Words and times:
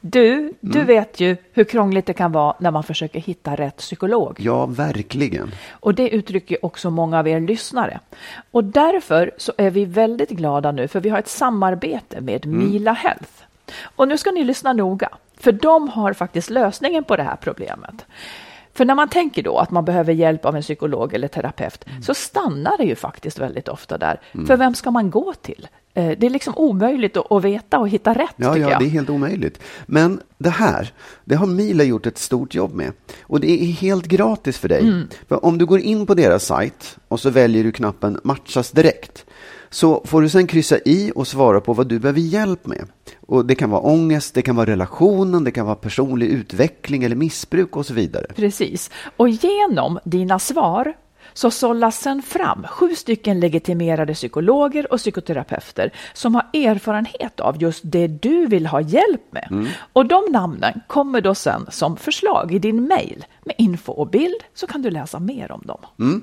Du, 0.00 0.52
du 0.60 0.84
vet 0.84 1.20
ju 1.20 1.36
hur 1.52 1.64
krångligt 1.64 2.06
det 2.06 2.12
kan 2.12 2.32
vara 2.32 2.54
när 2.58 2.70
man 2.70 2.82
försöker 2.82 3.20
hitta 3.20 3.54
rätt 3.54 3.76
psykolog. 3.76 4.36
Ja, 4.40 4.66
verkligen. 4.66 5.50
Och 5.70 5.94
det 5.94 6.08
uttrycker 6.08 6.64
också 6.64 6.90
många 6.90 7.18
av 7.18 7.28
er 7.28 7.40
lyssnare. 7.40 8.00
Och 8.50 8.64
därför 8.64 9.30
så 9.36 9.52
är 9.56 9.70
vi 9.70 9.84
väldigt 9.84 10.30
glada 10.30 10.72
nu 10.72 10.88
för 10.88 11.00
vi 11.00 11.08
har 11.08 11.18
ett 11.18 11.28
samarbete 11.28 12.20
med 12.20 12.46
Mila 12.46 12.92
Health. 12.92 13.32
Och 13.82 14.08
nu 14.08 14.18
ska 14.18 14.30
ni 14.30 14.44
lyssna 14.44 14.72
noga, 14.72 15.08
för 15.36 15.52
de 15.52 15.88
har 15.88 16.12
faktiskt 16.12 16.50
lösningen 16.50 17.04
på 17.04 17.16
det 17.16 17.22
här 17.22 17.36
problemet. 17.36 18.06
För 18.74 18.84
när 18.84 18.94
man 18.94 19.08
tänker 19.08 19.42
då 19.42 19.58
att 19.58 19.70
man 19.70 19.84
behöver 19.84 20.12
hjälp 20.12 20.44
av 20.44 20.56
en 20.56 20.62
psykolog 20.62 21.14
eller 21.14 21.28
terapeut 21.28 21.84
så 22.02 22.14
stannar 22.14 22.78
det 22.78 22.84
ju 22.84 22.94
faktiskt 22.94 23.38
väldigt 23.38 23.68
ofta 23.68 23.98
där. 23.98 24.20
För 24.46 24.56
vem 24.56 24.74
ska 24.74 24.90
man 24.90 25.10
gå 25.10 25.34
till? 25.42 25.68
Eh, 25.94 26.18
Det 26.18 26.26
är 26.26 26.30
liksom 26.30 26.54
omöjligt 26.56 27.16
att 27.16 27.44
veta 27.44 27.78
och 27.78 27.88
hitta 27.88 28.14
rätt 28.14 28.34
Ja, 28.36 28.56
ja, 28.56 28.78
det 28.78 28.84
är 28.84 28.88
helt 28.88 29.10
omöjligt. 29.10 29.60
Men 29.86 30.20
det 30.38 30.50
här, 30.50 30.92
det 31.24 31.34
har 31.34 31.46
Mila 31.46 31.84
gjort 31.84 32.06
ett 32.06 32.18
stort 32.18 32.54
jobb 32.54 32.74
med. 32.74 32.92
Och 33.22 33.40
det 33.40 33.50
är 33.62 33.66
helt 33.66 34.06
gratis 34.06 34.58
för 34.58 34.68
dig. 34.68 34.80
Mm. 34.82 35.08
För 35.28 35.44
om 35.44 35.58
du 35.58 35.66
går 35.66 35.80
in 35.80 36.06
på 36.06 36.14
deras 36.14 36.44
sajt 36.44 36.96
och 37.08 37.20
så 37.20 37.30
väljer 37.30 37.64
du 37.64 37.72
knappen 37.72 38.20
matchas 38.24 38.70
direkt. 38.70 39.24
Så 39.72 40.02
får 40.04 40.22
du 40.22 40.28
sen 40.28 40.46
kryssa 40.46 40.78
i 40.78 41.12
och 41.14 41.26
svara 41.26 41.60
på 41.60 41.72
vad 41.72 41.86
du 41.86 41.98
behöver 41.98 42.20
hjälp 42.20 42.66
med. 42.66 42.84
Och 43.26 43.46
det 43.46 43.54
kan 43.54 43.70
vara 43.70 43.80
ångest, 43.80 44.34
det 44.34 44.42
kan 44.42 44.56
vara 44.56 44.66
relationen, 44.66 45.44
det 45.44 45.50
kan 45.50 45.66
vara 45.66 45.76
personlig 45.76 46.26
utveckling 46.26 47.04
eller 47.04 47.16
missbruk 47.16 47.76
och 47.76 47.86
så 47.86 47.94
vidare. 47.94 48.26
Precis. 48.36 48.90
Och 49.16 49.28
genom 49.28 49.98
dina 50.04 50.38
svar 50.38 50.94
så 51.32 51.50
sållas 51.50 52.00
sen 52.00 52.22
fram 52.22 52.66
sju 52.70 52.94
stycken 52.94 53.40
legitimerade 53.40 54.14
psykologer 54.14 54.92
och 54.92 54.98
psykoterapeuter 54.98 55.92
som 56.12 56.34
har 56.34 56.46
erfarenhet 56.52 57.40
av 57.40 57.62
just 57.62 57.80
det 57.84 58.06
du 58.06 58.46
vill 58.46 58.66
ha 58.66 58.80
hjälp 58.80 59.22
med. 59.32 59.66
Och 59.92 60.06
de 60.06 60.22
namnen 60.30 60.80
kommer 60.86 61.20
då 61.20 61.34
sen 61.34 61.66
som 61.70 61.96
förslag 61.96 62.54
i 62.54 62.58
din 62.58 62.84
mejl 62.86 63.24
med 63.44 63.54
info 63.58 63.92
och 63.92 64.06
bild 64.10 64.40
så 64.54 64.66
kan 64.66 64.82
du 64.82 64.90
läsa 64.90 65.18
mer 65.18 65.52
om 65.52 65.62
dem. 65.64 66.22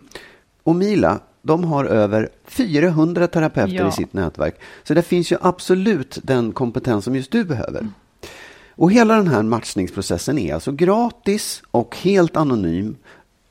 Och 0.63 0.75
Mila, 0.75 1.19
de 1.41 1.63
har 1.63 1.85
över 1.85 2.29
400 2.45 3.27
terapeuter 3.27 3.73
Ja. 3.75 3.87
i 3.87 3.91
sitt 3.91 4.13
nätverk. 4.13 4.55
Så 4.83 4.93
det 4.93 5.01
finns 5.01 5.31
ju 5.31 5.37
absolut 5.41 6.19
den 6.23 6.51
kompetens 6.51 7.05
som 7.05 7.15
just 7.15 7.31
du 7.31 7.43
behöver. 7.43 7.87
Och 8.71 8.91
hela 8.91 9.15
den 9.15 9.27
här 9.27 9.43
matchningsprocessen 9.43 10.37
är 10.37 10.53
alltså 10.53 10.71
gratis 10.71 11.63
och 11.71 11.97
helt 11.97 12.37
anonym 12.37 12.95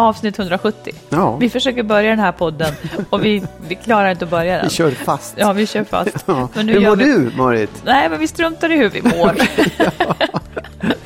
Avsnitt 0.00 0.38
170. 0.38 0.92
Ja. 1.08 1.36
Vi 1.36 1.50
försöker 1.50 1.82
börja 1.82 2.10
den 2.10 2.18
här 2.18 2.32
podden 2.32 2.74
och 3.10 3.24
vi, 3.24 3.42
vi 3.68 3.74
klarar 3.74 4.10
inte 4.10 4.24
att 4.24 4.30
börja 4.30 4.56
den. 4.56 4.64
Vi 4.64 4.70
kör 4.70 4.90
fast. 4.90 5.34
Ja, 5.38 5.52
vi 5.52 5.66
kör 5.66 5.84
fast. 5.84 6.24
Ja. 6.26 6.48
Men 6.54 6.66
nu 6.66 6.72
Hur 6.72 6.80
mår 6.88 6.96
vi... 6.96 7.04
du, 7.04 7.30
Marit? 7.36 7.82
Nej, 7.84 8.08
men 8.10 8.18
vi 8.18 8.26
struntar 8.28 8.72
i 8.72 8.76
hur 8.76 8.88
vi 8.90 9.02
mår. 9.02 9.36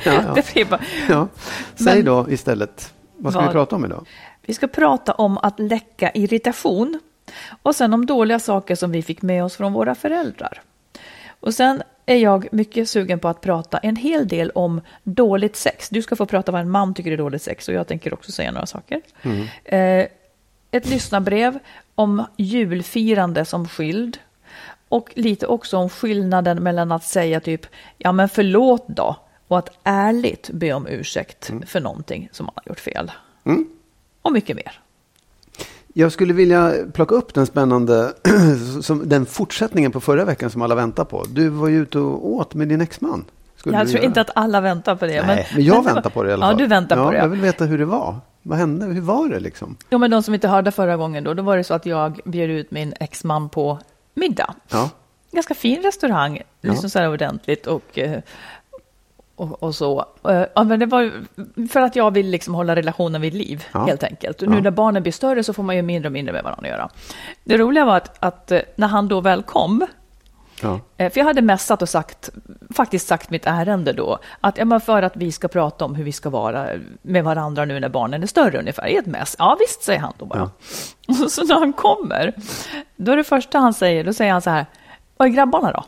Ja, 0.03 0.21
Det 0.35 0.53
blir 0.53 0.65
bara... 0.65 0.79
ja. 1.09 1.27
Säg 1.75 1.95
Men- 1.95 2.05
då 2.05 2.25
istället. 2.29 2.93
Vad 3.17 3.33
ska 3.33 3.39
Vad? 3.39 3.49
vi 3.49 3.53
prata 3.53 3.75
om 3.75 3.85
idag? 3.85 4.07
Vi 4.45 4.53
ska 4.53 4.67
prata 4.67 5.13
om 5.13 5.37
att 5.37 5.59
läcka 5.59 6.11
irritation 6.11 6.99
och 7.61 7.75
sen 7.75 7.93
om 7.93 8.05
dåliga 8.05 8.39
saker 8.39 8.75
som 8.75 8.91
vi 8.91 9.01
fick 9.01 9.21
med 9.21 9.43
oss 9.43 9.55
från 9.55 9.73
våra 9.73 9.95
föräldrar. 9.95 10.61
Och 11.39 11.53
sen 11.53 11.81
är 12.05 12.17
jag 12.17 12.47
mycket 12.51 12.89
sugen 12.89 13.19
på 13.19 13.27
att 13.27 13.41
prata 13.41 13.77
en 13.77 13.95
hel 13.95 14.27
del 14.27 14.49
om 14.49 14.81
dåligt 15.03 15.55
sex. 15.55 15.89
Du 15.89 16.01
ska 16.01 16.15
få 16.15 16.25
prata 16.25 16.51
vad 16.51 16.61
en 16.61 16.69
man 16.69 16.93
tycker 16.93 17.11
är 17.11 17.17
dåligt 17.17 17.41
sex 17.41 17.67
och 17.67 17.73
jag 17.73 17.87
tänker 17.87 18.13
också 18.13 18.31
säga 18.31 18.51
några 18.51 18.65
saker. 18.65 19.01
Eh, 19.63 20.07
ett 20.71 20.89
lyssnarbrev 20.89 21.59
om 21.95 22.25
julfirande 22.37 23.45
som 23.45 23.67
skild 23.67 24.17
och 24.89 25.09
lite 25.15 25.47
också 25.47 25.77
om 25.77 25.89
skillnaden 25.89 26.63
mellan 26.63 26.91
att 26.91 27.03
säga 27.03 27.39
typ 27.39 27.67
ja 27.97 28.11
men 28.11 28.29
förlåt 28.29 28.87
då 28.87 29.15
och 29.47 29.57
att 29.57 29.69
ärligt 29.83 30.49
be 30.53 30.73
om 30.73 30.87
ursäkt 30.87 31.51
för 31.65 31.79
någonting 31.79 32.29
som 32.31 32.45
man 32.45 32.53
har 32.55 32.63
gjort 32.65 32.79
fel. 32.79 33.11
Och 34.21 34.31
mycket 34.31 34.55
mer. 34.55 34.79
Jag 35.97 36.11
skulle 36.11 36.33
vilja 36.33 36.73
plocka 36.93 37.15
upp 37.15 37.33
den 37.33 37.45
spännande, 37.45 38.13
som, 38.81 39.09
den 39.09 39.25
fortsättningen 39.25 39.91
på 39.91 39.99
förra 40.01 40.25
veckan 40.25 40.49
som 40.49 40.61
alla 40.61 40.75
väntar 40.75 41.05
på. 41.05 41.25
Du 41.29 41.49
var 41.49 41.67
ju 41.67 41.81
ute 41.81 41.99
och 41.99 42.27
åt 42.29 42.53
med 42.53 42.67
din 42.67 42.81
exman. 42.81 43.25
Skulle 43.55 43.77
Jag 43.77 43.87
tror 43.87 43.95
göra. 43.97 44.05
inte 44.05 44.21
att 44.21 44.29
alla 44.35 44.61
väntar 44.61 44.95
på 44.95 45.05
det. 45.05 45.25
Nej, 45.25 45.47
men 45.55 45.63
jag 45.63 45.75
det 45.75 45.79
var- 45.87 45.93
väntar 45.93 46.09
på 46.09 46.23
det 46.23 46.29
i 46.29 46.33
alla 46.33 46.45
Ja, 46.45 46.49
fall. 46.49 46.57
du 46.57 46.67
väntar 46.67 46.97
ja, 46.97 47.05
på 47.05 47.11
det. 47.11 47.17
Jag 47.17 47.27
vill 47.27 47.41
veta 47.41 47.65
hur 47.65 47.77
det 47.77 47.85
var. 47.85 48.15
Vad 48.41 48.57
hände? 48.57 48.85
Hur 48.85 49.01
var 49.01 49.27
det 49.29 49.39
liksom? 49.39 49.75
Jo, 49.89 49.97
men 49.97 50.11
de 50.11 50.23
som 50.23 50.33
inte 50.33 50.47
hörde 50.47 50.71
förra 50.71 50.97
gången 50.97 51.23
då, 51.23 51.33
då 51.33 51.43
var 51.43 51.57
det 51.57 51.63
så 51.63 51.73
att 51.73 51.85
jag 51.85 52.19
bjöd 52.25 52.49
ut 52.49 52.71
min 52.71 52.93
exman 52.99 53.49
på 53.49 53.79
middag. 54.13 54.55
Ja. 54.71 54.89
Ganska 55.31 55.53
fin 55.55 55.81
restaurang, 55.83 56.41
liksom 56.61 56.79
Ja. 56.85 56.89
så 56.89 56.99
här 56.99 57.09
ordentligt 57.11 57.67
och, 57.67 57.99
eh, 57.99 58.19
och, 59.35 59.63
och 59.63 59.75
så. 59.75 60.05
Eh, 60.29 60.43
Ja, 60.55 60.63
men 60.63 60.79
det 60.79 60.85
var 60.85 61.11
för 61.71 61.81
att 61.81 61.95
jag 61.95 62.11
vill 62.13 62.29
liksom 62.29 62.55
hålla 62.55 62.75
relationen 62.75 63.21
vid 63.21 63.33
liv, 63.33 63.63
Ja. 63.73 63.85
helt 63.85 64.03
enkelt. 64.03 64.41
Och 64.41 64.47
Ja. 64.47 64.51
nu 64.51 64.61
när 64.61 64.71
barnen 64.71 65.03
blir 65.03 65.13
större 65.13 65.43
så 65.43 65.53
får 65.53 65.63
man 65.63 65.75
ju 65.75 65.81
mindre 65.81 66.07
och 66.07 66.13
mindre 66.13 66.33
med 66.33 66.43
varandra 66.43 66.61
att 66.67 66.69
göra. 66.77 66.89
Det 67.43 67.57
roliga 67.57 67.85
var 67.85 67.97
att, 67.97 68.17
att 68.23 68.51
eh, 68.51 68.59
när 68.75 68.87
han 68.87 69.07
då 69.07 69.21
väl 69.21 69.43
kom, 69.43 69.87
Ja. 70.61 70.79
Eh, 70.97 71.11
För 71.11 71.19
jag 71.19 71.25
hade 71.25 71.41
mässat 71.41 71.81
och 71.81 71.89
sagt, 71.89 72.29
faktiskt 72.75 73.07
sagt 73.07 73.29
mitt 73.29 73.45
ärende 73.45 73.93
då, 73.93 74.19
att 74.41 74.57
ja, 74.57 74.79
för 74.79 75.01
att 75.01 75.15
vi 75.17 75.31
ska 75.31 75.47
prata 75.47 75.85
om 75.85 75.95
hur 75.95 76.03
vi 76.03 76.11
ska 76.11 76.29
vara 76.29 76.67
med 77.01 77.23
varandra 77.23 77.65
nu 77.65 77.79
när 77.79 77.89
barnen 77.89 78.23
är 78.23 78.27
större 78.27 78.59
ungefär, 78.59 78.87
i 78.87 78.95
ett 78.95 79.05
mäss. 79.05 79.35
Ja 79.39 79.57
visst, 79.59 79.83
säger 79.83 79.99
han 79.99 80.13
då 80.17 80.25
bara. 80.25 80.49
Så 81.29 81.43
när 81.45 81.55
han 81.59 81.73
kommer, 81.73 82.33
då 82.95 83.11
är 83.11 83.17
det 83.17 83.23
första 83.23 83.59
han 83.59 83.73
säger, 83.73 84.03
då 84.03 84.13
säger 84.13 84.31
han 84.31 84.41
så 84.41 84.49
här, 84.49 84.65
Var 85.17 85.25
är 85.25 85.29
grabbarna 85.29 85.71
då? 85.71 85.83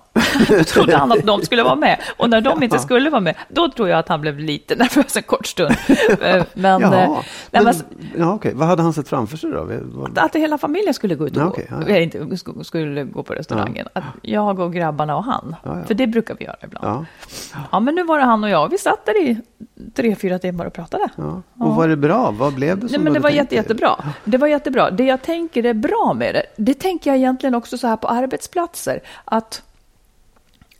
då 0.57 0.63
trodde 0.63 0.97
han 0.97 1.11
att 1.11 1.23
de 1.23 1.41
skulle 1.41 1.63
vara 1.63 1.75
med. 1.75 1.99
Och 2.17 2.29
när 2.29 2.41
de 2.41 2.63
inte 2.63 2.79
skulle 2.79 3.09
vara 3.09 3.21
med, 3.21 3.35
då 3.49 3.69
tror 3.69 3.89
jag 3.89 3.99
att 3.99 4.07
han 4.09 4.21
blev 4.21 4.39
lite 4.39 4.75
nervös 4.79 5.17
en 5.17 5.23
kort 5.23 5.45
stund. 5.47 5.75
Eh, 6.21 6.43
Men, 6.53 6.81
Jaha. 6.81 7.03
eh, 7.03 7.09
nej, 7.51 7.63
men, 7.63 7.73
ja, 8.17 8.33
okej. 8.33 8.51
Vad 8.55 8.67
hade 8.67 8.81
han 8.83 8.93
sett 8.93 9.09
framför 9.09 9.37
sig 9.37 9.51
då? 9.51 9.67
Vad- 9.83 10.17
att 10.19 10.35
hela 10.35 10.57
familjen 10.57 10.93
skulle 10.93 11.15
gå 11.15 11.27
ut 11.27 11.37
och 11.37 11.41
Ja, 11.41 11.45
gå, 11.45 11.51
okej, 11.51 11.67
ja, 11.69 11.75
ja. 11.79 11.85
eller 11.87 11.99
inte 12.01 12.19
sk- 12.19 12.63
skulle 12.63 13.03
gå 13.03 13.23
på 13.23 13.33
restaurangen. 13.33 13.87
Att 13.93 14.03
jag 14.21 14.59
och 14.59 14.73
grabbarna 14.73 15.15
och 15.17 15.23
han. 15.23 15.55
För 15.87 15.93
det 15.93 16.07
brukar 16.07 16.35
vi 16.39 16.45
göra 16.45 16.55
ibland. 16.63 17.05
Ja, 17.71 17.79
men 17.79 17.95
nu 17.95 18.03
var 18.03 18.17
det 18.19 18.23
han 18.25 18.43
och 18.43 18.49
jag. 18.49 18.69
Vi 18.69 18.77
satt 18.77 19.05
där 19.05 19.21
i 19.21 19.37
tre, 19.95 20.15
fyra 20.15 20.39
timmar 20.39 20.65
och 20.65 20.73
pratade. 20.73 21.09
Och 21.59 21.75
var 21.75 21.87
det 21.87 21.95
bra? 21.97 22.31
Vad 22.31 22.53
blev 22.53 22.79
det 22.79 22.87
som 22.89 22.95
Nej, 22.95 23.03
men 23.03 23.13
det 23.13 23.19
var 23.19 23.29
jätte, 23.29 23.55
jättebra. 23.55 23.95
Det 24.23 24.37
var 24.37 24.47
jättebra. 24.47 24.91
Det 24.91 25.03
jag 25.03 25.21
tänker 25.21 25.63
är 25.65 25.73
bra 25.73 26.13
med 26.17 26.35
det, 26.35 26.43
det 26.57 26.73
tänker 26.73 27.09
jag 27.09 27.17
egentligen 27.17 27.55
också 27.55 27.77
så 27.77 27.87
här 27.87 27.95
på 27.97 28.07
arbetsplatser. 28.07 28.99
Att, 29.25 29.61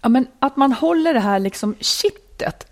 ja, 0.01 0.09
men 0.09 0.27
att 0.39 0.57
man 0.57 0.71
håller 0.71 1.13
det 1.13 1.19
här 1.19 1.39
liksom 1.39 1.75
kittet, 1.79 2.23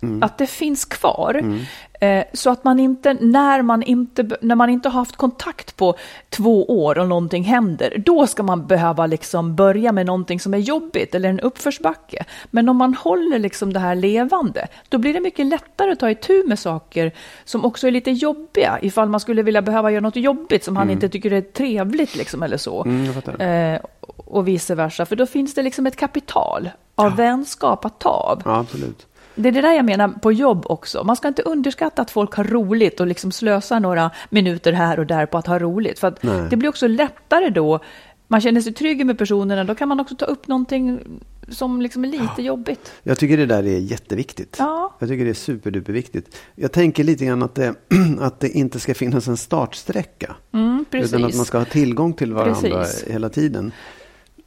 Mm. 0.02 0.22
att 0.22 0.38
det 0.38 0.46
finns 0.46 0.84
kvar. 0.84 1.58
Eh, 2.00 2.24
så 2.32 2.50
att 2.50 2.64
man 2.64 2.80
inte 2.80 3.14
när, 3.20 3.62
man 3.62 3.82
inte, 3.82 4.28
när 4.40 4.54
man 4.54 4.70
inte 4.70 4.88
har 4.88 5.00
haft 5.00 5.16
kontakt 5.16 5.76
på 5.76 5.94
två 6.30 6.64
år 6.84 6.98
och 6.98 7.08
någonting 7.08 7.44
händer, 7.44 8.02
då 8.06 8.26
ska 8.26 8.42
man 8.42 8.66
behöva 8.66 9.06
liksom 9.06 9.56
börja 9.56 9.92
med 9.92 10.06
någonting 10.06 10.40
som 10.40 10.54
är 10.54 10.58
jobbigt 10.58 11.14
eller 11.14 11.28
en 11.28 11.40
uppförsbacke. 11.40 12.24
Men 12.50 12.68
om 12.68 12.76
man 12.76 12.94
håller 12.94 13.38
liksom 13.38 13.72
det 13.72 13.80
här 13.80 13.94
levande, 13.94 14.66
då 14.88 14.98
blir 14.98 15.14
det 15.14 15.20
mycket 15.20 15.46
lättare 15.46 15.92
att 15.92 16.00
ta 16.00 16.10
itu 16.10 16.42
med 16.46 16.58
saker 16.58 17.12
som 17.44 17.64
också 17.64 17.86
är 17.86 17.90
lite 17.90 18.10
jobbiga, 18.10 18.78
ifall 18.82 19.08
man 19.08 19.20
skulle 19.20 19.42
vilja 19.42 19.62
behöva 19.62 19.90
göra 19.90 20.00
något 20.00 20.16
jobbigt 20.16 20.64
som 20.64 20.76
han 20.76 20.90
inte 20.90 21.08
tycker 21.08 21.32
är 21.32 21.40
trevligt 21.40 22.16
liksom 22.16 22.42
eller 22.42 22.56
så. 22.56 22.84
Mm. 22.84 23.74
Eh, 23.74 23.80
och 24.26 24.48
vice 24.48 24.74
versa, 24.74 25.06
för 25.06 25.16
då 25.16 25.26
finns 25.26 25.54
det 25.54 25.62
liksom 25.62 25.86
ett 25.86 25.96
kapital 25.96 26.70
av 26.94 27.16
vänskap 27.16 27.84
att 27.84 28.00
ta 28.00 28.10
av. 28.10 28.42
Ja, 28.44 28.58
absolut. 28.58 29.06
Det 29.34 29.48
är 29.48 29.52
det 29.52 29.60
där 29.60 29.72
jag 29.72 29.84
menar 29.84 30.08
på 30.08 30.32
jobb 30.32 30.66
också. 30.66 31.04
Man 31.04 31.16
ska 31.16 31.28
inte 31.28 31.42
underskatta 31.42 32.02
att 32.02 32.10
folk 32.10 32.34
har 32.34 32.44
roligt 32.44 33.00
och 33.00 33.06
liksom 33.06 33.32
slösa 33.32 33.78
några 33.78 34.10
minuter 34.30 34.72
här 34.72 34.98
och 34.98 35.06
där 35.06 35.26
på 35.26 35.38
att 35.38 35.46
ha 35.46 35.58
roligt. 35.58 35.98
För 35.98 36.14
det 36.50 36.56
blir 36.56 36.68
också 36.68 36.86
lättare 36.86 37.50
då. 37.50 37.80
Man 38.28 38.40
känner 38.40 38.60
sig 38.60 38.72
trygg 38.72 39.06
med 39.06 39.18
personerna, 39.18 39.64
då 39.64 39.74
kan 39.74 39.88
man 39.88 40.00
också 40.00 40.16
ta 40.16 40.24
upp 40.24 40.46
någonting 40.46 41.00
som 41.48 41.82
liksom 41.82 42.04
är 42.04 42.08
lite 42.08 42.42
jobbigt. 42.42 42.92
Jag 43.02 43.18
tycker 43.18 43.36
det 43.36 43.46
där 43.46 43.66
är 43.66 43.78
jätteviktigt. 43.78 44.56
Ja. 44.58 44.96
Jag 44.98 45.08
tycker 45.08 45.24
det 45.24 45.30
är 45.30 45.34
superduperviktigt. 45.34 46.36
Jag 46.54 46.72
tänker 46.72 47.04
lite 47.04 47.24
grann 47.24 47.42
att 47.42 47.54
det, 47.54 47.74
att 48.20 48.40
det 48.40 48.48
inte 48.48 48.80
ska 48.80 48.94
finnas 48.94 49.28
en 49.28 49.36
startsträcka. 49.36 50.36
Mm. 50.52 50.84
Utan 50.90 51.24
att 51.24 51.36
man 51.36 51.44
ska 51.44 51.58
ha 51.58 51.64
tillgång 51.64 52.12
till 52.12 52.32
varandra 52.32 52.78
Precis. 52.78 53.04
hela 53.04 53.28
tiden. 53.28 53.72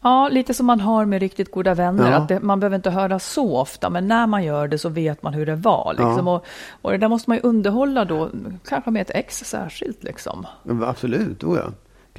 Ja, 0.01 0.29
lite 0.29 0.53
som 0.53 0.65
man 0.65 0.79
har 0.79 1.05
med 1.05 1.21
riktigt 1.21 1.51
goda 1.51 1.73
vänner. 1.73 2.11
Ja. 2.11 2.17
Att 2.17 2.27
det, 2.27 2.39
man 2.39 2.59
behöver 2.59 2.75
inte 2.75 2.89
höra 2.89 3.19
så 3.19 3.57
ofta, 3.57 3.89
men 3.89 4.07
när 4.07 4.27
man 4.27 4.43
gör 4.43 4.67
det 4.67 4.77
så 4.77 4.89
vet 4.89 5.23
man 5.23 5.33
hur 5.33 5.45
det 5.45 5.55
var. 5.55 5.93
Liksom. 5.93 6.27
Ja. 6.27 6.35
Och, 6.35 6.45
och 6.81 6.91
det 6.91 6.97
där 6.97 7.07
måste 7.07 7.29
man 7.29 7.37
ju 7.37 7.41
underhålla 7.43 8.05
då, 8.05 8.29
kanske 8.67 8.91
med 8.91 9.01
ett 9.01 9.11
ex 9.15 9.37
särskilt. 9.37 10.03
Liksom. 10.03 10.47
Absolut, 10.85 11.43
oh 11.43 11.57
ja. 11.57 11.71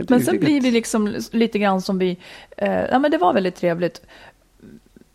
Men 0.09 0.21
sen 0.21 0.39
blir 0.39 0.61
vi 0.61 0.71
liksom 0.71 1.17
lite 1.33 1.59
grann 1.59 1.83
som 1.83 1.99
vi... 1.99 2.19
Eh, 2.57 2.85
ja, 2.85 2.99
men 2.99 3.11
det 3.11 3.19
var 3.19 3.33
väldigt 3.33 3.57
trevligt. 3.57 4.03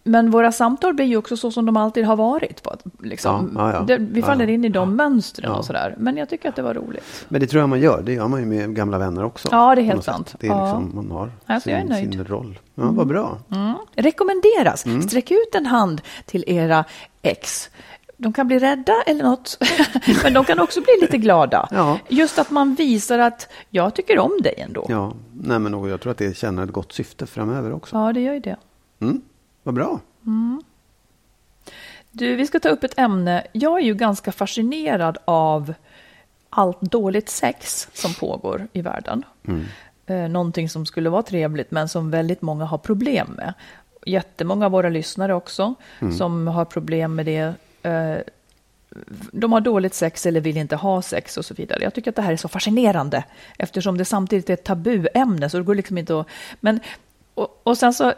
Men 0.08 0.32
våra 0.32 0.52
samtal 0.52 0.94
blir 0.94 1.06
ju 1.06 1.18
också 1.18 1.38
så 1.38 1.52
som 1.52 1.66
de 1.66 1.78
alltid 1.78 2.06
har 2.06 2.16
varit. 2.16 2.64
På, 2.64 2.76
liksom, 3.04 3.52
Ja, 3.56 3.72
ja, 3.72 3.76
ja. 3.78 3.82
Det, 3.82 3.98
vi 3.98 4.20
Ja, 4.20 4.26
faller 4.26 4.48
ja. 4.48 4.54
in 4.54 4.66
i 4.66 4.70
de 4.70 4.96
mönstren 4.96 5.52
Ja. 5.52 5.58
och 5.58 5.66
sådär. 5.66 5.96
Men 5.98 6.18
jag 6.18 6.30
tycker 6.30 6.50
att 6.50 6.56
det 6.56 6.62
var 6.62 6.74
roligt. 6.74 7.26
Men 7.30 7.42
det 7.42 7.48
tror 7.48 7.60
jag 7.60 7.70
man 7.70 7.80
gör. 7.80 8.02
Det 8.02 8.14
gör 8.14 8.28
man 8.28 8.40
ju 8.40 8.46
med 8.46 8.76
gamla 8.76 8.98
vänner 8.98 9.24
också. 9.24 9.48
Ja, 9.52 9.76
det 9.76 9.82
är 9.82 9.84
helt 9.84 10.04
sant. 10.04 10.36
Det 10.40 10.48
är 10.48 10.52
Ja. 10.52 10.66
liksom, 10.66 10.92
man 10.96 11.12
har 11.12 11.32
Alltså, 11.46 11.70
sin, 11.70 11.96
sin 12.12 12.26
roll. 12.26 12.60
Ja, 12.76 12.84
vad 12.92 13.08
bra. 13.08 13.38
Mm. 13.52 13.74
Rekommenderas. 13.96 14.86
Mm. 14.86 15.02
Sträck 15.02 15.32
ut 15.32 15.56
en 15.56 15.66
hand 15.66 16.02
till 16.26 16.44
era 16.48 16.86
ex. 17.22 17.70
De 18.18 18.34
kan 18.34 18.48
bli 18.48 18.60
rädda 18.60 18.94
eller 19.08 19.24
något, 19.24 19.58
men 20.24 20.34
de 20.34 20.46
kan 20.46 20.60
också 20.60 20.82
bli 20.82 20.98
lite 21.02 21.18
glada. 21.18 21.68
Ja. 21.72 22.00
Just 22.10 22.40
att 22.40 22.52
man 22.52 22.76
visar 22.76 23.20
att 23.20 23.48
jag 23.70 23.94
tycker 23.94 24.20
om 24.20 24.32
dig 24.44 24.54
ändå. 24.58 24.86
Ja, 24.90 24.96
Ja, 24.96 25.14
nej 25.44 25.60
men 25.60 25.90
jag 25.90 26.02
tror 26.02 26.12
att 26.12 26.18
det 26.18 26.38
tjänar 26.38 26.64
ett 26.64 26.72
gott 26.72 26.94
syfte 26.94 27.26
framöver 27.26 27.74
också. 27.74 28.12
det 28.14 28.22
gör 28.22 28.34
ju 28.34 28.40
det. 28.40 28.56
Mm, 29.00 29.22
vad 29.66 29.76
bra. 29.76 30.00
Du, 32.12 32.36
vi 32.36 32.48
ska 32.48 32.60
ta 32.60 32.70
upp 32.70 32.84
ett 32.84 33.00
ämne. 33.00 33.48
Jag 33.52 33.80
är 33.80 33.84
ju 33.84 33.96
ganska 33.96 34.32
fascinerad 34.32 35.18
av 35.26 35.74
allt 36.50 36.82
dåligt 36.82 37.30
sex 37.30 37.90
som 37.94 38.14
pågår 38.14 38.68
i 38.74 38.82
världen. 38.82 39.24
Eh, 40.06 40.30
någonting 40.30 40.70
som 40.70 40.86
skulle 40.86 41.10
vara 41.10 41.24
trevligt 41.24 41.72
men 41.72 41.90
som 41.90 42.12
väldigt 42.12 42.42
många 42.42 42.66
har 42.66 42.78
problem 42.78 43.28
med. 43.38 43.54
Jättemånga 44.06 44.66
av 44.66 44.72
våra 44.72 44.90
lyssnare 44.90 45.34
också 45.34 45.76
som 46.18 46.48
har 46.48 46.66
problem 46.66 47.16
med 47.16 47.26
det. 47.26 47.54
Eh, 47.90 48.18
de 49.32 49.52
har 49.52 49.62
dåligt 49.62 49.94
sex 49.94 50.26
eller 50.26 50.42
vill 50.42 50.58
inte 50.58 50.76
ha 50.76 51.02
sex 51.02 51.38
och 51.38 51.46
så 51.46 51.54
vidare. 51.54 51.84
Jag 51.84 51.94
tycker 51.94 52.12
att 52.12 52.16
det 52.16 52.22
här 52.22 52.34
är 52.34 52.38
så 52.38 52.48
fascinerande 52.48 53.24
eftersom 53.58 53.98
det 53.98 54.06
samtidigt 54.06 54.50
är 54.50 54.54
ett 54.54 54.64
tabuämne 54.64 55.50
så 55.50 55.58
det 55.58 55.64
går 55.64 55.76
liksom 55.76 55.98
inte 55.98 56.20
att... 56.20 56.28
Men, 56.60 56.80
och, 57.34 57.62
och 57.64 57.78
sen 57.78 57.94
så, 57.94 58.14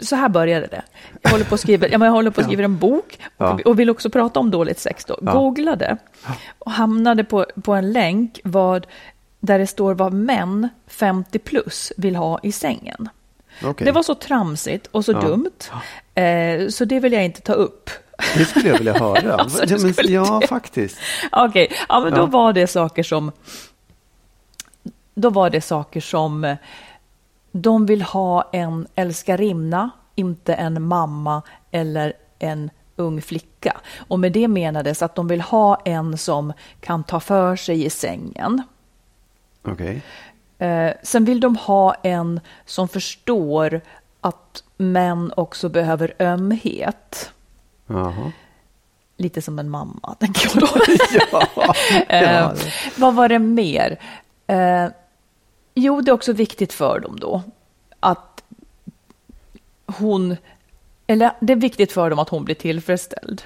så 0.00 0.16
här 0.16 0.28
började 0.28 0.66
det. 0.66 0.82
Jag 1.22 1.30
håller 1.30 1.44
på 1.44 1.54
att 1.54 1.60
skriva, 1.60 1.88
jag 1.88 1.98
håller 1.98 2.30
på 2.30 2.40
att 2.40 2.46
skriva 2.46 2.64
en 2.64 2.78
bok 2.78 3.18
och, 3.36 3.60
och 3.60 3.78
vill 3.78 3.90
också 3.90 4.10
prata 4.10 4.40
om 4.40 4.50
dåligt 4.50 4.78
sex 4.78 5.04
då. 5.04 5.18
Googlade 5.22 5.96
och 6.58 6.72
hamnade 6.72 7.24
på, 7.24 7.46
på 7.62 7.74
en 7.74 7.92
länk 7.92 8.40
vad, 8.44 8.86
där 9.40 9.58
det 9.58 9.66
står 9.66 9.94
vad 9.94 10.12
män 10.12 10.68
50 10.86 11.38
plus 11.38 11.92
vill 11.96 12.16
ha 12.16 12.40
i 12.42 12.52
sängen. 12.52 13.08
Okej. 13.64 13.84
Det 13.84 13.92
var 13.92 14.02
så 14.02 14.14
tramsigt 14.14 14.86
och 14.86 15.04
så 15.04 15.12
Ja. 15.12 15.20
dumt, 15.20 15.50
eh, 16.14 16.68
så 16.68 16.84
det 16.84 17.00
vill 17.00 17.12
jag 17.12 17.24
inte 17.24 17.40
ta 17.40 17.52
upp. 17.52 17.90
Det 18.36 18.44
skulle 18.44 18.68
jag 18.68 18.78
vilja 18.78 18.98
höra. 18.98 19.34
Alltså, 19.34 19.64
ja, 19.68 19.78
men, 19.78 20.12
ja 20.12 20.40
faktiskt. 20.48 20.98
Okej, 21.32 21.72
ja, 21.88 22.00
men 22.00 22.12
då 22.12 22.20
Ja. 22.20 22.26
var 22.26 22.52
det 22.52 22.66
saker 22.66 23.02
som... 23.02 23.32
Då 25.14 25.30
var 25.30 25.50
det 25.50 25.60
saker 25.60 26.00
som... 26.00 26.56
De 27.62 27.86
vill 27.86 28.02
ha 28.02 28.48
en 28.52 28.86
älskarinna, 28.94 29.90
inte 30.14 30.54
en 30.54 30.82
mamma 30.82 31.42
eller 31.70 32.12
en 32.38 32.70
ung 32.96 33.22
flicka. 33.22 33.76
Och 34.08 34.18
med 34.18 34.32
det 34.32 34.48
menades 34.48 35.02
att 35.02 35.14
de 35.14 35.28
vill 35.28 35.40
ha 35.40 35.82
en 35.84 36.18
som 36.18 36.52
kan 36.80 37.04
ta 37.04 37.20
för 37.20 37.56
sig 37.56 37.84
i 37.84 37.90
sängen. 37.90 38.62
Okej. 39.62 40.02
Eh, 40.58 40.92
sen 41.02 41.24
vill 41.24 41.40
de 41.40 41.56
ha 41.56 41.94
en 41.94 42.40
som 42.64 42.88
förstår 42.88 43.80
att 44.20 44.64
män 44.76 45.32
också 45.36 45.68
behöver 45.68 46.14
ömhet. 46.18 47.32
Jaha. 47.86 48.32
Lite 49.16 49.42
som 49.42 49.58
en 49.58 49.70
mamma, 49.70 50.14
tänker 50.20 50.50
jag 50.54 50.62
då. 50.62 50.68
Ja. 51.58 51.74
Eh, 52.16 52.50
vad 52.96 53.14
var 53.14 53.28
det 53.28 53.38
mer? 53.38 53.98
Eh, 54.46 54.86
jo, 55.76 56.00
det 56.00 56.10
är 56.10 56.14
också 56.14 56.32
viktigt 56.32 56.72
för 56.72 57.00
dem 57.00 57.16
då 57.20 57.42
att 58.00 58.42
hon, 59.86 60.36
eller 61.06 61.30
det 61.40 61.52
är 61.52 61.56
viktigt 61.56 61.92
för 61.92 62.10
dem 62.10 62.18
att 62.18 62.28
hon 62.28 62.44
blir 62.44 62.54
tillfredsställd. 62.54 63.42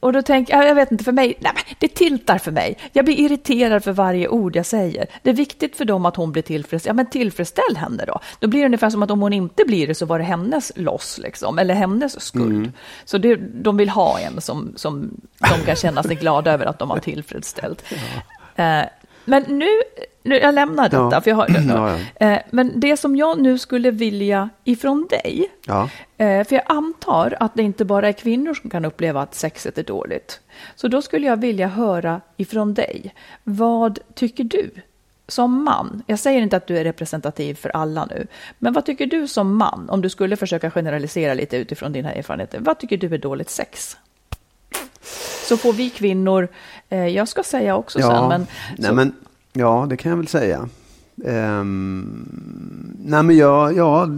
Och 0.00 0.12
då 0.12 0.22
tänker 0.22 0.56
jag, 0.56 0.68
jag 0.68 0.74
vet 0.74 0.92
inte, 0.92 1.04
för 1.04 1.12
mig, 1.12 1.34
nej, 1.40 1.52
det 1.78 1.88
tiltar 1.88 2.38
för 2.38 2.52
mig. 2.52 2.78
Jag 2.92 3.04
blir 3.04 3.20
irriterad 3.20 3.84
för 3.84 3.92
varje 3.92 4.28
ord 4.28 4.56
jag 4.56 4.66
säger. 4.66 5.06
Det 5.22 5.30
är 5.30 5.34
viktigt 5.34 5.76
för 5.76 5.84
dem 5.84 6.06
att 6.06 6.16
hon 6.16 6.32
blir 6.32 6.42
tillfredsställd. 6.42 6.90
Ja, 6.90 6.94
men 6.94 7.10
tillfredsställ 7.10 7.76
henne 7.76 8.04
då. 8.04 8.20
Då 8.38 8.48
blir 8.48 8.60
det 8.60 8.66
ungefär 8.66 8.90
som 8.90 9.02
att 9.02 9.10
om 9.10 9.20
hon 9.20 9.32
inte 9.32 9.64
blir 9.66 9.86
det 9.86 9.94
så 9.94 10.06
var 10.06 10.18
det 10.18 10.24
hennes 10.24 10.72
loss, 10.76 11.18
liksom, 11.22 11.58
eller 11.58 11.74
hennes 11.74 12.20
skuld. 12.20 12.72
Så 13.04 13.18
det, 13.18 13.36
de 13.36 13.76
vill 13.76 13.88
ha 13.88 14.18
en 14.20 14.40
som, 14.40 14.72
som 14.76 15.20
de 15.38 15.66
kan 15.66 15.76
känna 15.76 16.02
sig 16.02 16.16
glada 16.16 16.52
över 16.52 16.66
att 16.66 16.78
de 16.78 16.90
har 16.90 16.98
tillfredsställt. 16.98 17.84
Eh, 18.56 18.82
men 19.26 19.42
nu, 19.42 19.66
nu, 20.22 20.36
jag 20.38 20.54
lämnar 20.54 20.84
detta, 20.84 21.08
Ja. 21.12 21.20
för 21.20 21.30
jag 21.30 21.36
har, 21.36 21.48
Ja, 21.68 21.96
Eh, 22.26 22.38
men 22.50 22.80
det 22.80 22.96
som 22.96 23.16
jag 23.16 23.40
nu 23.40 23.58
skulle 23.58 23.90
vilja 23.90 24.48
ifrån 24.64 25.06
dig, 25.10 25.50
Ja. 25.66 25.88
Eh, 26.16 26.44
För 26.46 26.54
jag 26.56 26.62
antar 26.66 27.36
att 27.40 27.54
det 27.54 27.62
inte 27.62 27.84
bara 27.84 28.08
är 28.08 28.12
kvinnor 28.12 28.54
som 28.54 28.70
kan 28.70 28.84
uppleva 28.84 29.22
att 29.22 29.34
sexet 29.34 29.78
är 29.78 29.82
dåligt. 29.82 30.40
Så 30.76 30.88
då 30.88 31.02
skulle 31.02 31.26
jag 31.26 31.36
vilja 31.40 31.68
höra 31.68 32.20
ifrån 32.36 32.74
dig. 32.74 33.14
Vad 33.44 33.98
tycker 34.14 34.44
du 34.44 34.70
som 35.28 35.64
man? 35.64 36.02
Jag 36.06 36.18
säger 36.18 36.42
inte 36.42 36.56
att 36.56 36.66
du 36.66 36.78
är 36.78 36.84
representativ 36.84 37.54
för 37.54 37.68
alla 37.68 38.04
nu. 38.06 38.26
Men 38.58 38.72
vad 38.72 38.84
tycker 38.86 39.06
du 39.06 39.28
som 39.28 39.56
man? 39.56 39.90
Om 39.90 40.00
du 40.02 40.08
skulle 40.08 40.36
försöka 40.36 40.70
generalisera 40.70 41.34
lite 41.34 41.56
utifrån 41.56 41.92
dina 41.92 42.12
erfarenheter. 42.12 42.58
Vad 42.60 42.78
tycker 42.78 42.96
du 42.96 43.14
är 43.14 43.18
dåligt 43.18 43.50
sex? 43.50 43.96
Så 45.48 45.56
får 45.56 45.72
vi 45.72 45.90
kvinnor, 45.90 46.48
eh, 46.88 47.06
jag 47.06 47.28
ska 47.28 47.42
säga 47.42 47.76
också 47.76 47.98
sen, 48.00 48.28
men, 48.28 48.46
Nej, 48.78 48.92
men, 48.92 49.12
ja, 49.52 49.86
det 49.90 49.96
kan 49.96 50.10
jag 50.10 50.16
väl 50.16 50.28
säga. 50.28 50.68
Ehm, 51.26 52.28
nej 53.04 53.22
men 53.22 53.36
jag, 53.36 53.76
ja, 53.76 54.08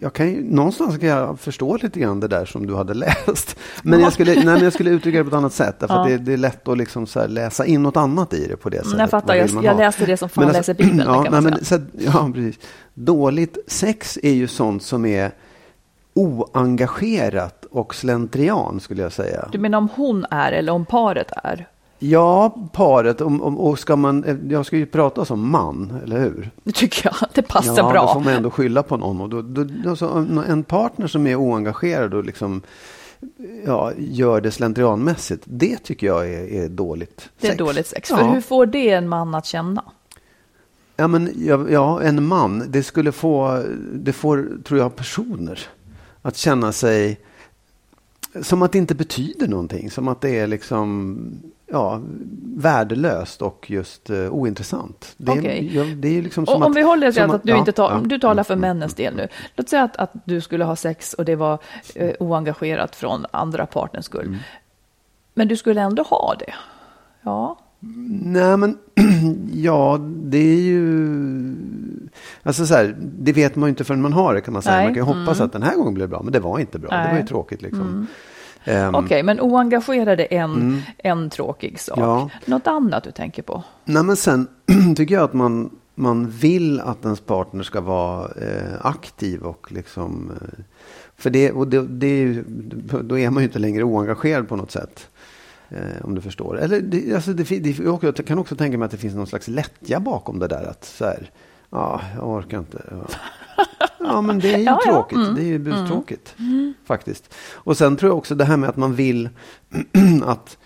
jag 0.00 0.12
kan 0.12 0.28
ju, 0.28 0.44
någonstans 0.54 0.98
kan 0.98 1.08
jag 1.08 1.40
förstå 1.40 1.76
lite 1.82 2.00
grann 2.00 2.20
det 2.20 2.28
där 2.28 2.44
som 2.44 2.66
du 2.66 2.74
hade 2.74 2.94
läst. 3.26 3.56
Men, 3.82 4.00
jag, 4.00 4.12
skulle, 4.12 4.34
nej, 4.34 4.44
men 4.44 4.64
jag 4.64 4.72
skulle 4.72 4.90
uttrycka 4.90 5.18
det 5.18 5.24
på 5.24 5.28
ett 5.28 5.34
annat 5.34 5.52
sätt. 5.52 5.76
Därför 5.80 5.94
Ja. 5.94 6.00
att 6.02 6.08
det, 6.08 6.18
det 6.18 6.32
är 6.32 6.36
lätt 6.36 6.68
att 6.68 6.78
liksom 6.78 7.06
läsa 7.28 7.66
in 7.66 7.82
något 7.82 7.96
annat 7.96 8.34
i 8.34 8.46
det 8.46 8.56
på 8.56 8.68
det 8.70 8.76
sättet. 8.76 8.92
Mm, 8.92 9.00
jag 9.00 9.10
fattar, 9.10 9.34
jag, 9.34 9.64
jag 9.64 9.76
läste 9.76 10.06
det 10.06 10.16
som 10.16 10.28
fan 10.28 10.44
Men 10.44 10.52
läser 10.52 10.72
alltså- 10.72 10.74
Bibeln. 10.84 11.02
ja, 11.06 11.26
nej, 11.30 11.40
men, 11.40 11.64
så, 11.64 11.78
ja, 11.98 12.30
precis. 12.34 12.58
Dåligt 12.94 13.58
sex 13.66 14.18
är 14.22 14.32
ju 14.32 14.46
sånt 14.48 14.82
som 14.82 15.06
är 15.06 15.30
oengagerat 16.18 17.64
och 17.70 17.94
slentrian 17.94 18.80
skulle 18.80 19.02
jag 19.02 19.12
säga. 19.12 19.48
Du 19.52 19.58
menar 19.58 19.78
om 19.78 19.88
hon 19.94 20.26
är 20.30 20.52
eller 20.52 20.72
om 20.72 20.84
paret 20.84 21.30
är? 21.44 21.68
Ja, 21.98 22.54
paret. 22.72 23.20
Om, 23.20 23.42
om, 23.42 23.58
och 23.58 23.78
ska 23.78 23.96
man, 23.96 24.40
jag 24.50 24.66
ska 24.66 24.76
ju 24.76 24.86
prata 24.86 25.24
som 25.24 25.50
man, 25.50 26.00
eller 26.04 26.18
hur? 26.20 26.50
Det 26.64 26.72
tycker 26.72 27.06
jag, 27.06 27.28
det 27.34 27.42
passar 27.42 27.76
ja, 27.76 27.90
bra. 27.90 28.02
då 28.06 28.12
får 28.12 28.20
man 28.20 28.32
ändå 28.34 28.50
skylla 28.50 28.82
på 28.82 28.96
någon. 28.96 29.20
Och 29.20 29.28
då, 29.28 29.42
då, 29.42 29.64
då, 29.84 29.96
så 29.96 30.08
en- 30.48 30.64
partner 30.64 31.06
som 31.06 31.26
är 31.26 31.36
oengagerad 31.36 32.14
och 32.14 32.24
liksom, 32.24 32.62
ja, 33.66 33.92
gör 33.98 34.40
det 34.40 34.50
slentrianmässigt, 34.50 35.42
det 35.46 35.76
tycker 35.82 36.06
jag 36.06 36.28
är, 36.30 36.64
är 36.64 36.68
dåligt 36.68 37.28
Det 37.40 37.46
är 37.46 37.50
sex. 37.50 37.58
dåligt 37.58 37.86
sex. 37.86 38.10
Ja. 38.10 38.16
För 38.16 38.24
hur 38.24 38.40
får 38.40 38.66
det 38.66 38.90
en 38.90 39.08
man 39.08 39.34
att 39.34 39.46
känna? 39.46 39.84
Ja, 40.96 41.08
men, 41.08 41.32
ja, 41.36 41.66
ja, 41.70 42.02
en 42.02 42.26
man, 42.26 42.64
det 42.68 42.82
skulle 42.82 43.12
få, 43.12 43.62
det 43.92 44.12
får, 44.12 44.48
tror 44.64 44.80
jag, 44.80 44.96
personer 44.96 45.60
att 46.28 46.36
känna 46.36 46.72
sig 46.72 47.20
som 48.42 48.62
att 48.62 48.72
det 48.72 48.78
inte 48.78 48.94
betyder 48.94 49.48
någonting. 49.48 49.90
Som 49.90 50.08
att 50.08 50.20
det 50.20 50.38
är 50.38 50.46
liksom, 50.46 51.18
ja, 51.66 52.00
värdelöst 52.56 53.42
och 53.42 53.70
just 53.70 54.10
uh, 54.10 54.30
ointressant. 54.30 55.14
Det 55.16 55.32
är, 55.32 55.38
Okej. 55.38 55.70
ja, 55.74 55.84
det 55.84 56.18
är 56.18 56.22
liksom 56.22 56.46
som 56.46 56.54
Och 56.54 56.66
om 56.66 56.72
att, 56.72 56.76
vi 56.76 56.82
håller 56.82 57.08
oss 57.08 57.14
till 57.14 57.24
att, 57.24 57.30
att 57.30 57.42
du 57.42 57.50
ja, 57.50 57.58
inte 57.58 57.72
tar, 57.72 57.90
ja. 57.90 57.96
om 57.96 58.08
du 58.08 58.18
talar 58.18 58.42
för 58.42 58.54
Mm, 58.54 58.60
männens 58.60 58.94
del 58.94 59.16
nu. 59.16 59.28
Låt 59.56 59.68
säga 59.68 59.82
att, 59.82 59.96
att 59.96 60.10
du 60.24 60.40
skulle 60.40 60.64
ha 60.64 60.76
sex 60.76 61.14
och 61.14 61.24
det 61.24 61.36
var 61.36 61.58
eh, 61.94 62.14
oengagerat 62.20 62.96
från 62.96 63.26
andra 63.30 63.66
partners 63.66 64.04
skull. 64.04 64.26
Mm. 64.26 64.38
Men 65.34 65.48
du 65.48 65.56
skulle 65.56 65.80
ändå 65.80 66.02
ha 66.02 66.34
det. 66.38 66.54
Ja, 67.22 67.58
Nej, 67.80 68.56
men 68.56 68.78
ja, 69.52 69.98
det 70.00 70.38
är 70.38 70.60
ju... 70.60 71.17
Alltså 72.48 72.66
så 72.66 72.74
här, 72.74 72.96
det 72.98 73.32
vet 73.32 73.56
man 73.56 73.66
ju 73.66 73.70
inte 73.70 73.84
förrän 73.84 74.02
man 74.02 74.12
har 74.12 74.34
det 74.34 74.40
kan 74.40 74.52
man 74.52 74.62
säga. 74.62 74.76
Nej, 74.76 74.84
Man 74.84 74.94
kan 74.94 75.06
ju 75.06 75.14
hoppas 75.14 75.40
att 75.40 75.52
den 75.52 75.62
här 75.62 75.76
gången 75.76 75.94
blir 75.94 76.04
det 76.04 76.08
bra, 76.08 76.22
men 76.22 76.32
det 76.32 76.40
var 76.40 76.58
inte 76.58 76.78
bra. 76.78 76.90
Det 76.90 76.96
var 76.96 77.08
ju 77.08 77.12
Nej. 77.12 77.26
tråkigt 77.26 77.62
liksom. 77.62 78.06
Ehm, 78.64 78.94
okej, 78.94 79.22
men 79.22 79.40
oengagerade 79.40 80.34
är 80.34 80.38
en, 80.38 80.82
en 80.98 81.30
tråkig 81.30 81.80
sak. 81.80 81.98
Ja. 81.98 82.30
Något 82.44 82.66
annat 82.66 83.04
du 83.04 83.10
tänker 83.10 83.42
på? 83.42 83.62
Nej, 83.84 84.02
men 84.02 84.16
sen 84.16 84.48
tycker 84.96 85.14
jag 85.14 85.24
att 85.24 85.32
man, 85.32 85.70
man 85.94 86.30
vill 86.30 86.80
att 86.80 87.04
ens 87.04 87.20
partner 87.20 87.62
ska 87.62 87.80
vara 87.80 88.24
eh, 88.24 88.86
aktiv 88.86 89.42
och 89.42 89.72
liksom... 89.72 90.32
Eh, 90.42 90.64
för 91.16 91.30
det, 91.30 91.52
och 91.52 91.68
det, 91.68 91.86
det 91.88 92.06
är 92.06 92.26
ju, 92.26 92.44
då 93.02 93.18
är 93.18 93.30
man 93.30 93.42
ju 93.42 93.46
inte 93.46 93.58
längre 93.58 93.84
oengagerad 93.84 94.48
på 94.48 94.56
något 94.56 94.70
sätt. 94.70 95.08
Eh, 95.68 96.04
om 96.04 96.14
du 96.14 96.20
förstår. 96.20 96.60
Eller 96.60 96.80
det, 96.80 97.14
alltså 97.14 97.32
det, 97.32 97.58
det, 97.58 97.78
jag 97.78 98.26
kan 98.26 98.38
också 98.38 98.56
tänka 98.56 98.78
mig 98.78 98.86
att 98.86 98.92
det 98.92 98.96
finns 98.96 99.14
någon 99.14 99.26
slags 99.26 99.48
lättja 99.48 100.00
bakom 100.00 100.38
det 100.38 100.48
där. 100.48 100.64
Att 100.70 100.84
så 100.84 101.04
här, 101.04 101.30
ja, 101.70 102.00
jag 102.16 102.28
orkar 102.28 102.58
inte. 102.58 102.82
Ja, 103.98 104.20
men 104.20 104.38
det 104.38 104.54
är 104.54 104.58
ju 104.58 104.64
Ja, 104.64 104.80
ja. 104.84 104.92
tråkigt. 104.92 105.36
Det 105.36 105.42
är 105.42 105.46
ju 105.46 105.58
bustråkigt. 105.58 106.34
Faktiskt. 106.84 107.34
Och 107.52 107.76
sen 107.76 107.96
tror 107.96 108.10
jag 108.10 108.18
också 108.18 108.34
det 108.34 108.44
här 108.44 108.56
med 108.56 108.68
att 108.68 108.76
man 108.76 108.94
vill 108.94 109.28
att 110.24 110.58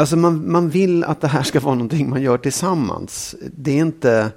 Alltså 0.00 0.16
man, 0.16 0.50
man 0.52 0.68
vill 0.70 1.04
att 1.04 1.20
det 1.20 1.28
här 1.28 1.42
ska 1.42 1.60
vara 1.60 1.74
någonting 1.74 2.10
man 2.10 2.22
gör 2.22 2.38
tillsammans. 2.38 3.34
Det 3.56 3.70
är 3.70 3.80
inte, 3.80 4.30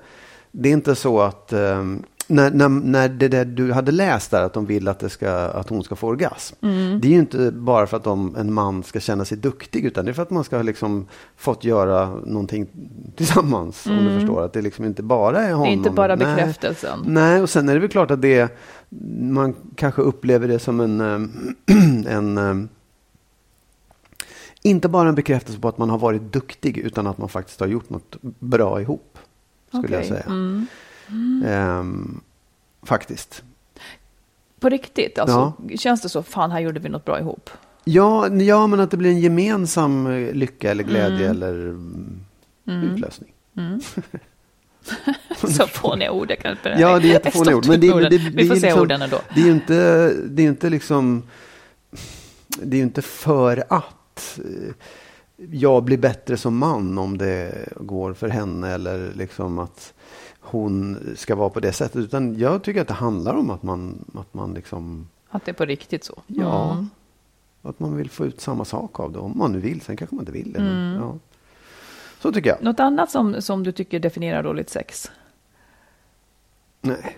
det 0.52 0.70
är 0.70 0.74
inte 0.74 0.96
så 0.96 1.22
att 1.22 1.54
ehm, 1.54 2.04
när, 2.32 2.52
när, 2.52 2.70
när 2.70 3.10
det 3.10 3.28
där 3.28 3.46
du 3.46 3.72
hade 3.72 3.92
läst 3.92 4.32
där 4.32 4.42
att 4.44 4.54
de 4.54 4.66
vill 4.66 4.88
att, 4.88 5.00
det 5.00 5.10
ska, 5.10 5.32
att 5.32 5.70
hon 5.70 5.84
ska 5.84 5.96
få 5.96 6.08
orgasm. 6.08 6.56
Det 7.02 7.08
är 7.08 7.12
ju 7.12 7.20
inte 7.20 7.52
bara 7.52 7.88
för 7.88 7.98
att 7.98 8.04
de, 8.04 8.36
en 8.36 8.54
man 8.54 8.84
ska 8.84 9.00
känna 9.00 9.26
sig 9.26 9.38
duktig 9.38 9.86
utan 9.86 10.06
det 10.06 10.12
är 10.12 10.14
för 10.14 10.22
att 10.22 10.30
man 10.30 10.44
ska 10.44 10.56
ha 10.56 10.64
liksom 10.64 11.08
fått 11.38 11.64
göra 11.64 12.06
någonting 12.26 12.68
tillsammans. 13.16 13.86
Om 13.86 14.06
du 14.06 14.20
förstår. 14.20 14.46
Att 14.46 14.54
det 14.54 14.62
liksom 14.62 14.86
inte 14.86 15.04
bara 15.04 15.42
är 15.42 15.48
Det 15.48 15.54
honom. 15.54 15.68
är 15.68 15.74
inte 15.74 15.90
bara 15.90 16.16
Nej. 16.16 16.26
bekräftelsen. 16.36 17.00
Nej, 17.06 17.42
och 17.42 17.50
sen 17.50 17.70
är 17.70 17.74
det 17.74 17.80
väl 17.80 17.90
klart 17.90 18.12
att 18.12 18.22
det 18.22 18.58
man 19.20 19.56
kanske 19.76 20.02
upplever 20.02 20.48
det 20.48 20.60
som 20.60 20.80
en, 20.80 21.02
eh, 21.02 22.08
en 22.16 22.38
eh, 22.38 22.56
inte 24.64 24.90
bara 24.90 25.10
en 25.10 25.16
bekräftelse 25.16 25.60
på 25.60 25.68
att 25.68 25.78
man 25.78 25.90
har 25.90 25.98
varit 25.98 26.34
duktig 26.34 26.78
utan 26.78 27.08
att 27.08 27.18
man 27.18 27.30
faktiskt 27.30 27.60
har 27.60 27.68
gjort 27.68 27.90
något 27.90 28.16
bra 28.40 28.82
ihop. 28.82 29.18
Skulle 29.70 29.94
jag 29.94 30.00
Okej, 30.00 30.10
säga. 30.10 30.24
mm. 30.26 30.66
Ehm, 31.46 32.22
faktiskt. 32.84 33.44
På 34.60 34.70
riktigt, 34.70 35.20
alltså, 35.20 35.54
känns 35.76 36.02
det 36.02 36.10
så? 36.10 36.24
Fan, 36.24 36.52
här 36.52 36.60
gjorde 36.60 36.80
vi 36.80 36.90
något 36.90 37.06
bra 37.06 37.20
ihop. 37.20 37.50
Ja, 37.84 38.28
ja, 38.28 38.68
men 38.68 38.80
att 38.80 38.92
det 38.92 38.98
blir 38.98 39.10
en 39.10 39.20
gemensam 39.20 40.08
eh, 40.08 40.34
lycka 40.34 40.72
eller 40.72 40.84
glädje 40.84 41.30
eller 41.30 41.54
mm, 41.54 42.24
utlösning. 42.66 43.34
Så 45.48 45.68
fåniga 45.68 46.12
ord, 46.12 46.32
jag 46.32 46.40
kan 46.40 46.52
inte 46.52 46.70
Ja, 46.70 47.00
det 47.00 47.08
är 47.08 47.12
jättefåniga 47.12 47.56
ord. 47.56 47.68
Men 47.68 47.80
det, 47.80 47.94
det, 47.94 48.10
det, 48.10 48.18
Vi 48.18 48.48
får 48.48 48.56
se 48.56 48.62
liksom, 48.62 48.82
orden 48.82 49.02
ändå. 49.02 49.22
Det 49.36 49.42
är 49.42 49.46
ju 49.46 49.52
inte, 49.52 50.10
det 50.14 50.44
är 50.44 50.48
inte 50.48 50.70
liksom, 50.70 51.24
det 52.50 52.76
är 52.76 52.78
ju 52.78 52.84
inte 52.84 53.02
för 53.02 53.64
att 53.70 54.40
eh, 54.40 54.74
jag 55.52 55.84
blir 55.84 55.98
bättre 55.98 56.38
som 56.38 56.58
man 56.58 56.98
om 56.98 57.18
det 57.18 57.70
går 57.76 58.14
för 58.14 58.30
henne 58.30 58.70
eller 58.70 59.12
liksom 59.14 59.60
att 59.60 59.94
hon 60.52 60.98
ska 61.18 61.36
vara 61.36 61.50
på 61.50 61.60
det 61.60 61.74
sättet. 61.74 61.96
Utan 61.96 62.40
jag 62.40 62.64
tycker 62.64 62.82
att 62.82 62.88
det 62.88 62.94
handlar 62.94 63.34
om 63.36 63.50
att 63.50 63.64
man, 63.64 64.06
att 64.16 64.34
man 64.34 64.54
liksom, 64.54 65.08
Att 65.30 65.46
det 65.46 65.52
är 65.52 65.56
på 65.56 65.66
riktigt 65.66 66.04
så. 66.04 66.22
ja, 66.28 66.72
Mm. 66.74 66.90
att 67.62 67.80
man 67.80 67.96
vill 67.98 68.10
få 68.10 68.26
ut 68.26 68.42
samma 68.42 68.66
sak 68.66 69.00
av 69.00 69.12
det. 69.12 69.20
Om 69.20 69.38
man 69.38 69.52
nu 69.52 69.60
vill, 69.60 69.82
sen 69.82 69.98
kanske 69.98 70.16
man 70.16 70.22
inte 70.22 70.32
vill 70.32 70.54
det. 70.54 70.60
Men, 70.60 70.88
Mm. 70.92 71.02
ja. 71.02 71.16
Så 72.20 72.32
tycker 72.32 72.50
jag. 72.50 72.64
Något 72.64 72.80
annat 72.80 73.12
som, 73.12 73.42
som 73.42 73.64
du 73.64 73.72
tycker 73.72 74.00
definierar 74.00 74.44
dåligt 74.44 74.70
sex? 74.70 75.12
Nej. 76.82 77.18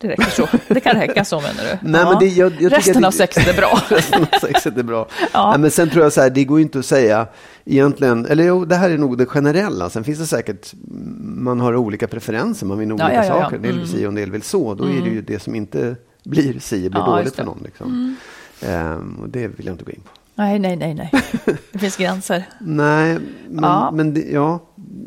Det 0.00 0.08
räcker 0.08 0.24
så. 0.30 0.48
Det 0.68 0.80
kan 0.80 0.96
räcka 0.96 1.24
så 1.24 1.40
menar 1.40 1.54
du? 1.64 1.88
Nej, 1.90 2.04
men 2.04 2.18
det- 2.18 2.26
jag- 2.26 2.52
jag 2.60 2.72
Resten 2.72 3.02
det- 3.02 3.08
av 3.08 3.12
sexet 3.12 3.48
är 3.48 3.54
bra. 3.56 3.78
Resten 3.88 4.22
av 4.22 4.38
sexet 4.40 4.76
är 4.78 4.82
bra. 4.82 5.08
Ja. 5.32 5.50
Nej, 5.50 5.58
men 5.60 5.70
sen 5.70 5.90
tror 5.90 6.02
jag 6.02 6.12
så 6.12 6.20
här, 6.20 6.30
det 6.30 6.44
går 6.44 6.58
ju 6.58 6.62
inte 6.62 6.78
att 6.78 6.86
säga 6.86 7.26
egentligen, 7.64 8.26
eller 8.26 8.44
jo, 8.44 8.64
det 8.64 8.76
här 8.76 8.90
är 8.90 8.98
nog 8.98 9.18
det 9.18 9.26
generella. 9.26 9.90
Sen 9.90 10.04
finns 10.04 10.18
det 10.18 10.26
säkert, 10.26 10.72
man 11.20 11.60
har 11.60 11.76
olika 11.76 12.06
preferenser, 12.08 12.66
man 12.66 12.78
vill 12.78 12.88
Ja, 12.88 12.94
olika 12.94 13.14
ja, 13.14 13.24
ja, 13.24 13.36
ja. 13.36 13.42
saker. 13.42 13.56
En 13.56 13.62
del 13.62 13.78
vill 13.78 13.88
si 13.88 14.04
och 14.04 14.08
en 14.08 14.14
del 14.14 14.30
vill 14.30 14.42
så. 14.42 14.74
Då 14.74 14.84
är 14.84 15.00
det 15.02 15.08
ju 15.10 15.22
det 15.22 15.42
som 15.42 15.54
inte 15.54 15.96
blir 16.24 16.58
si, 16.60 16.90
blir 16.90 17.00
Ja, 17.00 17.06
dåligt 17.06 17.34
för. 17.34 17.42
Mm. 17.42 17.54
någon. 17.54 17.62
Liksom. 17.64 18.16
Ehm, 18.62 19.18
och 19.22 19.28
det 19.28 19.48
vill 19.48 19.66
jag 19.66 19.74
inte 19.74 19.84
gå 19.84 19.90
in 19.90 20.00
på. 20.00 20.10
Nej, 20.38 20.58
nej, 20.58 20.76
nej, 20.76 20.94
nej. 20.94 21.10
Det 21.72 21.78
finns 21.78 21.96
gränser. 21.96 22.44
Nej, 22.60 23.18
men, 23.48 23.64
Ja. 23.64 23.90
men 23.94 24.14
det, 24.14 24.20
ja, 24.20 24.60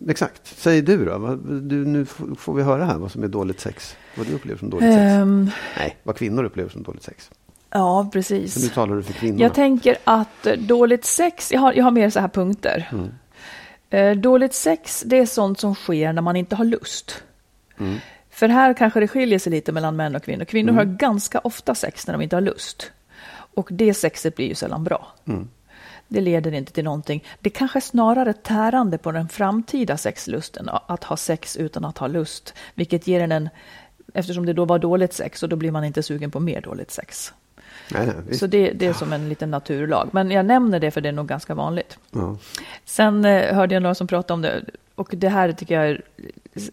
exakt. 0.09 0.41
Säg 0.57 0.81
du 0.81 1.05
då. 1.05 1.35
Du, 1.45 1.85
nu 1.85 2.05
får 2.37 2.53
vi 2.53 2.63
höra 2.63 2.85
här 2.85 2.97
vad 2.97 3.11
som 3.11 3.23
är 3.23 3.27
dåligt 3.27 3.59
sex. 3.59 3.95
Vad 4.17 4.27
du 4.27 4.33
upplever 4.33 4.59
som 4.59 4.69
dåligt 4.69 4.93
sex. 4.93 5.01
Ehm, 5.01 5.51
Nej, 5.77 5.97
vad 6.03 6.15
kvinnor 6.15 6.43
upplever 6.43 6.69
som 6.69 6.83
dåligt 6.83 7.03
sex. 7.03 7.29
ja, 7.69 8.01
Så 8.01 8.03
nu 8.05 8.09
precis. 8.11 8.71
talar 8.71 8.95
du 8.95 9.03
för 9.03 9.13
kvinnorna. 9.13 9.41
Jag 9.41 9.53
tänker 9.53 9.97
att 10.03 10.45
eh, 10.47 10.53
dåligt 10.53 11.05
sex, 11.05 11.51
jag 11.51 11.59
har, 11.61 11.73
jag 11.73 11.83
har 11.83 11.91
mer 11.91 12.09
så 12.09 12.19
här 12.19 12.27
punkter. 12.27 12.89
Mm. 12.91 13.09
Eh, 13.89 14.21
dåligt 14.21 14.53
sex, 14.53 15.03
det 15.05 15.17
är 15.17 15.25
sånt 15.25 15.59
som 15.59 15.75
sker 15.75 16.13
när 16.13 16.21
man 16.21 16.35
inte 16.35 16.55
har 16.55 16.65
lust. 16.65 17.23
Mm. 17.79 17.97
För 18.29 18.47
här 18.49 18.73
kanske 18.73 18.99
det 18.99 19.07
skiljer 19.07 19.39
sig 19.39 19.51
lite 19.51 19.71
mellan 19.71 19.95
män 19.95 20.15
och 20.15 20.23
kvinnor. 20.23 20.45
Kvinnor 20.45 20.69
Mm. 20.73 20.87
har 20.87 20.95
ganska 20.95 21.39
ofta 21.39 21.75
sex 21.75 22.07
när 22.07 22.13
de 22.13 22.21
inte 22.21 22.35
har 22.35 22.41
lust. 22.41 22.91
Och 23.53 23.69
det 23.71 23.93
sexet 23.93 24.35
blir 24.35 24.47
ju 24.47 24.55
sällan 24.55 24.83
bra. 24.83 25.07
Mm. 25.25 25.49
Det 26.07 26.21
leder 26.21 26.51
inte 26.51 26.71
till 26.71 26.83
någonting. 26.83 27.23
Det 27.39 27.49
kanske 27.49 27.81
snarare 27.81 28.33
tärande 28.33 28.97
på 28.97 29.11
den 29.11 29.29
framtida 29.29 29.97
sexlusten 29.97 30.69
att 30.69 31.03
ha 31.03 31.17
sex 31.17 31.57
utan 31.57 31.85
att 31.85 31.97
ha 31.97 32.07
lust. 32.07 32.53
Vilket 32.75 33.07
ger 33.07 33.19
en 33.19 33.31
en, 33.31 33.49
eftersom 34.13 34.45
det 34.45 34.53
då 34.53 34.65
var 34.65 34.79
dåligt 34.79 35.13
sex 35.13 35.43
och 35.43 35.49
då 35.49 35.55
blir 35.55 35.71
man 35.71 35.83
inte 35.83 36.03
sugen 36.03 36.31
på 36.31 36.39
mer 36.39 36.61
dåligt 36.61 36.91
sex. 36.91 37.33
Nej. 37.91 38.37
Så 38.37 38.47
det, 38.47 38.71
det 38.71 38.85
är 38.85 38.93
som 38.93 39.13
en 39.13 39.29
liten 39.29 39.51
naturlag. 39.51 40.09
Men 40.11 40.31
jag 40.31 40.45
nämner 40.45 40.79
det 40.79 40.91
för 40.91 41.01
det 41.01 41.09
är 41.09 41.13
nog 41.13 41.27
ganska 41.27 41.55
vanligt. 41.55 41.97
Ja. 42.11 42.37
Sen 42.85 43.25
eh, 43.25 43.55
hörde 43.55 43.73
jag 43.75 43.83
några 43.83 43.95
som 43.95 44.07
pratade 44.07 44.33
om 44.33 44.41
det. 44.41 44.65
Och 44.95 45.09
det 45.11 45.29
här 45.29 45.51
tycker 45.51 45.75
jag 45.75 45.89
är, 45.89 46.01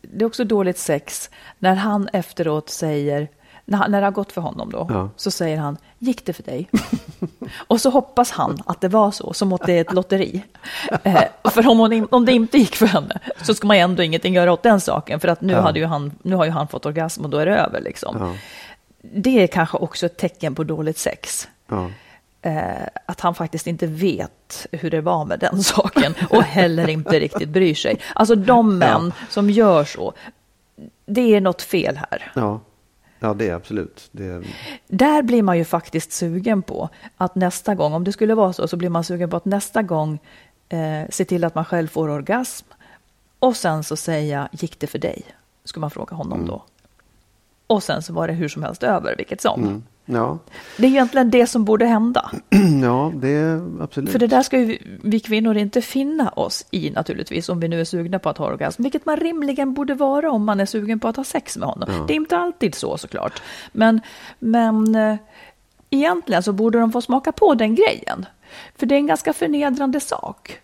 det 0.02 0.24
är 0.24 0.26
också 0.26 0.44
dåligt 0.44 0.78
sex. 0.78 1.30
När 1.58 1.74
han 1.74 2.08
efteråt 2.12 2.70
säger, 2.70 3.28
när, 3.68 3.78
han- 3.78 3.90
när 3.90 4.00
det 4.00 4.06
har 4.06 4.12
gått 4.12 4.32
för 4.32 4.40
honom 4.40 4.70
då, 4.70 4.86
Ja. 4.90 5.10
så 5.16 5.30
säger 5.30 5.58
han, 5.58 5.76
gick 5.98 6.26
det 6.26 6.32
för 6.32 6.42
dig? 6.42 6.68
och 7.66 7.80
så 7.80 7.90
hoppas 7.90 8.30
han 8.30 8.58
att 8.66 8.80
det 8.80 8.88
var 8.88 9.10
så, 9.10 9.32
som 9.32 9.52
att 9.52 9.66
det 9.66 9.72
är 9.72 9.80
ett 9.80 9.92
lotteri. 9.92 10.42
Eh, 11.02 11.22
för 11.44 11.68
om, 11.68 11.78
hon, 11.78 12.08
om 12.10 12.24
det 12.24 12.32
inte 12.32 12.58
gick 12.58 12.76
för 12.76 12.86
henne, 12.86 13.18
så 13.42 13.54
ska 13.54 13.66
man 13.66 13.76
ju 13.76 13.82
ändå 13.82 14.02
ingenting 14.02 14.34
göra 14.34 14.52
åt 14.52 14.62
den 14.62 14.80
saken. 14.80 15.20
För 15.20 15.28
att 15.28 15.40
nu, 15.40 15.52
Ja. 15.52 15.60
hade 15.60 15.78
ju 15.78 15.84
han, 15.86 16.12
nu 16.22 16.36
har 16.36 16.44
ju 16.44 16.50
han 16.50 16.68
fått 16.68 16.86
orgasm 16.86 17.24
och 17.24 17.30
då 17.30 17.38
är 17.38 17.46
det 17.46 17.56
över. 17.56 17.80
Liksom. 17.80 18.16
Ja. 18.20 18.32
Det 19.02 19.42
är 19.42 19.46
kanske 19.46 19.76
också 19.78 20.06
ett 20.06 20.16
tecken 20.16 20.54
på 20.54 20.64
dåligt 20.64 20.98
sex 20.98 21.48
eh, 22.42 22.86
att 23.06 23.20
han 23.20 23.34
faktiskt 23.34 23.66
inte 23.66 23.86
vet 23.86 24.66
hur 24.72 24.90
det 24.90 25.00
var 25.00 25.24
med 25.24 25.38
den 25.38 25.62
saken 25.62 26.14
och 26.30 26.42
heller 26.42 26.88
inte 26.88 27.20
riktigt 27.20 27.48
bryr 27.48 27.74
sig. 27.74 28.00
Alltså 28.14 28.34
de 28.34 28.78
män 28.78 29.12
som 29.28 29.50
gör 29.50 29.84
så, 29.84 30.12
det 31.06 31.34
är 31.34 31.40
något 31.40 31.62
fel 31.62 31.96
här. 31.96 32.32
Ja, 32.34 32.60
ja 33.20 33.34
det 33.34 33.48
är 33.48 33.54
absolut. 33.54 34.08
Det... 34.12 34.42
Där 34.86 35.22
blir 35.22 35.42
man 35.42 35.58
ju 35.58 35.64
faktiskt 35.64 36.12
sugen 36.12 36.62
på 36.62 36.88
att 37.16 37.34
nästa 37.34 37.74
gång, 37.74 37.92
om 37.92 38.04
det 38.04 38.12
skulle 38.12 38.34
vara 38.34 38.52
så, 38.52 38.68
så 38.68 38.76
blir 38.76 38.88
man 38.90 39.04
sugen 39.04 39.30
på 39.30 39.36
att 39.36 39.44
nästa 39.44 39.82
gång 39.82 40.18
eh, 40.68 41.02
se 41.10 41.24
till 41.24 41.44
att 41.44 41.54
man 41.54 41.64
själv 41.64 41.88
får 41.88 42.08
orgasm. 42.08 42.66
Och 43.38 43.56
sen 43.56 43.84
så 43.84 43.96
säga, 43.96 44.48
gick 44.52 44.78
det 44.80 44.86
för 44.86 44.98
dig? 44.98 45.22
Skulle 45.64 45.80
man 45.80 45.90
fråga 45.90 46.16
honom 46.16 46.38
Mm. 46.38 46.48
då. 46.48 46.62
Och 47.66 47.82
sen 47.82 48.02
så 48.02 48.12
var 48.12 48.28
det 48.28 48.34
hur 48.34 48.48
som 48.48 48.62
helst 48.62 48.82
över, 48.82 49.14
vilket 49.16 49.40
som. 49.40 49.62
Mm. 49.62 49.82
Ja. 50.10 50.38
Det 50.76 50.86
är 50.86 50.90
egentligen 50.90 51.30
det 51.30 51.46
som 51.46 51.64
borde 51.64 51.86
hända. 51.86 52.30
ja, 52.82 53.12
det 53.14 53.60
absolut. 53.80 54.10
För 54.12 54.18
det 54.18 54.26
där 54.26 54.42
ska 54.42 54.58
ju 54.58 54.64
vi- 54.64 54.82
vi 55.02 55.20
kvinnor 55.20 55.56
inte 55.56 55.82
finna 55.82 56.28
oss 56.28 56.66
i 56.70 56.90
naturligtvis, 56.90 57.48
om 57.48 57.60
vi 57.60 57.68
nu 57.68 57.80
är 57.80 57.84
sugna 57.84 58.18
på 58.18 58.28
att 58.28 58.38
ha 58.38 58.46
orgasm, 58.46 58.82
vilket 58.82 59.06
man 59.06 59.16
rimligen 59.16 59.74
borde 59.74 59.94
vara 59.94 60.30
om 60.30 60.44
man 60.44 60.60
är 60.60 60.66
sugen 60.66 61.00
på 61.00 61.08
att 61.08 61.16
ha 61.16 61.24
sex 61.24 61.56
med 61.56 61.68
honom. 61.68 61.88
Det 62.06 62.12
är 62.12 62.16
inte 62.16 62.36
alltid 62.36 62.74
så 62.74 62.98
såklart, 62.98 63.42
men, 63.72 64.00
men 64.38 64.94
eh, 64.94 65.16
egentligen 65.90 66.42
så 66.42 66.52
borde 66.52 66.78
de 66.78 66.92
få 66.92 67.00
smaka 67.00 67.32
på 67.32 67.54
den 67.54 67.74
grejen. 67.74 68.26
För 68.76 68.86
det 68.86 68.94
är 68.94 68.98
en 68.98 69.06
ganska 69.06 69.32
förnedrande 69.32 70.00
sak. 70.00 70.58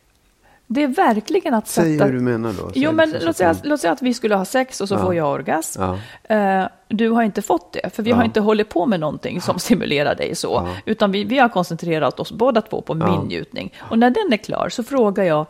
Det 0.74 0.82
är 0.82 0.88
verkligen 0.88 1.54
att 1.54 1.68
sätta... 1.68 1.86
Säg 1.86 2.02
hur 2.06 2.12
du 2.12 2.20
menar 2.20 2.52
då. 2.52 2.70
Jo, 2.74 2.90
Säg 2.90 2.92
men 2.96 3.10
så- 3.10 3.18
så 3.20 3.26
låt 3.26 3.36
säga, 3.36 3.54
låt 3.62 3.80
säga 3.80 3.92
att 3.92 4.02
vi 4.02 4.14
skulle 4.14 4.34
ha 4.34 4.44
sex 4.44 4.80
och 4.80 4.88
så 4.88 4.94
Ja. 4.94 4.98
får 4.98 5.14
jag 5.14 5.28
orgasm. 5.32 5.82
Ja. 5.82 5.98
Eh, 6.36 6.66
du 6.88 7.08
har 7.10 7.22
inte 7.22 7.42
fått 7.42 7.72
det, 7.72 7.94
för 7.94 8.02
vi 8.02 8.10
Ja. 8.10 8.16
har 8.16 8.24
inte 8.24 8.40
hållit 8.40 8.68
på 8.68 8.86
med 8.86 9.00
någonting 9.00 9.40
som 9.40 9.58
stimulerar 9.58 10.14
dig 10.14 10.34
så. 10.34 10.68
Utan 10.84 11.12
vi, 11.12 11.24
vi 11.24 11.38
har 11.38 11.48
koncentrerat 11.48 12.20
oss 12.20 12.32
båda 12.32 12.60
två 12.62 12.80
på 12.80 12.94
min 12.94 13.20
njutning. 13.28 13.72
Och 13.78 13.98
när 13.98 14.10
den 14.10 14.32
är 14.32 14.36
klar 14.36 14.68
så 14.68 14.82
frågar 14.82 15.24
jag, 15.24 15.46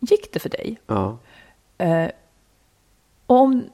gick 0.00 0.32
det 0.32 0.38
för 0.38 0.48
dig? 0.48 0.78
Och 3.26 3.36
om, 3.36 3.64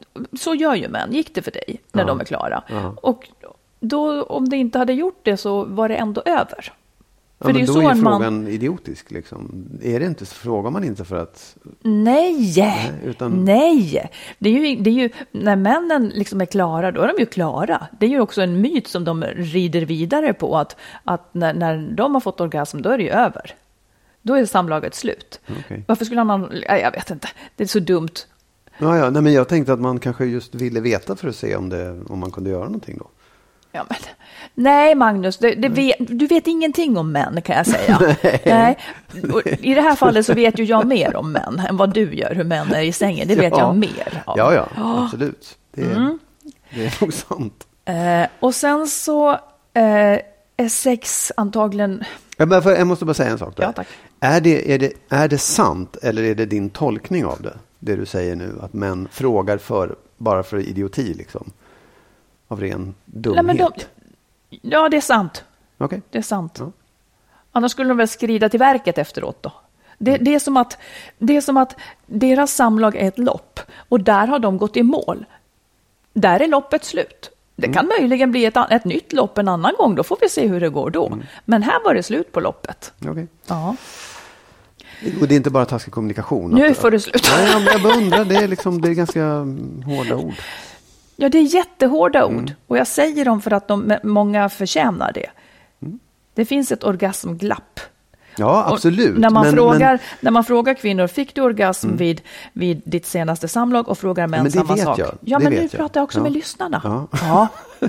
så 0.41 0.55
gör 0.55 0.75
ju 0.75 0.89
män, 0.89 1.13
gick 1.13 1.35
det 1.35 1.43
för 1.43 1.51
dig 1.51 1.81
när 1.93 2.05
de 2.05 2.21
är 2.21 2.25
klara? 2.25 2.63
Och 2.97 3.29
då, 3.81 4.23
om 4.23 4.49
det 4.49 4.57
inte 4.57 4.79
hade 4.79 4.93
gjort 4.93 5.21
det 5.23 5.37
så 5.37 5.65
var 5.65 5.89
det 5.89 5.95
ändå 5.97 6.23
över. 6.25 6.73
Ja, 7.45 7.49
För 7.49 7.53
men 7.55 7.61
det 7.61 7.65
är 7.65 7.67
då 7.67 7.73
så 7.73 7.81
är 7.89 7.91
en 7.93 8.03
man- 8.03 8.13
frågan 8.21 8.49
idiotisk. 8.49 9.11
Liksom. 9.11 9.69
Är 9.83 10.01
det 10.01 10.07
inte, 10.07 10.27
frågar 10.27 10.71
man 10.71 10.85
inte 10.85 11.05
för 11.05 11.17
att... 11.17 11.57
Nej, 11.83 12.53
Nej, 12.57 12.93
utan- 13.05 13.45
nej. 13.45 14.11
Det 14.39 14.49
är, 14.49 14.53
ju, 14.69 14.77
det 14.83 14.91
är 14.91 14.95
ju, 14.95 15.11
när 15.33 15.57
männen 15.57 16.09
liksom 16.15 16.41
är 16.41 16.47
klara, 16.47 16.93
då 16.93 17.01
är 17.03 17.09
de 17.09 17.15
ju 17.19 17.27
klara. 17.27 17.87
Det 18.01 18.07
är 18.07 18.11
ju 18.11 18.21
också 18.21 18.43
en 18.43 18.61
myt 18.61 18.89
som 18.89 19.05
de 19.05 19.23
rider 19.25 19.81
vidare 19.85 20.33
på, 20.33 20.57
att, 20.59 20.77
att 21.05 21.35
när, 21.35 21.55
när 21.55 21.91
de 21.97 22.15
har 22.15 22.21
fått 22.21 22.41
orgasm, 22.41 22.83
då 22.83 22.91
är 22.91 22.99
det 22.99 23.05
ju 23.05 23.11
över. 23.11 23.55
Då 24.23 24.35
är 24.35 24.47
samlaget 24.47 24.95
slut. 24.95 25.41
Okej. 25.65 25.85
Varför 25.87 26.05
skulle 26.05 26.25
nej, 26.25 26.81
Jag 26.83 26.93
vet 26.93 27.11
inte. 27.11 27.29
Det 27.57 27.65
är 27.65 27.69
så 27.69 27.79
dumt. 27.79 28.09
Ja, 28.79 28.99
ja, 28.99 29.11
nej, 29.11 29.23
men 29.23 29.33
jag 29.33 29.49
tänkte 29.49 29.73
att 29.73 29.81
man 29.81 29.99
kanske 29.99 30.25
just 30.25 30.55
ville 30.55 30.81
veta 30.81 31.17
för 31.17 31.29
att 31.29 31.37
se 31.37 31.57
om, 31.57 31.69
det, 31.69 32.01
om 32.09 32.19
man 32.19 32.31
kunde 32.31 32.51
göra 32.51 32.65
någonting 32.65 32.99
då. 32.99 33.09
Ja, 33.77 33.85
men, 33.89 33.99
nej, 34.55 34.95
Magnus, 34.95 35.39
det, 35.39 35.55
det 35.55 35.69
vet, 35.69 35.97
du 35.99 36.27
vet 36.27 36.47
ingenting 36.47 36.97
om 36.97 37.13
män 37.13 37.43
kan 37.43 37.57
jag 37.57 37.67
säga. 37.67 38.17
nej. 38.45 38.79
Och 39.33 39.47
I 39.47 39.75
det 39.75 39.81
här 39.81 39.95
fallet 39.97 40.27
så 40.27 40.35
vet 40.35 40.59
ju 40.59 40.65
jag 40.65 40.87
mer 40.87 41.17
om 41.17 41.33
män 41.33 41.63
än 41.69 41.77
vad 41.77 41.95
du 41.95 42.15
gör, 42.15 42.35
hur 42.35 42.45
män 42.45 42.73
är 42.75 42.83
i 42.83 42.93
sängen. 42.93 43.29
Det 43.29 43.35
vet 43.35 43.53
Ja. 43.53 43.59
jag 43.59 43.77
mer 43.77 44.23
av. 44.25 44.39
Ja, 44.39 44.55
ja, 44.55 44.69
absolut. 45.05 45.59
Det 45.75 45.83
är, 45.83 45.97
Mm. 45.97 46.19
det 46.75 46.85
är 46.87 46.97
nog 47.01 47.13
sant. 47.13 47.67
Eh, 47.85 48.27
och 48.41 48.55
sen 48.55 48.87
så 48.87 49.31
eh, 49.33 50.19
är 50.57 50.69
sex 50.69 51.33
antagligen... 51.37 52.05
Jag, 52.37 52.53
jag 52.65 52.87
måste 52.87 53.05
bara 53.05 53.15
säga 53.15 53.31
en 53.31 53.39
sak. 53.39 53.57
Där. 53.57 53.65
Ja, 53.65 53.73
tack. 53.73 53.87
Är, 54.21 54.41
det, 54.41 54.75
är, 54.75 54.79
det, 54.79 54.93
är 55.09 55.29
det 55.29 55.39
sant 55.39 55.97
eller 56.03 56.23
är 56.23 56.35
det 56.35 56.47
din 56.47 56.71
tolkning 56.71 57.25
av 57.25 57.43
det? 57.43 57.55
Det 57.79 57.97
du 57.97 58.07
säger 58.07 58.37
nu, 58.37 58.55
att 58.63 58.73
män 58.73 59.09
frågar 59.13 59.59
för, 59.59 59.95
bara 60.17 60.43
för 60.43 60.59
idioti 60.69 61.15
liksom. 61.15 61.51
Av 62.55 62.61
ren 62.61 62.95
dumhet. 63.05 63.47
Nej, 63.47 63.57
de, 63.57 64.59
ja, 64.63 64.89
det 64.89 64.97
är 64.97 65.01
sant. 65.01 65.45
Okej. 65.79 66.03
Det 66.11 66.19
är 66.19 66.23
sant. 66.23 66.57
Ja. 66.59 66.73
Annars 67.53 67.73
skulle 67.73 67.89
de 67.89 67.97
väl 67.97 68.09
skrida 68.09 68.49
till 68.49 68.59
verket 68.59 68.99
efteråt 68.99 69.43
då. 69.43 69.53
Det, 69.99 70.17
det, 70.17 70.35
är 70.35 70.39
som 70.39 70.57
att, 70.57 70.79
det 71.19 71.37
är 71.37 71.41
som 71.41 71.57
att 71.57 71.77
deras 72.07 72.53
samlag 72.55 72.97
är 72.97 73.09
ett 73.09 73.19
lopp 73.19 73.61
och 73.89 74.01
där 74.01 74.27
har 74.27 74.39
de 74.39 74.59
gått 74.59 74.77
i 74.77 74.83
mål. 74.83 75.25
Där 76.13 76.41
är 76.41 76.49
loppet 76.49 76.85
slut. 76.85 77.31
Det 77.57 77.73
kan 77.73 77.87
möjligen 77.87 78.31
bli 78.31 78.45
ett, 78.45 78.57
ett 78.71 78.85
nytt 78.85 79.13
lopp 79.13 79.39
en 79.39 79.49
annan 79.49 79.73
gång, 79.79 79.95
då 79.95 80.03
får 80.03 80.19
vi 80.21 80.29
se 80.29 80.47
hur 80.47 80.61
det 80.61 80.69
går 80.69 80.91
då. 80.91 81.19
Men 81.45 81.63
här 81.63 81.85
var 81.85 81.95
det 81.95 82.03
slut 82.03 82.33
på 82.33 82.41
loppet. 82.41 82.93
Okej. 83.07 83.27
Ja. 83.47 83.77
Och 85.21 85.29
det 85.29 85.35
är 85.35 85.37
inte 85.37 85.51
bara 85.51 85.65
taskig 85.65 85.95
kommunikation? 85.95 86.51
Nu 86.51 86.67
att- 86.71 86.77
får 86.77 86.91
det 86.91 87.01
slut. 87.01 87.31
Nej, 87.37 87.67
jag, 87.73 87.83
bara 87.83 87.97
undrar, 87.97 88.25
det 88.25 88.37
är, 88.37 88.49
liksom, 88.49 88.81
det 88.81 88.89
är 88.89 88.95
ganska 88.95 89.23
mm, 89.23 89.83
hårda 89.83 90.17
ord. 90.17 90.35
Ja, 91.17 91.29
det 91.29 91.39
är 91.39 91.55
jättehårda 91.55 92.25
ord. 92.27 92.33
Mm. 92.33 92.51
Och 92.67 92.79
jag 92.79 92.87
säger 92.87 93.25
dem 93.25 93.41
för 93.43 93.51
att 93.51 93.69
de, 93.69 93.97
många 94.03 94.49
förtjänar 94.49 95.13
det. 95.15 95.31
Mm. 95.83 95.99
Det 96.35 96.45
finns 96.45 96.73
ett 96.73 96.85
orgasmglapp. 96.85 97.81
Ja, 98.37 98.65
Och 98.65 98.73
absolut. 98.73 99.19
När 99.19 99.31
man, 99.31 99.47
men, 99.47 99.55
frågar, 99.55 99.79
men, 99.79 99.89
Mm. 99.89 99.99
när 100.21 100.31
man 100.31 100.45
frågar 100.45 100.75
kvinnor, 100.75 101.07
fick 101.07 101.35
du 101.35 101.41
orgasm 101.43 101.97
vid, 101.97 102.21
vid 102.53 102.83
ditt 102.85 103.07
senaste 103.07 103.49
samlag? 103.49 103.89
Och 103.89 103.99
frågar 103.99 104.27
män 104.27 104.39
men 104.43 104.45
det 104.45 104.59
samma 104.59 104.75
vet 104.75 104.85
sak. 104.85 104.99
jag. 104.99 105.15
Ja, 105.21 105.39
Det 105.39 105.45
men 105.45 105.53
nu 105.53 105.61
vet 105.61 105.73
jag. 105.73 105.79
pratar 105.81 106.01
jag 106.01 106.05
också 106.05 106.19
Ja. 106.19 106.23
med 106.23 106.33
lyssnarna. 106.33 106.81
Ja. 106.85 107.09
Ja. 107.13 107.49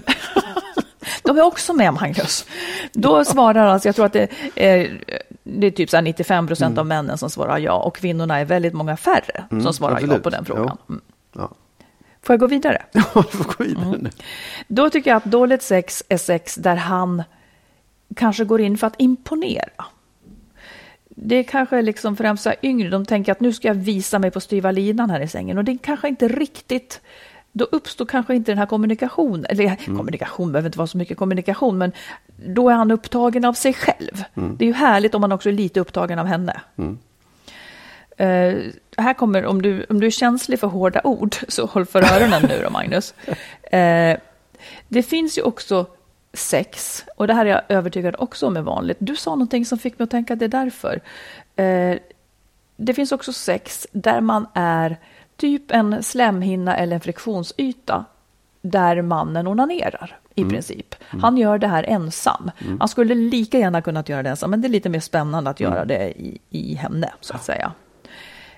De 1.24 1.38
är 1.38 1.42
också 1.42 1.74
med, 1.74 1.94
Magnus. 1.94 2.46
Då 2.94 3.26
svarar 3.26 3.68
alltså, 3.68 3.88
jag 3.88 3.96
tror 3.96 4.06
att 4.06 4.14
det 4.14 4.28
är, 4.56 5.04
det 5.44 5.68
är 5.68 5.72
typ 5.72 5.90
så 5.90 5.98
här 5.98 6.02
95 6.02 6.48
procent 6.48 6.72
Mm. 6.72 6.80
av 6.80 6.86
männen 6.86 7.18
som 7.18 7.30
svarar 7.30 7.58
ja 7.58 7.74
och 7.74 7.96
kvinnorna 7.96 8.40
är 8.40 8.46
väldigt 8.46 8.74
många 8.74 8.98
färre 8.98 9.44
som 9.64 9.74
svarar 9.74 9.92
ja 9.92 9.98
absolut. 9.98 10.24
på 10.24 10.30
den 10.30 10.46
frågan. 10.46 10.78
Jo. 10.88 10.94
Mm. 10.94 11.02
ja. 11.08 11.15
Får 12.26 12.34
jag 12.34 12.40
gå 12.40 12.48
vidare? 12.48 12.82
Ja, 12.92 13.02
får 13.24 13.44
gå 13.58 13.64
vidare 13.64 13.86
Mm. 13.86 14.00
nu. 14.02 14.10
Då 14.68 14.90
tycker 14.90 15.10
jag 15.12 15.18
att 15.18 15.24
dåligt 15.26 15.62
sex 15.62 16.04
är 16.10 16.18
sex 16.18 16.56
där 16.56 16.76
han 16.76 17.24
kanske 18.16 18.46
går 18.46 18.62
in 18.62 18.78
för 18.78 18.88
att 18.88 18.96
imponera. 18.98 19.86
Det 21.10 21.36
är 21.36 21.44
kanske 21.44 21.82
liksom 21.82 22.18
främst 22.18 22.44
så 22.44 22.50
här 22.50 22.58
yngre, 22.64 22.90
de 22.90 23.06
tänker 23.06 23.32
att 23.32 23.40
nu 23.40 23.54
ska 23.54 23.68
jag 23.68 23.76
visa 23.76 24.20
mig 24.20 24.32
på 24.32 24.40
styva 24.40 24.72
linan 24.72 25.10
här 25.10 25.20
i 25.20 25.28
sängen 25.28 25.58
och 25.58 25.64
det 25.64 25.72
är 25.72 25.78
kanske 25.78 26.08
inte 26.08 26.28
riktigt 26.28 27.02
då 27.52 27.66
uppstår 27.72 28.06
kanske 28.06 28.36
inte 28.36 28.52
den 28.52 28.58
här 28.58 28.66
kommunikationen, 28.66 29.46
eller 29.50 29.76
kommunikation 29.98 30.52
behöver 30.52 30.68
inte 30.70 30.78
vara 30.78 30.88
så 30.88 30.98
mycket 30.98 31.18
kommunikation, 31.18 31.78
men 31.78 31.92
då 32.48 32.70
är 32.70 32.74
han 32.74 32.92
upptagen 32.92 33.46
av 33.46 33.54
sig 33.54 33.74
själv. 33.74 34.24
Det 34.34 34.66
är 34.66 34.68
ju 34.68 34.74
härligt 34.74 35.16
om 35.16 35.22
man 35.22 35.32
också 35.32 35.50
är 35.50 35.54
lite 35.54 35.80
upptagen 35.80 36.20
av 36.20 36.26
henne. 36.26 36.62
Eh, 38.18 38.56
här 38.98 39.14
kommer, 39.14 39.46
om 39.46 39.62
du, 39.62 39.86
om 39.90 40.00
du 40.00 40.08
är 40.08 40.12
känslig 40.12 40.60
för 40.60 40.68
hårda 40.68 41.02
ord, 41.04 41.36
så 41.48 41.66
håll 41.66 41.86
för 41.86 42.14
öronen 42.14 42.42
nu 42.42 42.62
då, 42.64 42.70
Magnus. 42.70 43.14
Eh, 43.64 44.18
det 44.88 45.04
finns 45.04 45.38
ju 45.38 45.42
också 45.42 45.86
sex, 46.34 47.06
och 47.16 47.28
det 47.28 47.34
här 47.34 47.46
är 47.46 47.50
jag 47.50 47.62
övertygad 47.70 48.16
också 48.20 48.48
om 48.48 48.58
är 48.58 48.62
vanligt. 48.62 48.98
Du 49.00 49.16
sa 49.16 49.32
någonting 49.32 49.66
som 49.66 49.78
fick 49.78 50.00
mig 50.00 50.04
att 50.04 50.12
tänka 50.12 50.34
att 50.34 50.40
det 50.40 50.46
är 50.46 50.50
därför. 50.50 51.02
Eh, 51.56 51.98
det 52.78 52.94
finns 52.94 53.12
också 53.12 53.34
sex 53.34 53.88
där 53.92 54.22
man 54.22 54.48
är 54.54 54.98
typ 55.38 55.72
en 55.72 56.04
slemhinna 56.04 56.78
eller 56.78 56.96
en 56.96 57.02
friktionsyta 57.02 58.06
där 58.62 59.02
mannen 59.02 59.48
onanerar 59.48 60.20
i 60.36 60.46
princip. 60.46 60.96
Han 61.22 61.38
gör 61.38 61.58
det 61.58 61.68
här 61.68 61.84
ensam. 61.84 62.52
Han 62.80 62.88
skulle 62.88 63.16
lika 63.16 63.60
gärna 63.60 63.82
kunnat 63.82 64.10
göra 64.10 64.24
det 64.24 64.30
ensam, 64.30 64.52
men 64.52 64.62
det 64.62 64.68
är 64.68 64.70
lite 64.70 64.90
mer 64.90 65.00
spännande 65.00 65.50
att 65.50 65.60
göra 65.60 65.86
det 65.86 66.22
i, 66.22 66.40
i 66.50 66.76
henne, 66.76 67.14
så 67.22 67.36
att 67.36 67.44
säga. 67.44 67.72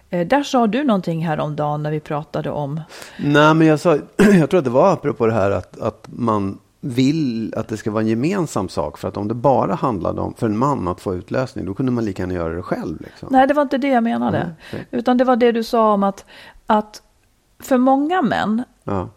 Eh, 0.09 0.27
där 0.27 0.43
sa 0.43 0.67
du 0.67 0.83
någonting 0.83 1.25
häromdagen 1.27 1.83
när 1.83 1.91
vi 1.91 1.99
pratade 1.99 2.51
om... 2.51 2.81
Nej, 3.19 3.53
men 3.53 3.67
jag, 3.67 3.79
sa, 3.79 3.97
jag 4.17 4.49
tror 4.49 4.57
att 4.57 4.63
det 4.63 4.69
var 4.71 4.93
apropå 4.93 5.25
det 5.27 5.33
här 5.33 5.51
att, 5.51 5.79
att 5.79 6.07
man 6.11 6.57
vill 6.81 7.53
att 7.57 7.67
det 7.67 7.77
ska 7.77 7.91
vara 7.91 8.01
en 8.01 8.07
gemensam 8.07 8.69
sak. 8.69 8.97
För 8.97 9.07
att 9.07 9.17
om 9.17 9.27
det 9.27 9.33
bara 9.33 9.75
handlade 9.75 10.21
om 10.21 10.33
för 10.33 10.45
en 10.47 10.57
man 10.57 10.87
att 10.87 11.01
få 11.01 11.15
utlösning, 11.15 11.65
då 11.65 11.73
kunde 11.73 11.91
man 11.91 12.05
lika 12.05 12.21
gärna 12.23 12.33
göra 12.33 12.53
det 12.53 12.61
själv. 12.61 13.01
Liksom. 13.01 13.27
Nej, 13.31 13.47
det 13.47 13.53
var 13.53 13.61
inte 13.61 13.77
det 13.77 13.87
jag 13.87 14.03
menade. 14.03 14.37
Nej, 14.37 14.53
okej. 14.73 14.87
Utan 14.91 15.17
det 15.17 15.23
var 15.23 15.35
det 15.35 15.51
du 15.51 15.63
sa 15.63 15.93
om 15.93 16.03
att, 16.03 16.25
att 16.67 17.01
för 17.59 17.77
många 17.77 18.21
män, 18.21 18.63
Ja. 18.83 19.09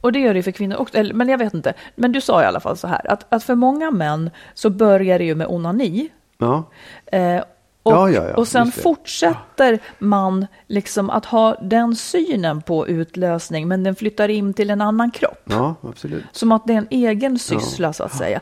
och 0.00 0.12
det 0.12 0.18
gör 0.18 0.34
det 0.34 0.42
för 0.42 0.50
kvinnor 0.50 0.76
också, 0.76 0.98
eller, 0.98 1.14
men 1.14 1.28
jag 1.28 1.38
vet 1.38 1.54
inte, 1.54 1.74
men 1.96 2.12
du 2.12 2.20
sa 2.20 2.42
i 2.42 2.44
alla 2.46 2.60
fall 2.60 2.76
så 2.76 2.88
här, 2.88 3.10
att, 3.10 3.26
att 3.28 3.42
för 3.42 3.54
många 3.54 3.90
män 3.90 4.30
så 4.54 4.70
börjar 4.70 5.18
det 5.18 5.24
ju 5.24 5.34
med 5.34 5.46
onani. 5.46 6.08
Ja. 6.38 6.64
Eh, 7.06 7.42
och, 7.86 7.92
Ja, 7.92 8.10
ja, 8.10 8.28
ja, 8.28 8.34
och 8.36 8.48
sen 8.48 8.72
fortsätter 8.72 9.78
man 9.98 10.46
liksom 10.66 11.10
att 11.10 11.24
ha 11.24 11.54
den 11.62 11.96
synen 11.96 12.62
på 12.62 12.88
utlösning, 12.88 13.68
men 13.68 13.84
den 13.84 13.94
flyttar 13.94 14.28
in 14.28 14.54
till 14.54 14.70
en 14.70 14.80
annan 14.80 15.10
kropp. 15.10 15.42
ja, 15.44 15.74
absolut. 15.82 16.24
Som 16.32 16.52
att 16.52 16.66
det 16.66 16.72
är 16.72 16.78
en 16.78 16.86
egen 16.90 17.38
syssla 17.38 17.92
så 17.92 18.04
att 18.04 18.16
säga. 18.16 18.40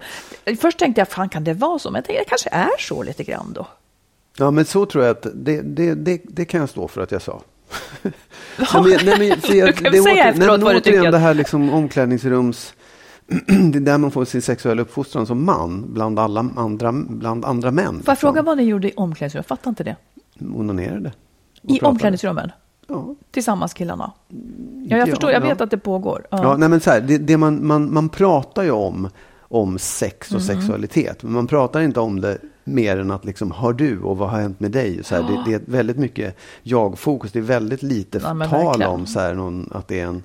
Först 0.61 0.79
tänkte 0.79 1.01
jag, 1.01 1.09
fan 1.09 1.29
kan 1.29 1.45
det 1.45 1.55
vara 1.55 1.79
så? 1.79 1.91
Men 1.91 1.99
jag 1.99 2.05
tänkte, 2.05 2.23
det 2.25 2.29
kanske 2.29 2.49
är 2.53 2.69
så 2.79 3.03
lite 3.03 3.25
grann 3.25 3.53
då. 3.53 3.67
Ja, 4.39 4.51
men 4.51 4.65
så 4.65 4.87
tror 4.87 5.05
jag 5.05 5.11
att 5.17 5.27
det, 5.35 5.61
det, 5.63 5.95
det, 5.95 6.21
det 6.25 6.45
kan 6.45 6.61
jag 6.61 6.69
stå 6.69 6.89
för 6.89 7.01
att 7.03 7.13
jag 7.13 7.23
sa. 7.23 7.41
nej, 8.03 8.13
men, 8.73 8.83
nej, 9.05 9.29
men, 9.29 9.41
för 9.41 9.55
jag, 9.55 9.69
Du 9.69 9.73
kan 9.73 9.93
det 9.93 10.03
säga 10.03 10.25
åter- 10.25 10.29
efteråt 10.31 10.39
nej, 10.39 10.49
men 10.49 10.65
vad 10.65 10.75
du 10.75 10.79
återigen 10.81 11.01
tycker. 11.03 11.13
det 11.13 11.19
här 11.19 11.35
liksom 11.35 11.71
omklädningsrums... 11.71 12.75
det 13.73 13.79
är 13.79 13.81
där 13.81 13.99
man 13.99 14.11
får 14.11 14.25
sin 14.25 14.43
sexuella 14.43 14.83
uppfostran 14.83 15.27
som 15.27 15.45
man 15.45 15.93
bland, 15.95 16.19
alla 16.19 16.47
andra, 16.57 16.93
bland 16.93 17.45
andra 17.45 17.71
män. 17.71 17.95
Får 17.95 18.03
jag 18.07 18.19
fråga 18.19 18.43
vad 18.43 18.57
ni 18.57 18.63
gjorde 18.63 18.89
i 18.89 18.93
omklädningsrummet? 18.97 19.47
Jag 19.51 19.59
fattar 19.59 19.69
inte 19.71 19.85
det. 19.85 19.97
Onanerade. 20.55 21.13
I 21.63 21.67
pratade. 21.69 21.91
omklädningsrummen? 21.91 22.53
Ja, 22.89 23.15
tillsammans 23.31 23.75
killarna? 23.75 24.13
Ja, 24.29 24.37
inte 24.83 24.95
jag 24.97 25.09
förstår, 25.09 25.31
jag 25.31 25.43
ja. 25.43 25.47
vet 25.49 25.61
att 25.61 25.71
det 25.71 25.79
pågår. 25.79 26.27
Ja. 26.31 26.39
Ja, 26.43 26.57
nej 26.57 26.69
men 26.69 26.81
så 26.81 26.91
här, 26.91 27.01
det, 27.01 27.19
det 27.19 27.37
man, 27.37 27.67
man, 27.67 27.95
man 27.95 28.09
pratar 28.09 28.63
ju 28.63 28.71
om, 28.71 29.09
om 29.41 29.79
sex 29.79 30.31
Mm. 30.31 30.37
och 30.37 30.43
sexualitet, 30.47 31.23
men 31.23 31.33
man 31.33 31.47
pratar 31.47 31.81
inte 31.81 32.01
om 32.01 32.21
det 32.21 32.39
mer 32.65 32.97
än 32.99 33.11
att 33.11 33.25
liksom, 33.25 33.51
har 33.51 33.73
du 33.73 34.01
och 34.01 34.17
vad 34.19 34.31
har 34.31 34.41
hänt 34.41 34.61
med 34.61 34.71
dig? 34.71 35.05
Så 35.05 35.15
här, 35.15 35.23
det, 35.23 35.43
det 35.47 35.55
är 35.55 35.61
väldigt 35.73 35.97
mycket 35.99 36.37
jag-fokus, 36.63 37.33
det 37.33 37.39
är 37.39 37.43
väldigt 37.43 37.83
lite 37.83 38.19
Ja, 38.23 38.29
tal 38.29 38.39
verkligen. 38.39 38.91
om 38.91 39.07
så 39.07 39.21
här, 39.21 39.35
någon, 39.35 39.71
att 39.75 39.89
det 39.89 40.01
är 40.01 40.07
en 40.07 40.23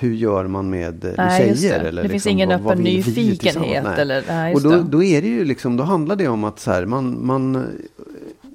hur 0.00 0.14
gör 0.14 0.46
man 0.46 0.70
med, 0.70 1.04
med 1.04 1.14
Nej, 1.18 1.56
tjejer? 1.56 1.82
det. 1.82 1.88
Eller 1.88 2.02
Det 2.02 2.08
finns 2.08 2.24
liksom, 2.24 2.30
ingen 2.32 2.48
vad- 2.48 2.60
vad 2.60 2.72
öppen 2.72 2.84
vi 2.84 2.96
nyfikenhet? 2.96 3.84
Nej. 3.84 4.00
eller- 4.00 4.24
nej, 4.28 4.54
och 4.54 4.62
då, 4.62 4.70
det. 4.70 4.82
då 4.82 5.02
är 5.02 5.22
det 5.22 5.28
ju 5.28 5.44
liksom, 5.44 5.76
då 5.76 5.84
handlar 5.84 6.16
det 6.16 6.28
om 6.28 6.44
att 6.44 6.58
så 6.60 6.70
här, 6.70 6.86
man, 6.86 7.26
man, 7.26 7.66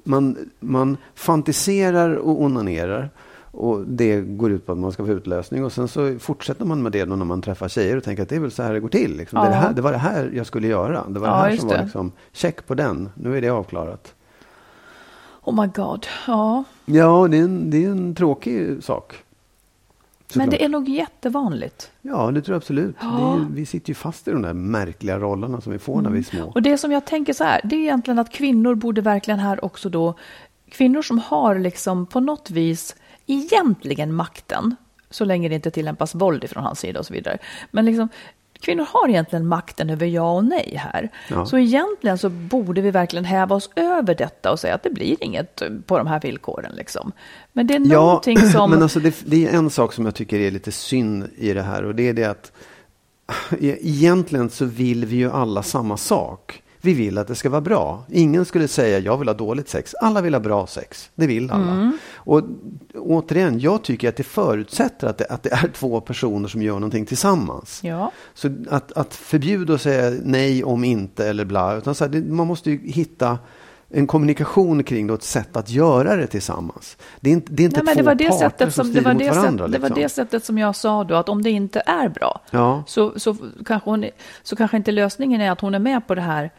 man, 0.04 0.36
man 0.60 0.96
fantiserar 1.14 2.14
och 2.14 2.42
onanerar. 2.42 3.10
Och 3.58 3.80
det 3.86 4.20
går 4.20 4.52
ut 4.52 4.66
på 4.66 4.72
att 4.72 4.78
man 4.78 4.92
ska 4.92 5.06
få 5.06 5.12
utlösning 5.12 5.64
och 5.64 5.72
sen 5.72 5.88
så 5.88 6.18
fortsätter 6.18 6.64
man 6.64 6.82
med 6.82 6.92
det 6.92 7.04
då 7.04 7.16
när 7.16 7.24
man 7.24 7.42
träffar 7.42 7.68
tjejer 7.68 7.96
och 7.96 8.04
tänker 8.04 8.22
att 8.22 8.28
det 8.28 8.36
är 8.36 8.40
väl 8.40 8.50
så 8.50 8.62
här 8.62 8.72
det 8.74 8.80
går 8.80 8.88
till. 8.88 9.16
Liksom. 9.16 9.40
Det, 9.40 9.46
är 9.46 9.50
det, 9.50 9.56
Ja. 9.56 9.60
här, 9.62 9.72
det 9.72 9.82
var 9.82 9.92
det 9.92 9.98
här 9.98 10.30
jag 10.34 10.46
skulle 10.46 10.66
göra. 10.68 11.04
Det 11.08 11.18
var 11.18 11.28
Ja, 11.28 11.34
det 11.34 11.40
här 11.50 11.56
som 11.56 11.68
var 11.68 11.76
det. 11.76 11.82
liksom, 11.82 12.12
check 12.32 12.66
på 12.66 12.74
den. 12.74 13.08
Nu 13.14 13.36
är 13.36 13.40
det 13.40 13.48
avklarat. 13.48 14.14
Oh 15.42 15.60
my 15.62 15.66
god. 15.74 16.06
Ja. 16.26 16.64
Ja, 16.84 17.28
det 17.30 17.36
är 17.38 17.42
en, 17.42 17.70
det 17.70 17.84
är 17.84 17.88
en 17.90 18.14
tråkig 18.14 18.82
sak. 18.84 19.14
Men 20.34 20.44
Såklart. 20.46 20.50
det 20.60 20.64
är 20.64 20.68
nog 20.68 20.88
jättevanligt. 20.88 21.90
Ja, 22.02 22.30
det 22.30 22.42
tror 22.42 22.54
jag 22.54 22.60
absolut. 22.60 22.96
Är, 23.00 23.36
ju- 23.38 23.46
vi 23.54 23.66
sitter 23.66 23.88
ju 23.90 23.94
fast 23.94 24.28
i 24.28 24.30
de 24.30 24.42
där 24.42 24.52
märkliga 24.52 25.18
rollerna 25.18 25.60
som 25.60 25.72
vi 25.72 25.78
får 25.78 26.02
när 26.02 26.10
vi 26.10 26.18
är 26.18 26.22
små. 26.22 26.44
Och 26.54 26.62
det 26.62 26.78
som 26.78 26.92
jag 26.92 27.04
tänker 27.04 27.32
så 27.32 27.44
här, 27.44 27.60
det 27.64 27.76
är 27.76 27.80
egentligen 27.80 28.18
att 28.18 28.30
kvinnor 28.32 28.74
borde 28.74 29.00
verkligen 29.00 29.40
här 29.40 29.64
också 29.64 29.88
då, 29.88 30.14
kvinnor 30.70 31.02
som 31.02 31.18
har 31.18 31.58
liksom 31.58 32.06
på 32.06 32.20
något 32.20 32.50
vis 32.50 32.96
egentligen 33.26 34.14
makten, 34.14 34.76
så 35.10 35.24
länge 35.24 35.48
det 35.48 35.54
inte 35.54 35.70
tillämpas 35.70 36.14
våld 36.14 36.44
ifrån 36.44 36.62
hans 36.64 36.78
sida 36.80 36.98
och 37.00 37.06
så 37.06 37.14
vidare. 37.14 37.38
Men 37.70 37.84
liksom, 37.84 38.08
kvinnor 38.66 38.86
har 38.88 39.08
egentligen 39.08 39.46
makten 39.46 39.90
över 39.90 40.06
ja 40.06 40.32
och 40.32 40.44
nej 40.44 40.76
här. 40.76 41.10
Ja. 41.28 41.46
Så 41.46 41.58
egentligen 41.58 42.18
så 42.18 42.28
borde 42.28 42.80
vi 42.80 42.90
verkligen 42.90 43.24
häva 43.24 43.56
oss 43.56 43.70
över 43.76 44.14
detta 44.14 44.52
och 44.52 44.60
säga 44.60 44.74
att 44.74 44.82
det 44.82 44.90
blir 44.90 45.24
inget 45.24 45.62
på 45.86 45.98
de 45.98 46.06
här 46.06 46.20
villkoren. 46.20 46.72
Liksom. 46.76 47.12
Men 47.52 47.66
det 47.66 47.74
är 47.74 47.78
någonting 47.78 48.38
som... 48.52 48.70
men 48.70 48.82
alltså 48.82 49.00
det, 49.00 49.14
det 49.26 49.46
är 49.46 49.52
en 49.52 49.70
sak 49.70 49.92
som 49.92 50.04
jag 50.04 50.14
tycker 50.14 50.38
är 50.38 50.50
lite 50.50 50.72
synd 50.72 51.28
i 51.36 51.52
det 51.52 51.62
här 51.62 51.84
och 51.84 51.94
det 51.94 52.08
är 52.08 52.14
det 52.14 52.24
att 52.24 52.52
egentligen 53.60 54.50
så 54.50 54.64
vill 54.64 55.04
vi 55.04 55.16
ju 55.16 55.30
alla 55.30 55.62
samma 55.62 55.96
sak. 55.96 56.62
Vi 56.86 56.94
vill 56.94 57.18
att 57.18 57.28
det 57.28 57.34
ska 57.34 57.50
vara 57.50 57.60
bra. 57.60 58.04
Ingen 58.10 58.44
skulle 58.44 58.68
säga 58.68 58.98
jag 58.98 59.18
vill 59.18 59.28
ha 59.28 59.34
dåligt 59.34 59.68
sex. 59.68 59.94
Alla 59.94 60.20
vill 60.20 60.34
ha 60.34 60.40
bra 60.40 60.66
sex. 60.66 61.10
Det 61.14 61.26
vill 61.26 61.50
alla. 61.50 61.72
Mm. 61.72 61.98
Och 62.14 62.42
återigen, 62.94 63.60
jag 63.60 63.82
tycker 63.82 64.08
att 64.08 64.16
det 64.16 64.22
förutsätter 64.22 65.06
att 65.06 65.18
det, 65.18 65.24
att 65.24 65.42
det 65.42 65.52
är 65.52 65.68
två 65.68 66.00
personer 66.00 66.48
som 66.48 66.62
gör 66.62 66.74
någonting 66.74 67.06
tillsammans. 67.06 67.80
Ja. 67.84 68.12
Så 68.34 68.50
att, 68.70 68.92
att 68.92 69.14
förbjuda 69.14 69.72
och 69.72 69.80
säga 69.80 70.20
nej 70.22 70.64
om 70.64 70.84
inte 70.84 71.28
eller 71.28 71.44
bla. 71.44 71.76
Utan 71.76 71.94
så 71.94 72.04
här, 72.04 72.10
det, 72.10 72.20
man 72.20 72.46
måste 72.46 72.70
ju 72.70 72.90
hitta 72.90 73.38
en 73.90 74.06
kommunikation 74.06 74.84
kring 74.84 75.06
då, 75.06 75.14
ett 75.14 75.22
sätt 75.22 75.56
att 75.56 75.70
göra 75.70 76.16
det 76.16 76.26
tillsammans. 76.26 76.96
Det 77.20 77.30
är 77.30 77.32
inte, 77.34 77.52
det 77.52 77.62
är 77.62 77.64
inte 77.64 77.82
Nej, 77.82 77.84
men 77.84 77.94
två 77.94 78.00
det 78.00 78.06
var 78.06 78.14
det 78.14 78.28
parter 78.28 78.38
sättet 78.48 78.74
som 78.74 78.84
som, 78.84 78.94
det 78.94 79.00
var 79.00 79.12
mot 79.12 79.22
det, 79.22 79.30
varandra. 79.30 79.64
sätt, 79.64 79.72
det 79.72 79.78
var 79.78 79.88
liksom. 79.88 80.02
det 80.02 80.08
sättet 80.08 80.44
som 80.44 80.58
jag 80.58 80.76
sa 80.76 81.04
då, 81.04 81.14
att 81.14 81.28
om 81.28 81.42
det 81.42 81.50
inte 81.50 81.82
är 81.86 82.08
bra, 82.08 82.40
Ja. 82.50 82.82
så, 82.86 83.18
så, 83.20 83.36
kanske 83.66 83.90
hon, 83.90 84.04
så 84.42 84.56
kanske 84.56 84.76
inte 84.76 84.92
lösningen 84.92 85.40
är 85.40 85.50
att 85.50 85.60
hon 85.60 85.74
är 85.74 85.78
med 85.78 86.06
på 86.06 86.14
det 86.14 86.20
här, 86.20 86.50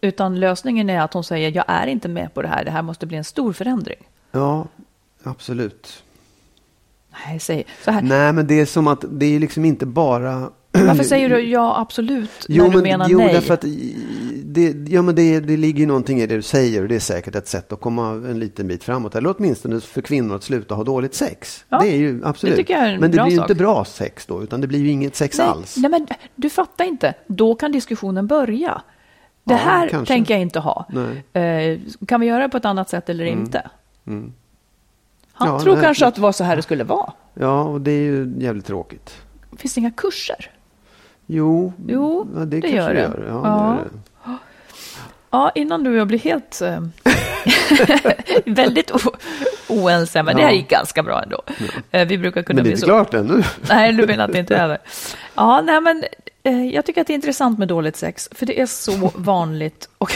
utan 0.00 0.40
lösningen 0.40 0.90
är 0.90 1.00
att 1.00 1.14
hon 1.14 1.24
säger 1.24 1.50
jag 1.56 1.64
är 1.68 1.86
inte 1.86 2.08
med 2.08 2.34
på 2.34 2.42
det 2.42 2.48
här, 2.48 2.64
det 2.64 2.70
här 2.70 2.82
måste 2.82 3.06
bli 3.06 3.16
en 3.16 3.24
stor 3.24 3.52
förändring. 3.52 3.98
ja, 4.32 4.66
absolut. 5.22 6.02
Nej, 7.26 7.40
säg 7.40 7.64
så 7.84 7.90
här. 7.90 8.02
Nej, 8.02 8.32
men 8.32 8.46
det 8.46 8.60
är 8.60 8.66
som 8.66 8.86
att 8.86 9.04
det 9.10 9.26
är 9.26 9.40
liksom 9.40 9.64
inte 9.64 9.86
bara... 9.86 10.50
Varför 10.72 11.04
säger 11.04 11.28
du 11.28 11.40
ja 11.40 11.80
absolut 11.80 12.30
Jo, 12.48 12.62
när 12.64 12.70
du 12.70 12.76
men, 12.76 12.82
menar 12.84 13.08
jo, 13.08 13.18
nej? 13.18 13.32
därför 13.32 13.54
att 13.54 13.64
det, 14.50 14.74
ja, 14.88 15.02
men 15.02 15.14
det, 15.14 15.40
det 15.40 15.56
ligger 15.56 15.80
ju 15.80 15.86
någonting 15.86 16.20
i 16.20 16.26
det 16.26 16.34
du 16.36 16.42
säger 16.42 16.82
och 16.82 16.88
det 16.88 16.94
är 16.94 17.00
säkert 17.00 17.34
ett 17.34 17.48
sätt 17.48 17.72
att 17.72 17.80
komma 17.80 18.08
en 18.10 18.38
liten 18.38 18.68
bit 18.68 18.84
framåt. 18.84 19.14
Eller 19.14 19.34
åtminstone 19.38 19.80
för 19.80 20.00
kvinnor 20.02 20.36
att 20.36 20.42
sluta 20.42 20.74
ha 20.74 20.84
dåligt 20.84 21.14
sex. 21.14 21.64
Ja, 21.68 21.78
det 21.80 21.88
är 21.88 21.96
ju 21.96 22.20
absolut. 22.24 22.56
tycker 22.56 22.74
jag 22.74 22.82
är 22.84 22.92
en 22.94 23.00
men 23.00 23.10
det 23.10 23.22
blir 23.22 23.30
ju 23.32 23.36
sak. 23.38 23.50
inte 23.50 23.54
bra 23.62 23.84
sex 23.84 24.26
då, 24.26 24.42
utan 24.42 24.60
det 24.60 24.66
blir 24.66 24.78
ju 24.78 24.88
inget 24.88 25.16
sex 25.16 25.38
nej, 25.38 25.46
alls. 25.46 25.76
nej, 25.76 25.90
men 25.90 26.06
du 26.36 26.50
fattar 26.50 26.84
inte. 26.84 27.14
Då 27.26 27.54
kan 27.54 27.72
diskussionen 27.72 28.26
börja. 28.26 28.82
Det 29.44 29.54
Ja, 29.54 29.58
här 29.58 29.88
kanske. 29.88 30.14
tänker 30.14 30.34
jag 30.34 30.40
inte 30.40 30.60
ha. 30.60 30.86
Nej. 31.32 31.42
Eh, 31.72 31.78
kan 32.06 32.20
vi 32.20 32.26
göra 32.26 32.42
det 32.42 32.48
på 32.48 32.56
ett 32.56 32.64
annat 32.64 32.88
sätt 32.90 33.08
eller 33.08 33.24
inte? 33.24 33.70
Mm. 34.06 34.32
Han 35.32 35.48
Ja, 35.48 35.60
tror 35.60 35.74
nej, 35.74 35.84
kanske 35.84 36.04
det- 36.04 36.08
att 36.08 36.14
det 36.14 36.20
var 36.20 36.32
så 36.32 36.44
här 36.44 36.56
det 36.56 36.62
skulle 36.62 36.84
vara. 36.84 37.12
Ja, 37.34 37.62
och 37.62 37.80
det 37.80 37.90
är 37.90 38.02
ju 38.02 38.34
jävligt 38.38 38.66
tråkigt. 38.66 39.14
Finns 39.56 39.74
det 39.74 39.80
inga 39.80 39.90
kurser? 39.90 40.50
Jo, 41.26 41.72
Jo, 41.86 42.26
ja, 42.36 42.44
det, 42.44 42.60
det 42.60 42.68
gör 42.68 42.88
det 42.88 42.94
det. 42.94 43.00
gör. 43.00 43.26
Ja, 43.28 43.40
Ja. 43.44 43.70
Det 43.72 43.76
gör 43.78 43.84
det. 43.84 43.98
Ja, 45.30 45.50
innan 45.54 45.84
du 45.84 45.90
och 45.90 45.96
jag 45.96 46.06
blir 46.08 46.18
helt 46.18 46.60
eh, 46.62 46.80
väldigt 48.54 48.92
oense, 49.68 50.22
men 50.22 50.36
det 50.36 50.42
här 50.42 50.48
Ja. 50.50 50.56
gick 50.56 50.68
ganska 50.68 51.02
bra 51.02 51.22
ändå. 51.22 51.42
Eh, 51.90 52.08
vi 52.08 52.18
brukar 52.18 52.42
kunna 52.42 52.56
Men 52.56 52.56
det 52.56 52.60
är 52.60 52.62
bli 52.62 52.70
inte 52.70 52.80
så... 52.80 52.86
klart 52.86 53.14
ännu. 53.14 53.42
Nej, 53.68 53.92
du 53.92 54.06
menar 54.06 54.24
att 54.24 54.32
det 54.32 54.38
inte 54.38 54.56
är 54.56 54.64
över. 54.64 54.78
Ja, 55.34 55.60
nej, 55.60 55.80
men 55.80 56.04
eh, 56.42 56.66
jag 56.74 56.84
tycker 56.86 57.00
att 57.00 57.06
det 57.06 57.12
är 57.12 57.14
intressant 57.14 57.58
med 57.58 57.68
dåligt 57.68 57.96
sex, 57.96 58.28
för 58.32 58.46
det 58.46 58.60
är 58.60 58.66
så 58.66 58.92
vanligt. 59.14 59.88
Och 59.98 60.12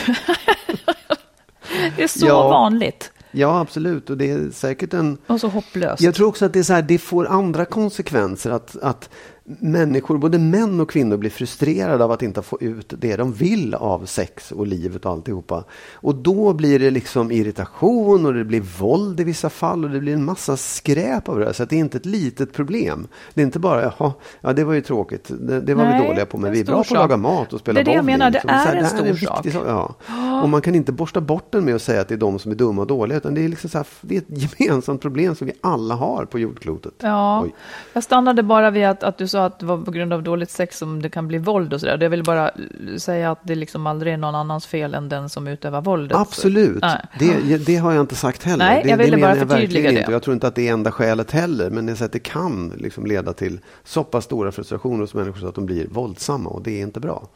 det 1.96 2.02
är 2.02 2.08
så 2.08 2.26
Ja. 2.26 2.48
vanligt 2.48 3.12
Ja, 3.34 3.60
absolut. 3.60 4.10
Och 4.10 4.16
det 4.16 4.30
är 4.30 4.50
säkert 4.52 4.94
en... 4.94 5.18
och 5.26 5.40
så 5.40 5.48
hopplöst. 5.48 6.02
Jag 6.02 6.14
tror 6.14 6.28
också 6.28 6.44
att 6.44 6.52
det, 6.52 6.58
är 6.58 6.62
så 6.62 6.72
här, 6.72 6.82
det 6.82 6.98
får 6.98 7.26
andra 7.26 7.64
konsekvenser. 7.64 8.50
Att, 8.50 8.76
att 8.82 9.10
människor, 9.44 10.18
både 10.18 10.38
män 10.38 10.80
och 10.80 10.90
kvinnor, 10.90 11.16
blir 11.16 11.30
frustrerade 11.30 12.04
av 12.04 12.12
att 12.12 12.22
inte 12.22 12.42
få 12.42 12.58
ut 12.60 12.94
det 12.98 13.16
de 13.16 13.32
vill 13.32 13.74
av 13.74 14.06
sex 14.06 14.52
och 14.52 14.66
livet 14.66 15.04
och 15.06 15.12
alltihopa. 15.12 15.64
Och 15.94 16.14
då 16.14 16.52
blir 16.52 16.78
det 16.78 16.90
liksom 16.90 17.30
irritation 17.30 18.26
och 18.26 18.34
det 18.34 18.44
blir 18.44 18.60
våld 18.60 19.20
i 19.20 19.24
vissa 19.24 19.50
fall 19.50 19.84
och 19.84 19.90
det 19.90 20.00
blir 20.00 20.12
en 20.14 20.24
massa 20.24 20.56
skräp 20.56 21.28
av 21.28 21.38
det 21.38 21.44
här. 21.44 21.52
Så 21.52 21.64
det 21.64 21.76
är 21.76 21.80
inte 21.80 21.96
ett 21.98 22.06
litet 22.06 22.52
problem. 22.52 23.08
Det 23.34 23.40
är 23.40 23.44
inte 23.44 23.58
bara, 23.58 23.82
jaha, 23.82 24.12
ja 24.40 24.52
det 24.52 24.64
var 24.64 24.72
ju 24.74 24.80
tråkigt, 24.80 25.30
det, 25.40 25.60
det 25.60 25.74
var 25.74 25.84
Nej, 25.84 26.00
vi 26.02 26.08
dåliga 26.08 26.26
på, 26.26 26.38
men 26.38 26.50
är 26.50 26.54
vi 26.54 26.60
är 26.60 26.64
bra 26.64 26.74
på 26.74 26.80
att 26.80 26.90
laga 26.90 27.14
sak. 27.14 27.20
mat 27.20 27.52
och 27.52 27.60
spela 27.60 27.74
Det 27.74 27.80
är 27.80 27.84
det 27.84 27.92
jag 27.92 28.04
bowling. 28.04 28.18
menar, 28.18 28.30
det 28.30 28.34
liksom. 28.34 28.48
Så 28.50 28.56
här, 28.56 28.76
är 28.76 28.80
en 28.80 28.86
stor 28.88 29.04
viktig 29.04 29.52
sak. 29.52 29.64
sak. 29.66 29.96
Ja. 30.08 30.42
Och 30.42 30.48
man 30.48 30.60
kan 30.62 30.74
inte 30.74 30.92
borsta 30.92 31.20
bort 31.20 31.52
den 31.52 31.64
med 31.64 31.74
att 31.74 31.82
säga 31.82 32.00
att 32.00 32.08
det 32.08 32.14
är 32.14 32.18
de 32.18 32.38
som 32.38 32.50
är 32.52 32.56
dumma 32.56 32.80
och 32.82 32.86
dåliga, 32.88 33.18
utan 33.18 33.34
det 33.34 33.44
är, 33.44 33.48
liksom 33.48 33.70
så 33.70 33.78
här, 33.78 33.86
det 34.00 34.16
är 34.16 34.18
ett 34.18 34.26
gemensamt 34.60 35.00
problem 35.02 35.34
som 35.34 35.46
vi 35.46 35.52
alla 35.60 35.94
har 35.94 36.24
på 36.24 36.38
jordklotet. 36.38 36.92
Ja, 37.00 37.42
Oj. 37.44 37.54
jag 37.92 38.02
stannade 38.04 38.42
bara 38.42 38.70
vid 38.70 38.86
att, 38.86 39.02
att 39.02 39.18
du 39.18 39.28
sa 39.32 39.44
att 39.44 39.58
det 39.58 39.66
var 39.66 39.78
på 39.78 39.90
grund 39.90 40.12
av 40.12 40.22
dåligt 40.22 40.50
sex 40.50 40.78
som 40.78 41.02
det 41.02 41.10
kan 41.10 41.28
bli 41.28 41.38
våld 41.38 41.72
och 41.72 41.80
sådär. 41.80 41.98
Jag 42.00 42.10
vill 42.10 42.22
bara 42.24 42.50
säga 42.98 43.30
att 43.30 43.38
det 43.42 43.54
liksom 43.54 43.86
aldrig 43.86 44.12
är 44.12 44.16
någon 44.16 44.34
annans 44.34 44.66
fel 44.66 44.94
än 44.94 45.08
den 45.08 45.28
som 45.28 45.46
utövar 45.48 45.80
våldet. 45.82 46.18
Absolut, 46.18 46.84
det, 47.18 47.66
det 47.66 47.76
har 47.76 47.92
jag 47.92 48.00
inte 48.00 48.14
sagt 48.14 48.42
heller. 48.42 48.64
Nej, 48.64 48.82
det, 48.82 48.90
jag 48.90 48.96
ville 48.96 49.16
bara 49.16 49.36
jag 49.36 49.48
förtydliga 49.48 49.58
verkligen 49.58 49.94
det. 49.94 50.00
Inte. 50.00 50.12
Jag 50.12 50.22
tror 50.22 50.34
inte 50.34 50.46
att 50.46 50.54
det 50.54 50.68
är 50.68 50.72
enda 50.72 50.92
skälet 50.92 51.30
heller, 51.30 51.70
men 51.70 51.86
det, 51.86 52.00
att 52.00 52.12
det 52.12 52.18
kan 52.18 52.72
liksom 52.76 53.06
leda 53.06 53.32
till 53.32 53.60
så 53.84 54.04
pass 54.04 54.24
stora 54.24 54.52
frustrationer 54.52 54.98
hos 55.00 55.14
människor 55.14 55.40
så 55.40 55.48
att 55.48 55.54
de 55.54 55.66
blir 55.66 55.86
våldsamma 55.88 56.50
och 56.50 56.62
det 56.62 56.70
är 56.78 56.82
inte 56.82 57.00
bra. 57.00 57.28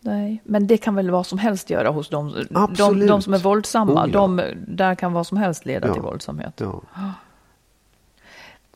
Nej, 0.00 0.42
men 0.44 0.66
det 0.66 0.76
kan 0.76 0.94
väl 0.94 1.10
vad 1.10 1.26
som 1.26 1.38
helst 1.38 1.70
göra 1.70 1.88
hos 1.90 2.08
dem. 2.08 2.34
De, 2.50 3.06
de 3.06 3.22
som 3.22 3.34
är 3.34 3.38
våldsamma, 3.38 3.92
Oh, 4.04 4.10
ja. 4.12 4.18
de, 4.20 4.40
där 4.68 4.94
kan 4.94 5.12
vad 5.12 5.26
som 5.26 5.36
helst 5.38 5.66
leda 5.66 5.86
Ja. 5.86 5.92
till 5.92 6.02
våldsamhet. 6.02 6.54
Ja, 6.56 6.82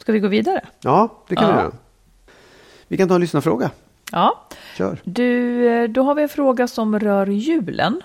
Ska 0.04 0.12
vi 0.12 0.20
gå 0.20 0.28
vidare? 0.28 0.60
ja 0.80 1.14
det 1.28 1.36
kan 1.36 1.44
Ja. 1.48 1.52
vi 1.56 1.58
göra. 1.62 1.72
Vi 2.88 2.96
kan 2.96 3.08
ta 3.08 3.14
en 3.14 3.20
lyssnarfråga. 3.20 3.70
Ja, 4.12 4.46
Kör. 4.76 4.98
du, 5.04 5.66
eh, 5.68 5.88
då 5.88 6.02
har 6.02 6.14
vi 6.14 6.22
en 6.22 6.28
fråga 6.28 6.68
som 6.68 6.98
rör 7.00 7.26
julen. 7.26 8.00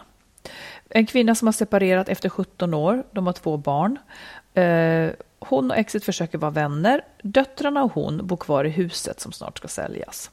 En 0.89 1.05
kvinna 1.05 1.35
som 1.35 1.47
har 1.47 1.53
separerat 1.53 2.09
efter 2.09 2.29
17 2.29 2.73
år, 2.73 3.03
de 3.12 3.25
har 3.25 3.33
två 3.33 3.57
barn. 3.57 3.97
Eh, 4.53 5.09
Hon 5.41 5.71
och 5.71 5.77
exet 5.77 6.03
försöker 6.03 6.38
vara 6.38 6.51
vänner. 6.51 7.01
Döttrarna 7.23 7.83
och 7.83 7.93
hon 7.93 8.27
bor 8.27 8.38
kvar 8.38 8.63
i 8.65 8.69
huset 8.69 9.19
som 9.19 9.31
snart 9.31 9.57
ska 9.57 9.67
säljas. 9.67 10.31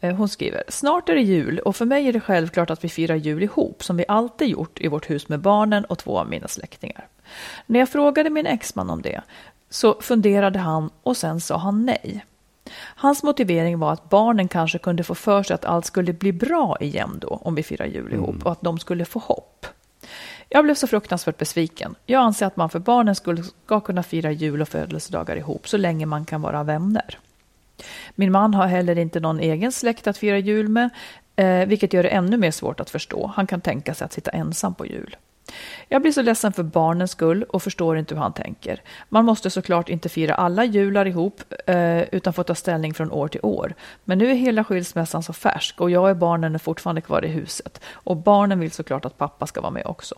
Eh, 0.00 0.14
Hon 0.16 0.28
skriver, 0.28 0.62
snart 0.68 1.08
är 1.08 1.14
det 1.14 1.20
jul 1.20 1.58
och 1.58 1.76
för 1.76 1.84
mig 1.84 2.08
är 2.08 2.12
det 2.12 2.20
självklart 2.20 2.70
att 2.70 2.84
vi 2.84 2.88
firar 2.88 3.14
jul 3.16 3.42
ihop 3.42 3.82
som 3.82 3.96
vi 3.96 4.04
alltid 4.08 4.48
gjort 4.48 4.80
i 4.80 4.88
vårt 4.88 5.10
hus 5.10 5.28
med 5.28 5.40
barnen 5.40 5.84
och 5.84 5.98
två 5.98 6.18
av 6.18 6.28
mina 6.28 6.48
släktingar. 6.48 7.06
När 7.66 7.78
jag 7.80 7.88
frågade 7.88 8.30
min 8.30 8.46
exman 8.46 8.90
om 8.90 9.02
det 9.02 9.20
så 9.70 10.00
funderade 10.00 10.58
han 10.58 10.90
och 11.02 11.16
sen 11.16 11.40
sa 11.40 11.56
han 11.56 11.86
nej. 11.86 12.24
Hans 12.80 13.22
motivering 13.22 13.78
var 13.78 13.92
att 13.92 14.08
barnen 14.08 14.48
kanske 14.48 14.78
kunde 14.78 15.04
få 15.04 15.14
för 15.14 15.42
sig 15.42 15.54
att 15.54 15.64
allt 15.64 15.86
skulle 15.86 16.12
bli 16.12 16.32
bra 16.32 16.76
igen 16.80 17.18
då 17.20 17.28
om 17.28 17.54
vi 17.54 17.62
firar 17.62 17.86
jul 17.86 18.12
ihop 18.12 18.46
och 18.46 18.52
att 18.52 18.62
de 18.62 18.78
skulle 18.78 19.04
få 19.04 19.18
hopp. 19.18 19.66
Jag 20.48 20.64
blev 20.64 20.74
så 20.74 20.86
fruktansvärt 20.86 21.38
besviken. 21.38 21.94
Jag 22.06 22.22
anser 22.22 22.46
att 22.46 22.56
man 22.56 22.70
för 22.70 22.78
barnens 22.78 23.18
skull 23.18 23.44
ska 23.44 23.80
kunna 23.80 24.02
fira 24.02 24.30
jul 24.30 24.62
och 24.62 24.68
födelsedagar 24.68 25.36
ihop 25.36 25.68
så 25.68 25.76
länge 25.76 26.06
man 26.06 26.24
kan 26.24 26.42
vara 26.42 26.64
vänner. 26.64 27.18
Min 28.14 28.32
man 28.32 28.54
har 28.54 28.66
heller 28.66 28.98
inte 28.98 29.20
någon 29.20 29.40
egen 29.40 29.72
släkt 29.72 30.06
att 30.06 30.18
fira 30.18 30.38
jul 30.38 30.68
med, 30.68 30.90
eh, 31.36 31.66
vilket 31.68 31.92
gör 31.92 32.02
det 32.02 32.08
ännu 32.08 32.36
mer 32.36 32.50
svårt 32.50 32.80
att 32.80 32.90
förstå. 32.90 33.32
Han 33.36 33.46
kan 33.46 33.60
tänka 33.60 33.94
sig 33.94 34.04
att 34.04 34.12
sitta 34.12 34.30
ensam 34.30 34.74
på 34.74 34.86
jul. 34.86 35.16
Jag 35.88 36.02
blir 36.02 36.12
så 36.12 36.22
ledsen 36.22 36.52
för 36.52 36.62
barnens 36.62 37.10
skull 37.10 37.42
och 37.42 37.62
förstår 37.62 37.98
inte 37.98 38.14
hur 38.14 38.22
han 38.22 38.32
tänker. 38.32 38.82
Man 39.08 39.24
måste 39.24 39.50
såklart 39.50 39.88
inte 39.88 40.08
fira 40.08 40.34
alla 40.34 40.64
jular 40.64 41.06
ihop 41.06 41.42
eh, 41.66 42.02
utan 42.02 42.32
får 42.32 42.42
ta 42.42 42.54
ställning 42.54 42.94
från 42.94 43.12
år 43.12 43.28
till 43.28 43.40
år. 43.42 43.74
Men 44.04 44.18
nu 44.18 44.30
är 44.30 44.34
hela 44.34 44.64
skilsmässan 44.64 45.22
så 45.22 45.32
färsk 45.32 45.80
och 45.80 45.90
jag 45.90 46.10
och 46.10 46.16
barnen 46.16 46.54
är 46.54 46.58
fortfarande 46.58 47.00
kvar 47.00 47.24
i 47.24 47.28
huset. 47.28 47.80
Och 47.92 48.16
barnen 48.16 48.60
vill 48.60 48.70
såklart 48.70 49.04
att 49.04 49.18
pappa 49.18 49.46
ska 49.46 49.60
vara 49.60 49.70
med 49.70 49.86
också. 49.86 50.14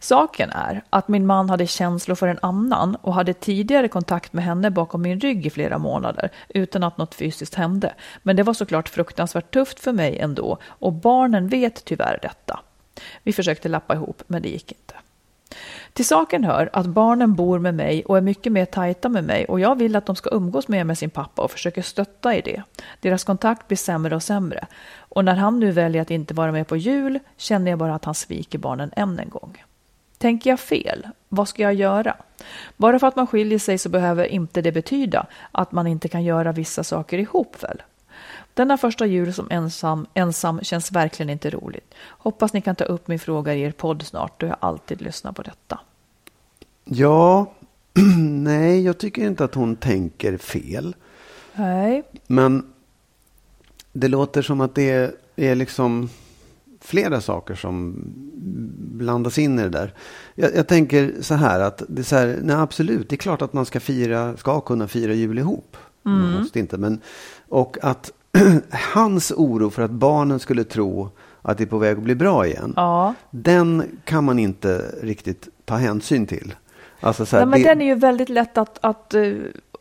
Saken 0.00 0.50
är 0.50 0.82
att 0.90 1.08
min 1.08 1.26
man 1.26 1.50
hade 1.50 1.66
känslor 1.66 2.14
för 2.14 2.28
en 2.28 2.38
annan 2.42 2.96
och 2.96 3.14
hade 3.14 3.34
tidigare 3.34 3.88
kontakt 3.88 4.32
med 4.32 4.44
henne 4.44 4.70
bakom 4.70 5.02
min 5.02 5.20
rygg 5.20 5.46
i 5.46 5.50
flera 5.50 5.78
månader 5.78 6.30
utan 6.48 6.82
att 6.82 6.98
något 6.98 7.14
fysiskt 7.14 7.54
hände. 7.54 7.94
Men 8.22 8.36
det 8.36 8.42
var 8.42 8.54
såklart 8.54 8.88
fruktansvärt 8.88 9.54
tufft 9.54 9.80
för 9.80 9.92
mig 9.92 10.18
ändå 10.18 10.58
och 10.62 10.92
barnen 10.92 11.48
vet 11.48 11.84
tyvärr 11.84 12.18
detta. 12.22 12.60
Vi 13.26 13.32
försökte 13.32 13.68
lappa 13.68 13.94
ihop, 13.94 14.22
men 14.26 14.42
det 14.42 14.48
gick 14.48 14.72
inte. 14.72 14.94
Till 15.92 16.06
saken 16.06 16.44
hör 16.44 16.70
att 16.72 16.86
barnen 16.86 17.34
bor 17.34 17.58
med 17.58 17.74
mig 17.74 18.04
och 18.04 18.16
är 18.16 18.20
mycket 18.20 18.52
mer 18.52 18.64
tajta 18.64 19.08
med 19.08 19.24
mig 19.24 19.44
och 19.44 19.60
jag 19.60 19.78
vill 19.78 19.96
att 19.96 20.06
de 20.06 20.16
ska 20.16 20.30
umgås 20.32 20.68
mer 20.68 20.84
med 20.84 20.98
sin 20.98 21.10
pappa 21.10 21.42
och 21.42 21.50
försöker 21.50 21.82
stötta 21.82 22.36
i 22.36 22.40
det. 22.40 22.62
Deras 23.00 23.24
kontakt 23.24 23.68
blir 23.68 23.78
sämre 23.78 24.16
och 24.16 24.22
sämre. 24.22 24.66
Och 24.98 25.24
när 25.24 25.34
han 25.34 25.60
nu 25.60 25.70
väljer 25.70 26.02
att 26.02 26.10
inte 26.10 26.34
vara 26.34 26.52
med 26.52 26.68
på 26.68 26.76
jul 26.76 27.18
känner 27.36 27.70
jag 27.70 27.78
bara 27.78 27.94
att 27.94 28.04
han 28.04 28.14
sviker 28.14 28.58
barnen 28.58 28.90
än 28.96 29.18
en 29.18 29.30
gång. 29.30 29.64
Tänker 30.18 30.50
jag 30.50 30.60
fel? 30.60 31.08
Vad 31.28 31.48
ska 31.48 31.62
jag 31.62 31.74
göra? 31.74 32.16
Bara 32.76 32.98
för 32.98 33.06
att 33.06 33.16
man 33.16 33.26
skiljer 33.26 33.58
sig 33.58 33.78
så 33.78 33.88
behöver 33.88 34.24
inte 34.24 34.62
det 34.62 34.72
betyda 34.72 35.26
att 35.52 35.72
man 35.72 35.86
inte 35.86 36.08
kan 36.08 36.24
göra 36.24 36.52
vissa 36.52 36.84
saker 36.84 37.18
ihop 37.18 37.62
väl? 37.62 37.82
Denna 38.56 38.76
första 38.78 39.06
jul 39.06 39.32
som 39.32 39.46
ensam, 39.50 40.06
ensam 40.14 40.60
känns 40.62 40.92
verkligen 40.92 41.30
inte 41.30 41.50
roligt. 41.50 41.94
Hoppas 42.08 42.52
ni 42.52 42.60
kan 42.60 42.76
ta 42.76 42.84
upp 42.84 43.08
min 43.08 43.18
fråga 43.18 43.54
i 43.54 43.62
er 43.62 43.70
podd 43.70 44.02
snart 44.02 44.40
då 44.40 44.46
jag 44.46 44.56
alltid 44.60 45.02
lyssnar 45.02 45.32
på 45.32 45.42
detta. 45.42 45.80
Ja, 46.84 47.52
nej, 48.28 48.84
jag 48.84 48.98
tycker 48.98 49.26
inte 49.26 49.44
att 49.44 49.54
hon 49.54 49.76
tänker 49.76 50.36
fel. 50.36 50.96
Nej. 51.54 52.02
Men 52.26 52.66
det 53.92 54.08
låter 54.08 54.42
som 54.42 54.60
att 54.60 54.74
det 54.74 55.14
är 55.36 55.54
liksom 55.54 56.08
flera 56.80 57.20
saker 57.20 57.54
som 57.54 57.94
blandas 58.92 59.38
in 59.38 59.58
i 59.58 59.62
det 59.62 59.68
där. 59.68 59.94
Jag, 60.34 60.56
jag 60.56 60.66
tänker 60.66 61.14
så 61.20 61.34
här 61.34 61.60
att 61.60 61.82
det 61.88 62.02
är 62.02 62.04
så 62.04 62.16
här, 62.16 62.38
nej 62.42 62.56
absolut, 62.56 63.08
det 63.08 63.14
är 63.14 63.18
klart 63.18 63.42
att 63.42 63.52
man 63.52 63.66
ska 63.66 63.80
fira, 63.80 64.36
ska 64.36 64.60
kunna 64.60 64.88
fira 64.88 65.12
jul 65.12 65.38
ihop. 65.38 65.76
Mm. 66.06 66.18
Man 66.18 66.40
måste 66.40 66.58
inte, 66.58 66.78
men, 66.78 67.00
och 67.48 67.78
att 67.82 68.12
hans 68.94 69.32
oro 69.36 69.70
för 69.70 69.82
att 69.82 69.90
barnen 69.90 70.38
skulle 70.38 70.64
tro 70.64 71.10
att 71.42 71.58
det 71.58 71.64
är 71.64 71.68
på 71.68 71.78
väg 71.78 71.96
att 71.96 72.02
bli 72.02 72.14
bra 72.14 72.46
igen. 72.46 72.72
Ja. 72.76 73.14
Den 73.30 73.98
kan 74.04 74.24
man 74.24 74.38
inte 74.38 74.84
riktigt 75.02 75.48
ta 75.64 75.74
hänsyn 75.76 76.26
till. 76.26 76.54
Alltså 77.00 77.26
så 77.26 77.36
här, 77.36 77.46
Nej, 77.46 77.50
men 77.50 77.62
det... 77.62 77.68
Den 77.68 77.82
är 77.82 77.86
ju 77.86 77.94
väldigt 77.94 78.28
lätt 78.28 78.58
att, 78.58 78.78
att, 78.80 79.14
eh, 79.14 79.32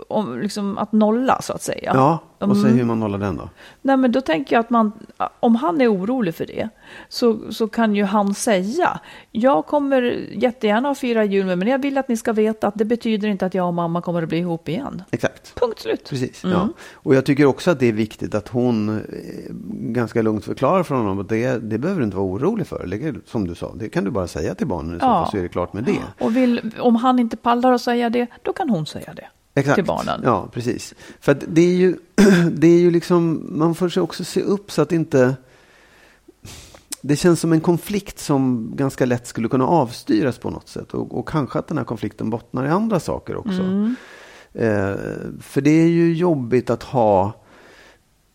om, 0.07 0.39
liksom, 0.39 0.77
att 0.77 0.91
nolla 0.91 1.41
så 1.41 1.53
att 1.53 1.61
säga. 1.61 1.91
Ja, 1.93 2.19
och 2.39 2.57
så 2.57 2.67
hur 2.67 2.83
man 2.83 2.99
nollar 2.99 3.17
den 3.17 3.37
då? 3.37 3.49
Nej, 3.81 3.97
men 3.97 4.11
då 4.11 4.21
tänker 4.21 4.55
jag 4.55 4.59
att 4.59 4.69
man, 4.69 4.91
om 5.39 5.55
han 5.55 5.81
är 5.81 5.93
orolig 5.93 6.35
för 6.35 6.45
det, 6.45 6.69
så, 7.09 7.39
så 7.51 7.67
kan 7.67 7.95
ju 7.95 8.03
han 8.03 8.33
säga, 8.33 8.99
jag 9.31 9.65
kommer 9.65 10.01
jättegärna 10.31 10.89
att 10.89 10.97
fira 10.97 11.23
jul 11.23 11.45
med, 11.45 11.57
men 11.57 11.67
jag 11.67 11.79
vill 11.79 11.97
att 11.97 12.07
ni 12.07 12.17
ska 12.17 12.33
veta 12.33 12.67
att 12.67 12.75
det 12.75 12.85
betyder 12.85 13.27
inte 13.27 13.45
att 13.45 13.53
jag 13.53 13.67
och 13.67 13.73
mamma 13.73 14.01
kommer 14.01 14.23
att 14.23 14.29
bli 14.29 14.37
ihop 14.37 14.69
igen. 14.69 15.03
Exakt. 15.11 15.59
Punkt 15.59 15.79
slut. 15.79 16.09
Precis, 16.09 16.43
mm. 16.43 16.57
ja. 16.57 16.69
Och 16.93 17.15
jag 17.15 17.25
tycker 17.25 17.45
också 17.45 17.71
att 17.71 17.79
det 17.79 17.85
är 17.85 17.93
viktigt 17.93 18.35
att 18.35 18.47
hon 18.47 18.89
eh, 18.89 19.03
ganska 19.69 20.21
lugnt 20.21 20.45
förklarar 20.45 20.83
för 20.83 20.95
honom 20.95 21.19
att 21.19 21.29
det, 21.29 21.57
det 21.57 21.77
behöver 21.77 21.99
du 21.99 22.05
inte 22.05 22.17
vara 22.17 22.27
orolig 22.27 22.67
för. 22.67 22.87
Det, 22.87 23.15
som 23.25 23.47
du 23.47 23.55
sa, 23.55 23.73
det 23.75 23.89
kan 23.89 24.03
du 24.03 24.11
bara 24.11 24.27
säga 24.27 24.55
till 24.55 24.67
barnen 24.67 24.97
ja. 25.01 25.27
så 25.31 25.37
är 25.37 25.41
det 25.41 25.49
klart 25.49 25.73
med 25.73 25.83
det. 25.83 25.99
Och 26.19 26.35
vill, 26.35 26.71
om 26.79 26.95
han 26.95 27.19
inte 27.19 27.37
pallar 27.37 27.73
att 27.73 27.81
säga 27.81 28.09
det, 28.09 28.27
då 28.41 28.53
kan 28.53 28.69
hon 28.69 28.85
säga 28.85 29.13
det. 29.13 29.27
Exakt. 29.55 29.75
till 29.75 29.85
barnen. 29.85 30.21
Ja, 30.23 30.49
precis. 30.53 30.93
För 31.19 31.37
det 31.47 31.61
är 31.61 31.75
ju, 31.75 31.97
det 32.51 32.67
är 32.67 32.79
ju 32.79 32.91
liksom, 32.91 33.45
man 33.49 33.75
får 33.75 33.89
sig 33.89 34.03
också 34.03 34.23
se 34.23 34.41
upp 34.41 34.71
så 34.71 34.81
att 34.81 34.91
inte 34.91 35.35
det 37.01 37.15
känns 37.15 37.39
som 37.39 37.53
en 37.53 37.61
konflikt 37.61 38.19
som 38.19 38.71
ganska 38.75 39.05
lätt 39.05 39.27
skulle 39.27 39.47
kunna 39.47 39.67
avstyras 39.67 40.37
på 40.37 40.49
något 40.49 40.69
sätt. 40.69 40.93
Och, 40.93 41.19
och 41.19 41.27
kanske 41.27 41.59
att 41.59 41.67
den 41.67 41.77
här 41.77 41.85
konflikten 41.85 42.29
bottnar 42.29 42.65
i 42.65 42.69
andra 42.69 42.99
saker 42.99 43.35
också. 43.35 43.61
Mm. 43.61 43.95
Eh, 44.53 44.95
för 45.41 45.61
det 45.61 45.69
är 45.69 45.87
ju 45.87 46.13
jobbigt 46.13 46.69
att 46.69 46.83
ha, 46.83 47.33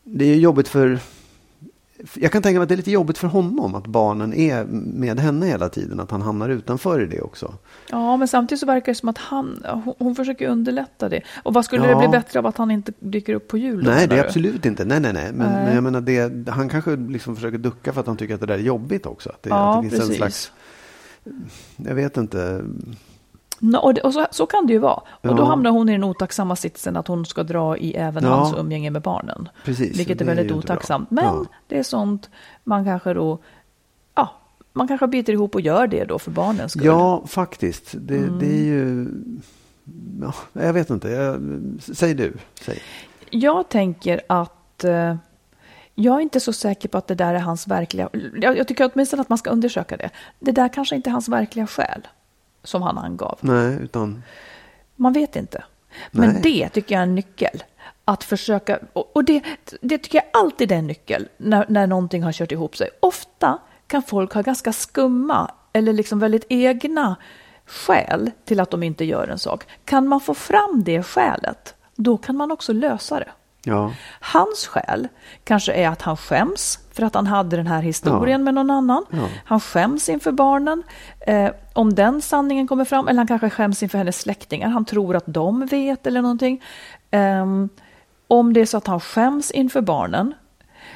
det 0.05 0.25
är 0.25 0.37
jobbigt 0.37 0.69
för 0.69 0.99
jag 2.15 2.33
kan 2.33 2.43
tänka 2.43 2.59
mig 2.59 2.63
att 2.63 2.69
det 2.69 2.75
är 2.75 2.77
lite 2.77 2.91
jobbigt 2.91 3.19
för 3.19 3.29
honom 3.29 3.75
att 3.75 3.87
barnen 3.87 4.35
är 4.35 4.65
med 4.95 5.21
henne 5.21 5.47
hela 5.47 5.69
tiden. 5.69 6.01
Att 6.01 6.11
han 6.11 6.23
hamnar 6.23 6.49
utanför 6.49 7.03
i 7.03 7.07
det 7.07 7.21
också. 7.21 7.55
Ja, 7.91 8.17
men 8.17 8.29
samtidigt 8.29 8.61
så 8.61 8.67
verkar 8.67 8.93
det 8.93 8.97
som 8.97 9.09
att 9.09 9.19
han, 9.19 9.63
hon, 9.85 9.95
hon 9.99 10.15
försöker 10.15 10.49
underlätta 10.49 11.09
det. 11.09 11.23
Och 11.43 11.55
vad 11.55 11.65
skulle 11.65 11.87
ja. 11.87 11.91
det 11.91 11.97
bli 11.97 12.09
bättre 12.09 12.39
av 12.39 12.47
att 12.47 12.57
han 12.57 12.71
inte 12.71 12.93
dyker 12.99 13.35
upp 13.35 13.49
på 13.49 13.59
jul? 13.59 13.85
Nej, 13.85 14.09
det 14.09 14.19
är 14.19 14.25
absolut 14.25 14.67
inte. 14.67 14.85
Nej, 14.85 15.01
nej, 15.01 15.13
nej. 15.13 15.33
Men, 15.33 15.53
nej. 15.53 15.65
men 15.65 15.75
jag 15.75 15.85
menar, 15.85 16.01
det, 16.01 16.49
han 16.51 16.69
kanske 16.69 16.97
liksom 16.97 17.37
försöker 17.37 17.59
ducka 17.59 17.93
för 17.93 18.01
att 18.01 18.07
han 18.07 18.17
tycker 18.17 18.35
att 18.35 18.41
det 18.41 18.47
där 18.47 18.59
är 18.59 18.63
jobbigt 18.63 19.07
också. 19.07 19.31
Att 19.31 19.43
det, 19.43 19.51
ja, 19.51 19.77
att 19.77 19.83
det 19.85 19.91
finns 19.91 20.01
precis. 20.01 20.11
en 20.11 20.17
slags, 20.17 20.53
jag 21.77 21.95
vet 21.95 22.17
inte 22.17 22.65
och, 23.61 23.95
det, 23.95 24.01
och 24.01 24.15
så, 24.15 24.27
så, 24.31 24.47
kan 24.47 24.67
det 24.67 24.73
ju 24.73 24.79
vara. 24.79 25.03
Och 25.21 25.37
då 25.37 25.45
hamnar 25.45 25.71
hon 25.71 25.89
i 25.89 25.93
den 25.93 26.05
otacksamma 26.05 26.57
sitsen 26.57 26.97
att 26.97 27.09
hon 27.09 27.27
ska 27.27 27.43
dra 27.43 27.77
i 27.77 27.95
även 27.95 28.25
ja. 28.25 28.31
hans 28.31 28.57
umgänge 28.57 28.91
med 28.91 29.03
barnen. 29.03 29.49
Precis, 29.65 29.99
vilket 29.99 30.21
är 30.21 30.25
väldigt 30.25 30.51
är 30.51 30.55
otacksamt. 30.55 31.11
Men 31.11 31.25
ja. 31.25 31.45
det 31.67 31.79
är 31.79 31.83
sånt 31.83 32.31
man 32.65 32.85
kanske 32.85 33.15
då, 33.15 33.39
ja, 34.15 34.29
man 34.73 34.89
kanske 34.89 35.07
biter 35.07 35.33
ihop 35.33 35.55
och 35.55 35.61
gör 35.61 35.87
det 35.87 36.05
då 36.05 36.19
för 36.19 36.31
barnens 36.31 36.73
skull. 36.73 36.87
Ja, 36.87 37.23
faktiskt. 37.27 37.95
Det, 37.99 38.17
mm. 38.17 38.39
det 38.39 38.47
är 38.47 38.65
ju, 38.65 39.09
ja, 40.21 40.35
jag 40.53 40.73
vet 40.73 40.91
inte. 40.91 41.09
Jag, 41.09 41.41
säg 41.79 42.15
du. 42.15 42.33
Säg. 42.61 42.83
Jag 43.31 43.69
tänker 43.69 44.21
att 44.27 44.85
eh, 44.85 45.17
jag 45.95 46.17
är 46.17 46.21
inte 46.21 46.41
så 46.41 46.53
säker 46.53 46.89
på 46.89 46.99
att 46.99 47.07
det 47.07 47.15
där 47.15 47.35
är 47.35 47.39
hans 47.39 47.67
verkliga... 47.67 48.09
Jag, 48.41 48.59
jag 48.59 48.69
tycker 48.69 48.91
åtminstone 48.95 49.23
att 49.23 49.29
man 49.29 49.39
ska 49.39 49.51
undersöka 49.51 49.97
det. 49.97 50.11
Det 50.39 50.53
där 50.53 50.69
kanske 50.69 50.97
inte 50.97 51.11
är 51.11 51.13
hans 51.13 51.29
verkliga 51.29 51.67
skäl 51.67 52.09
som 52.63 52.83
han 52.83 52.99
angav. 52.99 53.39
Nej, 53.41 53.79
utan... 53.81 54.23
Man 54.97 55.13
vet 55.13 55.37
inte. 55.37 55.65
Men 56.11 56.31
Nej. 56.31 56.41
det 56.43 56.69
tycker 56.69 56.95
jag 56.95 56.99
är 56.99 57.07
en 57.07 57.15
nyckel. 57.15 57.63
Att 58.05 58.25
försöka, 58.25 58.79
och 58.93 59.25
det, 59.25 59.43
det 59.81 59.99
tycker 59.99 60.19
jag 60.19 60.43
alltid 60.43 60.73
är 60.73 60.77
en 60.77 60.87
nyckel 60.87 61.29
när, 61.37 61.67
när 61.69 61.87
någonting 61.87 62.23
har 62.23 62.33
kört 62.33 62.53
ihop 62.53 62.77
sig. 62.77 62.91
Ofta 63.01 63.59
kan 63.87 64.03
folk 64.03 64.35
ha 64.35 64.43
ganska 64.43 64.73
skumma 64.73 65.51
eller 65.73 65.93
liksom 65.93 66.19
väldigt 66.19 66.45
egna 66.49 67.17
skäl 67.67 68.31
till 68.45 68.61
att 68.61 68.71
de 68.71 68.83
inte 68.83 69.05
gör 69.05 69.29
en 69.29 69.39
sak. 69.39 69.65
Kan 69.85 70.09
man 70.09 70.21
få 70.21 70.35
fram 70.35 70.83
det 70.85 71.03
skälet, 71.03 71.75
då 71.97 72.17
kan 72.17 72.37
man 72.37 72.51
också 72.51 72.73
lösa 72.73 73.19
det. 73.19 73.31
Ja. 73.65 73.93
Hans 74.21 74.67
skäl 74.67 75.09
kanske 75.45 75.73
är 75.73 75.89
att 75.89 76.03
han 76.03 76.17
skäms 76.17 76.79
för 76.93 77.03
att 77.03 77.15
han 77.15 77.27
hade 77.27 77.57
den 77.57 77.67
här 77.67 77.83
historien 77.83 78.41
ja. 78.41 78.45
med 78.45 78.55
någon 78.55 78.71
annan. 78.71 79.05
Ja. 79.11 79.29
Han 79.45 79.61
skäms 79.61 80.09
inför 80.09 80.33
barnen. 80.33 80.83
Eh, 81.21 81.51
om 81.73 81.95
den 81.95 82.23
sanningen 82.23 82.69
kommer 82.69 82.85
fram, 82.85 83.09
eller 83.09 83.19
han 83.19 83.27
kanske 83.27 83.51
skäms 83.51 83.83
inför 83.83 83.99
hennes 83.99 84.21
släktingar. 84.21 84.69
Han 84.69 84.85
tror 84.85 85.17
att 85.17 85.25
de 85.27 85.67
vet 85.67 86.07
eller 86.07 86.23
någonting. 86.23 86.63
Eh, 87.11 87.47
om 88.29 88.53
det 88.53 88.61
är 88.61 88.67
så 88.67 88.77
att 88.77 88.87
han 88.87 89.01
skäms 89.01 89.51
inför 89.51 89.81
barnen 89.81 90.35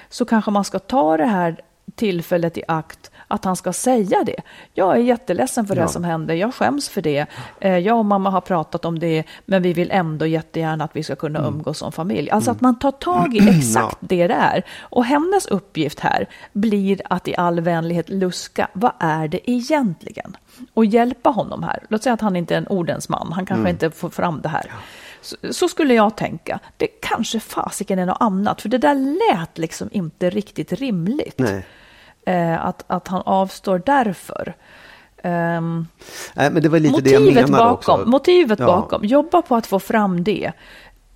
så 0.09 0.25
kanske 0.25 0.51
man 0.51 0.65
ska 0.65 0.79
ta 0.79 1.17
det 1.17 1.27
här 1.27 1.61
tillfället 1.95 2.59
i 2.59 2.63
akt 2.69 3.11
att 3.29 3.45
han 3.45 3.57
ska 3.57 3.73
säga 3.73 4.25
det. 4.25 4.41
Jag 4.73 4.97
är 4.97 5.01
jätteledsen 5.01 5.67
för 5.67 5.77
ja. 5.77 5.83
det 5.83 5.89
som 5.89 6.05
hände, 6.05 6.35
jag 6.35 6.55
skäms 6.55 6.89
för 6.89 7.03
det. 7.03 7.27
Eh, 7.61 7.79
jag 7.79 7.99
och 7.99 8.05
mamma 8.05 8.31
har 8.31 8.41
pratat 8.41 8.85
om 8.85 8.99
det, 8.99 9.25
men 9.47 9.63
vi 9.63 9.73
vill 9.73 9.91
ändå 9.91 10.27
jättegärna 10.27 10.85
att 10.85 10.97
vi 10.97 11.03
ska 11.03 11.17
kunna 11.17 11.39
mm. 11.39 11.55
umgås 11.55 11.79
som 11.79 11.93
familj. 11.93 12.31
Alltså 12.31 12.51
mm. 12.51 12.57
att 12.57 12.61
man 12.61 12.79
tar 12.79 12.91
tag 12.91 13.35
i 13.35 13.49
exakt 13.59 13.97
ja. 14.01 14.07
det 14.09 14.27
det 14.27 14.35
är. 14.35 14.63
Och 14.81 15.05
hennes 15.05 15.47
uppgift 15.47 16.01
här 16.01 16.29
blir 16.53 17.01
att 17.05 17.29
i 17.29 17.37
all 17.37 17.61
vänlighet 17.61 18.09
luska, 18.09 18.69
vad 18.73 18.93
är 18.99 19.29
det 19.29 19.51
egentligen? 19.51 20.37
Och 20.75 20.85
hjälpa 20.85 21.31
honom 21.31 21.63
här. 21.63 21.87
Låt 21.89 22.03
säga 22.03 22.15
att 22.15 22.21
han 22.21 22.37
inte 22.37 22.55
är 22.55 22.59
en 22.59 22.67
ordens 22.67 23.09
man, 23.09 23.33
han 23.33 23.47
kanske 23.47 23.61
mm. 23.61 23.71
inte 23.71 23.91
får 23.91 24.11
fram 24.11 24.41
det 24.43 24.49
här. 24.49 24.73
Så, 25.21 25.37
så, 25.51 25.69
skulle 25.69 25.95
jag 25.95 26.17
tänka. 26.17 26.59
Det 26.77 26.87
kanske 26.87 27.41
fasiken 27.41 27.99
är 27.99 28.07
något 28.07 28.17
annat, 28.21 28.63
för 28.63 28.69
det 28.69 28.79
där 28.79 28.95
lät 28.95 29.59
liksom 29.59 29.89
inte 29.93 30.31
riktigt 30.31 30.73
rimligt. 30.73 31.39
Nej. 31.39 31.67
Eh, 32.27 32.67
att, 32.67 32.85
att 32.87 33.09
han 33.09 33.23
avstår 33.27 33.83
därför. 33.87 34.55
Um, 35.23 35.87
Nej, 36.35 36.51
men 36.51 36.63
det 36.63 36.69
var 36.69 36.79
lite 36.79 37.01
det 37.01 37.11
jag 37.11 37.23
menade 37.23 37.53
bakom, 37.53 38.01
också. 38.01 38.11
Motivet 38.11 38.59
ja. 38.59 38.67
bakom, 38.67 39.05
jobba 39.05 39.43
på 39.43 39.57
att 39.57 39.67
få 39.67 39.79
fram 39.79 40.25
det. 40.25 40.53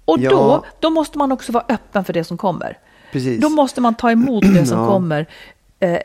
Och 0.05 0.19
ja. 0.19 0.31
då, 0.31 0.65
då 0.81 0.91
måste 0.91 1.19
man 1.19 1.33
också 1.33 1.53
vara 1.53 1.65
öppen 1.69 2.05
för 2.05 2.13
det 2.13 2.25
som 2.25 2.37
kommer. 2.37 2.79
Precis. 3.13 3.41
Då 3.41 3.49
måste 3.49 3.81
man 3.81 3.95
ta 3.95 4.11
emot 4.11 4.45
det 4.55 4.67
som 4.67 4.79
ja. 4.85 4.89
kommer. 4.89 5.27
Eh, 5.81 5.99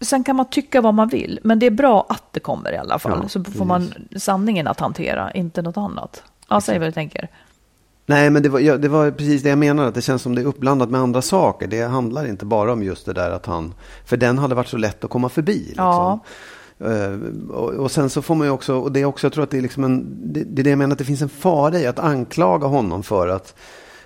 sen 0.00 0.24
kan 0.24 0.36
man 0.36 0.46
tycka 0.46 0.80
vad 0.80 0.94
man 0.94 1.08
vill, 1.08 1.40
men 1.42 1.58
det 1.58 1.66
är 1.66 1.70
bra 1.70 2.06
att 2.08 2.32
det 2.32 2.40
kommer 2.40 2.72
i 2.72 2.76
alla 2.76 2.98
fall. 2.98 3.28
så 3.28 3.44
får 3.44 3.64
man 3.64 3.94
sanningen 4.16 4.66
att 4.66 4.80
hantera, 4.80 5.30
inte 5.30 5.62
något 5.62 5.76
annat. 5.76 6.22
Ja, 6.48 6.60
säg 6.60 6.78
vad 6.78 6.88
du 6.88 6.92
tänker. 6.92 7.28
Nej, 8.06 8.30
men 8.30 8.42
det 8.42 8.48
var, 8.48 8.60
ja, 8.60 8.76
det 8.76 8.88
var 8.88 9.10
precis 9.10 9.42
det 9.42 9.48
jag 9.48 9.58
menade. 9.58 9.88
Att 9.88 9.94
det 9.94 10.02
känns 10.02 10.22
som 10.22 10.34
det 10.34 10.40
är 10.40 10.46
uppblandat 10.46 10.90
med 10.90 11.00
andra 11.00 11.22
saker. 11.22 11.66
Det 11.66 11.82
handlar 11.82 12.28
inte 12.28 12.44
bara 12.44 12.72
om 12.72 12.82
just 12.82 13.06
det 13.06 13.12
där 13.12 13.30
att 13.30 13.46
han... 13.46 13.74
För 14.04 14.16
den 14.16 14.38
hade 14.38 14.54
varit 14.54 14.68
så 14.68 14.76
lätt 14.76 15.04
att 15.04 15.10
komma 15.10 15.28
förbi. 15.28 15.58
Liksom. 15.58 15.84
Ja. 15.84 16.20
Uh, 16.84 17.50
och, 17.50 17.70
och, 17.70 17.90
sen 17.90 18.10
så 18.10 18.22
får 18.22 18.34
man 18.34 18.46
ju 18.46 18.52
också, 18.52 18.74
och 18.74 18.92
det 18.92 19.00
är 19.00 19.04
också, 19.04 19.26
jag 19.26 19.32
tror 19.32 19.44
att 19.44 19.50
det 19.50 19.58
är 19.58 19.62
liksom 19.62 19.84
en, 19.84 20.06
det, 20.32 20.44
det 20.44 20.62
är 20.62 20.64
det 20.64 20.70
jag 20.70 20.78
menar, 20.78 20.92
att 20.92 20.98
det 20.98 21.04
finns 21.04 21.22
en 21.22 21.28
fara 21.28 21.78
i 21.78 21.86
att 21.86 21.98
anklaga 21.98 22.66
honom 22.66 23.02
för 23.02 23.28
att 23.28 23.54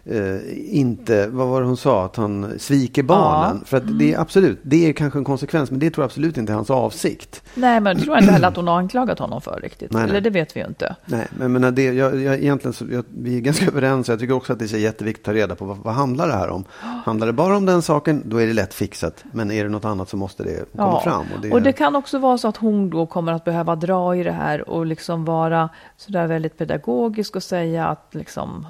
eh, 0.04 0.78
inte, 0.78 1.26
vad 1.26 1.48
var 1.48 1.60
det 1.60 1.66
hon 1.66 1.76
sa, 1.76 2.04
att 2.04 2.16
han 2.16 2.52
sviker 2.58 3.02
barnen. 3.02 3.56
Ja. 3.60 3.66
För 3.66 3.76
att 3.76 3.98
det 3.98 4.14
är 4.14 4.20
absolut, 4.20 4.58
det 4.62 4.88
är 4.88 4.92
kanske 4.92 5.18
en 5.18 5.24
konsekvens, 5.24 5.70
men 5.70 5.80
det 5.80 5.90
tror 5.90 6.02
jag 6.02 6.06
absolut 6.06 6.36
inte 6.36 6.52
är 6.52 6.54
hans 6.54 6.70
avsikt. 6.70 7.42
Nej, 7.54 7.80
men 7.80 7.96
det 7.96 8.02
tror 8.02 8.16
jag 8.16 8.22
inte 8.22 8.32
heller 8.32 8.48
att 8.48 8.56
hon 8.56 8.68
har 8.68 8.78
anklagat 8.78 9.18
honom 9.18 9.40
för 9.40 9.60
riktigt. 9.62 9.92
Nej, 9.92 10.02
Eller 10.02 10.12
nej. 10.12 10.22
det 10.22 10.30
vet 10.30 10.56
vi 10.56 10.60
ju 10.60 10.66
inte. 10.66 10.96
Nej, 11.04 11.26
men, 11.30 11.52
men 11.52 11.74
det, 11.74 11.84
jag, 11.84 12.20
jag, 12.20 12.34
egentligen 12.34 12.72
så, 12.72 12.84
jag, 12.90 13.04
vi 13.08 13.36
är 13.36 13.40
ganska 13.40 13.66
överens. 13.70 14.08
Jag 14.08 14.18
tycker 14.18 14.34
också 14.34 14.52
att 14.52 14.58
det 14.58 14.72
är 14.72 14.78
jätteviktigt 14.78 15.28
att 15.28 15.34
ta 15.34 15.40
reda 15.40 15.54
på 15.54 15.64
vad, 15.64 15.76
vad 15.76 15.94
handlar 15.94 16.28
det 16.28 16.34
här 16.34 16.50
om. 16.50 16.64
Handlar 17.04 17.26
det 17.26 17.32
bara 17.32 17.56
om 17.56 17.66
den 17.66 17.82
saken, 17.82 18.22
då 18.24 18.36
är 18.36 18.46
det 18.46 18.52
lätt 18.52 18.74
fixat. 18.74 19.24
Men 19.32 19.50
är 19.50 19.64
det 19.64 19.70
något 19.70 19.84
annat 19.84 20.08
så 20.08 20.16
måste 20.16 20.42
det 20.42 20.72
komma 20.72 20.92
ja. 20.92 21.00
fram. 21.00 21.26
Och 21.34 21.40
det, 21.42 21.50
och 21.50 21.62
det 21.62 21.72
kan 21.72 21.96
också 21.96 22.18
vara 22.18 22.38
så 22.38 22.48
att 22.48 22.56
hon 22.56 22.90
då 22.90 23.06
kommer 23.06 23.32
att 23.32 23.44
behöva 23.44 23.76
dra 23.76 24.16
i 24.16 24.22
det 24.22 24.32
här 24.32 24.70
och 24.70 24.86
liksom 24.86 25.24
vara 25.24 25.68
sådär 25.96 26.26
väldigt 26.26 26.58
pedagogisk 26.58 27.36
och 27.36 27.42
säga 27.42 27.86
att 27.86 28.08
liksom 28.10 28.66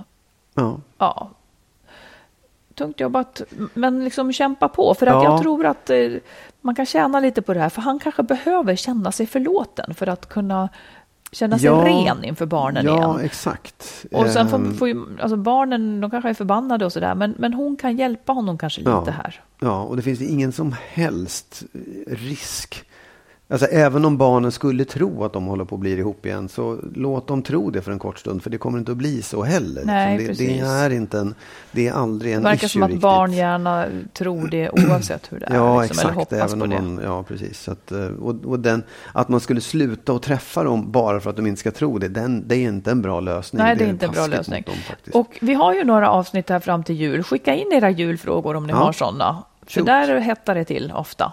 Ja. 0.60 0.80
ja 0.98 1.30
tungt 2.80 3.00
jobbat, 3.00 3.42
men 3.74 4.04
liksom 4.04 4.32
kämpa 4.32 4.68
på. 4.68 4.94
För 4.94 5.06
att 5.06 5.24
ja. 5.24 5.24
jag 5.24 5.42
tror 5.42 5.66
att 5.66 5.90
eh, 5.90 6.10
man 6.60 6.74
kan 6.74 6.86
tjäna 6.86 7.20
lite 7.20 7.42
på 7.42 7.54
det 7.54 7.60
här. 7.60 7.68
För 7.68 7.82
han 7.82 7.98
kanske 7.98 8.22
behöver 8.22 8.76
känna 8.76 9.12
sig 9.12 9.26
förlåten 9.26 9.94
för 9.94 10.06
att 10.06 10.28
kunna 10.28 10.68
känna 11.32 11.58
sig 11.58 11.66
ja, 11.66 11.84
ren 11.84 12.24
inför 12.24 12.46
barnen 12.46 12.84
ja, 12.84 12.92
igen. 12.92 13.02
Ja, 13.02 13.22
exakt. 13.22 14.06
Och 14.12 14.26
sen 14.26 14.48
får, 14.48 14.56
ehm. 14.56 14.74
får 14.74 14.88
ju, 14.88 15.06
alltså 15.20 15.36
barnen, 15.36 16.00
de 16.00 16.10
kanske 16.10 16.30
är 16.30 16.34
förbannade 16.34 16.84
och 16.84 16.92
sådär, 16.92 17.14
men, 17.14 17.34
men 17.38 17.54
hon 17.54 17.76
kan 17.76 17.96
hjälpa 17.96 18.32
honom 18.32 18.58
kanske 18.58 18.80
lite 18.80 18.90
ja, 18.90 19.10
här. 19.10 19.40
Ja, 19.60 19.82
och 19.82 19.96
det 19.96 20.02
finns 20.02 20.20
ingen 20.20 20.52
som 20.52 20.74
helst 20.92 21.62
risk 22.06 22.84
Alltså, 23.50 23.66
även 23.66 24.04
om 24.04 24.16
barnen 24.16 24.52
skulle 24.52 24.84
tro 24.84 25.24
att 25.24 25.32
de 25.32 25.46
håller 25.46 25.64
på 25.64 25.74
att 25.74 25.80
bli 25.80 25.92
ihop 25.92 26.26
igen, 26.26 26.48
så 26.48 26.78
låt 26.94 27.26
dem 27.26 27.42
tro 27.42 27.70
det 27.70 27.82
för 27.82 27.92
en 27.92 27.98
kort 27.98 28.18
stund, 28.18 28.42
för 28.42 28.50
det 28.50 28.58
kommer 28.58 28.78
inte 28.78 28.92
att 28.92 28.98
bli 28.98 29.22
så 29.22 29.42
heller. 29.42 29.84
Nej, 29.84 30.18
liksom. 30.18 30.46
det, 30.46 30.52
det, 30.52 30.58
är 30.60 30.90
inte 30.90 31.18
en, 31.18 31.34
det 31.72 31.88
är 31.88 31.92
aldrig 31.92 32.32
en 32.32 32.42
Det 32.42 32.48
verkar 32.48 32.68
som 32.68 32.82
att 32.82 32.88
riktigt. 32.88 33.02
barn 33.02 33.32
gärna 33.32 33.86
tror 34.12 34.48
det 34.48 34.70
oavsett 34.70 35.32
hur 35.32 35.40
det 35.40 35.46
är. 35.46 35.54
Ja, 35.54 35.82
liksom, 35.82 36.10
exakt. 36.10 36.32
Eller 36.32 36.44
även 36.44 36.62
om 36.62 36.68
man, 36.68 37.00
ja, 37.04 37.22
precis. 37.22 37.68
Att, 37.68 37.92
eh, 37.92 38.06
och, 38.06 38.44
och 38.44 38.60
den, 38.60 38.82
att 39.12 39.28
man 39.28 39.40
skulle 39.40 39.60
sluta 39.60 40.12
och 40.12 40.22
träffa 40.22 40.64
dem 40.64 40.92
bara 40.92 41.20
för 41.20 41.30
att 41.30 41.36
de 41.36 41.46
inte 41.46 41.60
ska 41.60 41.70
tro 41.70 41.98
det, 41.98 42.08
den, 42.08 42.48
det 42.48 42.56
är 42.56 42.68
inte 42.68 42.90
en 42.90 43.02
bra 43.02 43.20
lösning. 43.20 43.62
Nej, 43.62 43.76
det 43.76 43.82
är, 43.82 43.84
det 43.84 43.90
är 43.90 43.92
inte 43.92 44.06
en 44.06 44.12
bra 44.12 44.26
lösning. 44.26 44.64
Dem, 44.66 44.74
och 45.12 45.38
vi 45.40 45.54
har 45.54 45.74
ju 45.74 45.84
några 45.84 46.10
avsnitt 46.10 46.48
här 46.48 46.60
fram 46.60 46.84
till 46.84 46.96
jul. 46.96 47.22
Skicka 47.22 47.54
in 47.54 47.72
era 47.72 47.90
julfrågor 47.90 48.56
om 48.56 48.66
ni 48.66 48.72
ja. 48.72 48.76
har 48.76 48.92
sådana. 48.92 49.44
För 49.66 49.72
Shoot. 49.72 49.86
där 49.86 50.20
hettar 50.20 50.54
det 50.54 50.64
till 50.64 50.92
ofta. 50.94 51.32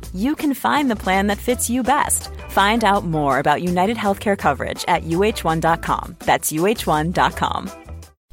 you 0.13 0.35
can 0.35 0.53
find 0.53 0.89
the 0.89 1.01
plan 1.05 1.27
that 1.27 1.37
fits 1.37 1.69
you 1.69 1.83
best. 1.83 2.29
Find 2.49 2.83
out 2.83 3.05
more 3.05 3.39
about 3.39 3.61
United 3.61 3.97
Healthcare 3.97 4.37
coverage 4.37 4.83
at 4.87 5.03
uh1.com. 5.03 6.15
That's 6.19 6.51
uh1.com. 6.51 7.71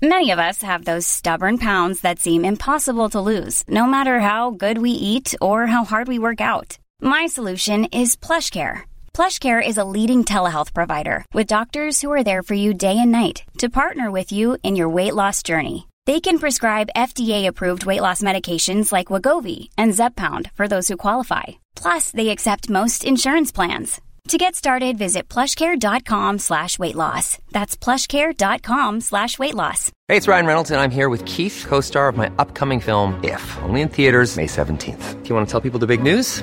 Many 0.00 0.30
of 0.30 0.38
us 0.38 0.62
have 0.62 0.84
those 0.84 1.08
stubborn 1.08 1.58
pounds 1.58 2.02
that 2.02 2.20
seem 2.20 2.44
impossible 2.44 3.08
to 3.10 3.20
lose, 3.20 3.64
no 3.68 3.84
matter 3.84 4.20
how 4.20 4.52
good 4.52 4.78
we 4.78 4.92
eat 4.92 5.34
or 5.40 5.66
how 5.66 5.84
hard 5.84 6.06
we 6.06 6.20
work 6.20 6.40
out. 6.40 6.78
My 7.00 7.26
solution 7.26 7.84
is 7.86 8.14
PlushCare. 8.14 8.82
PlushCare 9.12 9.60
is 9.60 9.76
a 9.76 9.84
leading 9.96 10.22
telehealth 10.22 10.72
provider 10.72 11.24
with 11.34 11.48
doctors 11.48 12.00
who 12.00 12.12
are 12.12 12.22
there 12.22 12.44
for 12.44 12.54
you 12.54 12.72
day 12.72 12.96
and 12.96 13.10
night 13.10 13.42
to 13.58 13.68
partner 13.68 14.08
with 14.12 14.30
you 14.30 14.56
in 14.62 14.76
your 14.76 14.88
weight 14.88 15.16
loss 15.16 15.42
journey. 15.42 15.88
They 16.06 16.20
can 16.20 16.38
prescribe 16.38 16.94
FDA-approved 16.94 17.84
weight 17.84 18.00
loss 18.00 18.22
medications 18.22 18.92
like 18.92 19.12
Wagovi 19.12 19.68
and 19.76 19.94
Zepbound 19.94 20.52
for 20.54 20.68
those 20.68 20.86
who 20.86 20.96
qualify. 20.96 21.58
Plus, 21.80 22.10
they 22.10 22.28
accept 22.30 22.68
most 22.68 23.04
insurance 23.04 23.52
plans. 23.52 24.00
To 24.28 24.36
get 24.36 24.54
started, 24.56 24.98
visit 24.98 25.26
plushcare.com 25.28 26.38
slash 26.38 26.78
weight 26.78 26.94
loss. 26.96 27.38
That's 27.50 27.78
plushcare.com 27.78 29.00
slash 29.00 29.38
weight 29.38 29.54
loss. 29.54 29.90
Hey, 30.08 30.18
it's 30.18 30.28
Ryan 30.28 30.44
Reynolds, 30.44 30.70
and 30.70 30.80
I'm 30.82 30.90
here 30.90 31.08
with 31.08 31.24
Keith, 31.24 31.64
co-star 31.66 32.08
of 32.08 32.16
my 32.18 32.30
upcoming 32.38 32.80
film, 32.80 33.18
If, 33.24 33.56
only 33.62 33.80
in 33.80 33.88
theaters 33.88 34.36
May 34.36 34.46
17th. 34.46 35.22
Do 35.22 35.28
you 35.30 35.34
want 35.34 35.48
to 35.48 35.50
tell 35.50 35.62
people 35.62 35.78
the 35.78 35.86
big 35.86 36.02
news? 36.02 36.42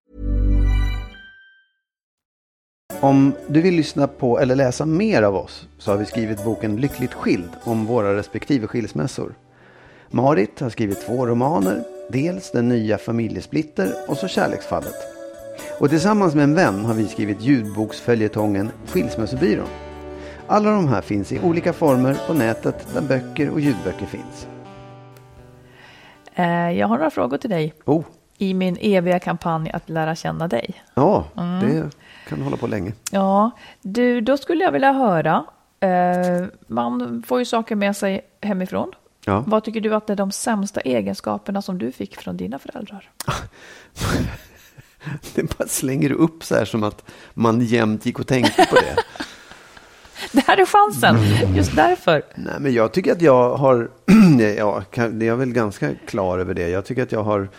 Om 2.99 3.33
du 3.47 3.61
vill 3.61 3.75
lyssna 3.75 4.07
på 4.07 4.39
eller 4.39 4.55
läsa 4.55 4.85
mer 4.85 5.23
av 5.23 5.35
oss 5.35 5.67
så 5.77 5.91
har 5.91 5.97
vi 5.97 6.05
skrivit 6.05 6.43
boken 6.43 6.75
Lyckligt 6.75 7.13
skild 7.13 7.49
om 7.63 7.85
våra 7.85 8.15
respektive 8.15 8.67
skilsmässor. 8.67 9.33
Marit 10.09 10.59
har 10.59 10.69
skrivit 10.69 11.05
två 11.05 11.27
romaner, 11.27 11.83
dels 12.09 12.51
Den 12.51 12.69
nya 12.69 12.97
familjesplitter 12.97 13.93
och 14.07 14.17
så 14.17 14.27
Kärleksfallet. 14.27 14.95
Och 15.79 15.89
tillsammans 15.89 16.35
med 16.35 16.43
en 16.43 16.55
vän 16.55 16.85
har 16.85 16.93
vi 16.93 17.07
skrivit 17.07 17.41
ljudboksföljetongen 17.41 18.71
Skilsmässobyrån. 18.85 19.67
Alla 20.47 20.71
de 20.71 20.87
här 20.87 21.01
finns 21.01 21.31
i 21.31 21.39
olika 21.39 21.73
former 21.73 22.17
på 22.27 22.33
nätet 22.33 22.87
där 22.93 23.01
böcker 23.01 23.49
och 23.49 23.59
ljudböcker 23.59 24.05
finns. 24.05 24.47
Eh, 26.35 26.71
jag 26.71 26.87
har 26.87 26.97
några 26.97 27.09
frågor 27.09 27.37
till 27.37 27.49
dig. 27.49 27.73
Oh. 27.85 28.03
I 28.37 28.53
min 28.53 28.77
eviga 28.81 29.19
kampanj 29.19 29.71
att 29.71 29.89
lära 29.89 30.15
känna 30.15 30.47
dig. 30.47 30.83
Ja, 30.93 31.25
mm. 31.37 31.59
det 31.59 31.89
kan 32.35 32.41
hålla 32.41 32.57
på 32.57 32.67
länge. 32.67 32.93
Ja, 33.11 33.51
du, 33.81 34.21
då 34.21 34.37
skulle 34.37 34.63
jag 34.63 34.71
vilja 34.71 34.91
höra. 34.91 35.45
Eh, 35.79 36.45
man 36.67 37.23
får 37.27 37.39
ju 37.39 37.45
saker 37.45 37.75
med 37.75 37.97
sig 37.97 38.21
hemifrån. 38.41 38.91
Ja. 39.25 39.43
Vad 39.47 39.63
tycker 39.63 39.81
du 39.81 39.95
att 39.95 40.07
det 40.07 40.13
är 40.13 40.17
de 40.17 40.31
sämsta 40.31 40.81
egenskaperna 40.81 41.61
som 41.61 41.77
du 41.77 41.91
fick 41.91 42.17
från 42.17 42.37
dina 42.37 42.59
föräldrar? 42.59 43.09
det 45.35 45.57
bara 45.57 45.67
slänger 45.67 46.11
upp 46.11 46.43
så 46.43 46.55
här 46.55 46.65
som 46.65 46.83
att 46.83 47.03
man 47.33 47.61
jämt 47.61 48.05
gick 48.05 48.19
och 48.19 48.27
tänkte 48.27 48.65
på 48.69 48.75
det. 48.75 48.95
det 50.31 50.43
här 50.47 50.57
är 50.57 50.65
chansen, 50.65 51.15
just 51.55 51.75
därför. 51.75 52.21
Nej, 52.35 52.53
men 52.59 52.73
jag 52.73 52.91
tycker 52.91 53.11
att 53.11 53.21
jag 53.21 53.57
har, 53.57 53.91
ja, 54.57 54.83
jag 54.95 55.23
är 55.23 55.35
väl 55.35 55.53
ganska 55.53 55.89
klar 56.07 56.39
över 56.39 56.53
det. 56.53 56.69
Jag 56.69 56.85
tycker 56.85 57.03
att 57.03 57.11
jag 57.11 57.23
har 57.23 57.49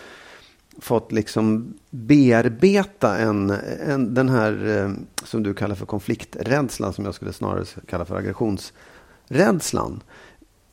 fått 0.78 1.12
liksom 1.12 1.74
bearbeta 1.90 3.18
en, 3.18 3.50
en, 3.86 4.14
den 4.14 4.28
här 4.28 4.78
eh, 4.78 4.90
som 5.24 5.42
du 5.42 5.54
kallar 5.54 5.74
för 5.74 5.86
konflikträdslan 5.86 6.92
som 6.92 7.04
jag 7.04 7.14
skulle 7.14 7.32
snarare 7.32 7.64
kalla 7.88 8.04
för 8.04 8.16
aggressionsrädslan. 8.16 10.02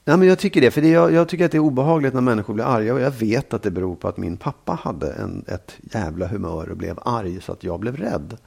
Ja, 0.06 0.18
men 0.18 0.28
jag 0.28 0.40
tycker 0.40 0.62
det, 0.62 0.72
för 0.72 0.82
det, 0.82 0.90
jag, 0.90 1.14
jag, 1.14 1.30
tycker 1.30 1.46
att 1.46 1.52
det 1.52 1.58
är 1.58 1.60
obehagligt 1.60 2.14
när 2.14 2.22
människor 2.22 2.54
blir 2.54 2.66
arga 2.66 2.94
och 2.94 3.00
jag 3.00 3.12
vet 3.12 3.54
att 3.54 3.64
det 3.64 3.72
beror 3.72 3.96
på 3.96 4.08
att 4.08 4.18
min 4.18 4.38
pappa 4.38 4.80
hade 4.84 5.12
en, 5.12 5.44
ett 5.48 5.78
jävla 5.82 6.28
humör 6.28 6.70
och 6.70 6.78
blev 6.78 7.00
arg 7.06 7.42
så 7.42 7.52
att 7.52 7.64
jag 7.64 7.80
blev 7.80 7.98
rädd. 7.98 8.38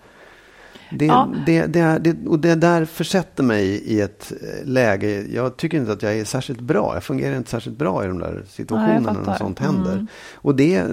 Det, 0.95 1.07
ja. 1.07 1.29
det, 1.47 1.67
det, 1.67 1.99
det, 1.99 2.29
och 2.29 2.39
det 2.39 2.55
där 2.55 2.85
försätter 2.85 3.43
mig 3.43 3.67
i 3.67 4.01
ett 4.01 4.33
eh, 4.43 4.67
läge, 4.67 5.27
jag 5.31 5.57
tycker 5.57 5.79
inte 5.79 5.93
att 5.93 6.03
jag 6.03 6.19
är 6.19 6.25
särskilt 6.25 6.61
bra. 6.61 6.95
Jag 6.95 7.05
fungerar 7.05 7.37
inte 7.37 7.51
särskilt 7.51 7.79
bra 7.79 8.05
i 8.05 8.07
de 8.07 8.19
där 8.19 8.45
situationerna 8.49 9.13
när 9.27 9.37
sånt 9.37 9.59
händer. 9.59 9.93
Mm. 9.93 10.07
Och 10.35 10.55
det, 10.55 10.85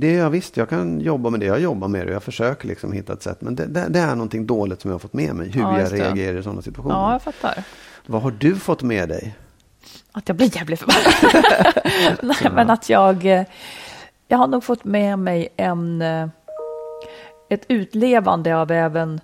det 0.00 0.12
jag 0.12 0.30
visst, 0.30 0.56
jag 0.56 0.68
kan 0.68 1.00
jobba 1.00 1.30
med 1.30 1.40
det, 1.40 1.46
jag 1.46 1.60
jobbar 1.60 1.88
med 1.88 2.00
det 2.00 2.10
och 2.10 2.14
jag 2.14 2.22
försöker 2.22 2.68
liksom 2.68 2.92
hitta 2.92 3.12
ett 3.12 3.22
sätt. 3.22 3.40
Men 3.40 3.54
det, 3.54 3.66
det, 3.66 3.86
det 3.88 3.98
är 3.98 4.14
någonting 4.14 4.46
dåligt 4.46 4.80
som 4.80 4.90
jag 4.90 4.94
har 4.94 4.98
fått 5.00 5.12
med 5.12 5.34
mig, 5.34 5.50
hur 5.50 5.60
ja, 5.60 5.80
jag 5.80 5.92
reagerar 5.92 6.38
i 6.38 6.42
sådana 6.42 6.62
situationer. 6.62 6.94
Ja, 6.94 7.12
jag 7.12 7.22
fattar. 7.22 7.64
Vad 8.06 8.22
har 8.22 8.34
du 8.38 8.56
fått 8.56 8.82
med 8.82 9.08
dig? 9.08 9.34
Att 10.12 10.28
jag 10.28 10.36
blir 10.36 10.56
jävligt 10.56 10.80
förbannad. 10.80 12.18
Nej, 12.22 12.52
men 12.54 12.70
att 12.70 12.88
jag, 12.88 13.26
eh, 13.26 13.44
jag 14.28 14.38
har 14.38 14.46
nog 14.46 14.64
fått 14.64 14.84
med 14.84 15.18
mig 15.18 15.48
en, 15.56 16.02
eh, 16.02 16.28
ett 17.48 17.64
utlevande 17.68 18.56
av 18.56 18.70
även 18.70 19.20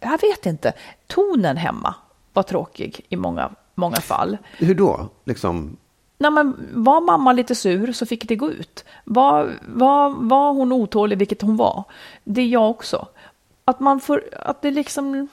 jag 0.00 0.20
vet 0.20 0.46
inte, 0.46 0.72
tonen 1.06 1.56
hemma 1.56 1.94
var 2.32 2.42
tråkig 2.42 3.06
i 3.08 3.16
många, 3.16 3.50
många 3.74 3.96
fall. 3.96 4.38
Hur 4.58 4.74
då? 4.74 5.08
Liksom... 5.24 5.76
Nej, 6.18 6.30
men 6.30 6.68
var 6.72 7.00
mamma 7.00 7.32
lite 7.32 7.54
sur 7.54 7.92
så 7.92 8.06
fick 8.06 8.28
det 8.28 8.36
gå 8.36 8.50
ut. 8.50 8.84
Var, 9.04 9.58
var, 9.68 10.10
var 10.10 10.52
hon 10.52 10.72
otålig, 10.72 11.18
vilket 11.18 11.42
hon 11.42 11.56
var. 11.56 11.84
Det 12.24 12.40
är 12.40 12.46
jag 12.46 12.70
också. 12.70 13.08
Att 13.64 13.80
man 13.80 14.00
får, 14.00 14.22
att 14.32 14.62
det 14.62 14.70
liksom... 14.70 15.28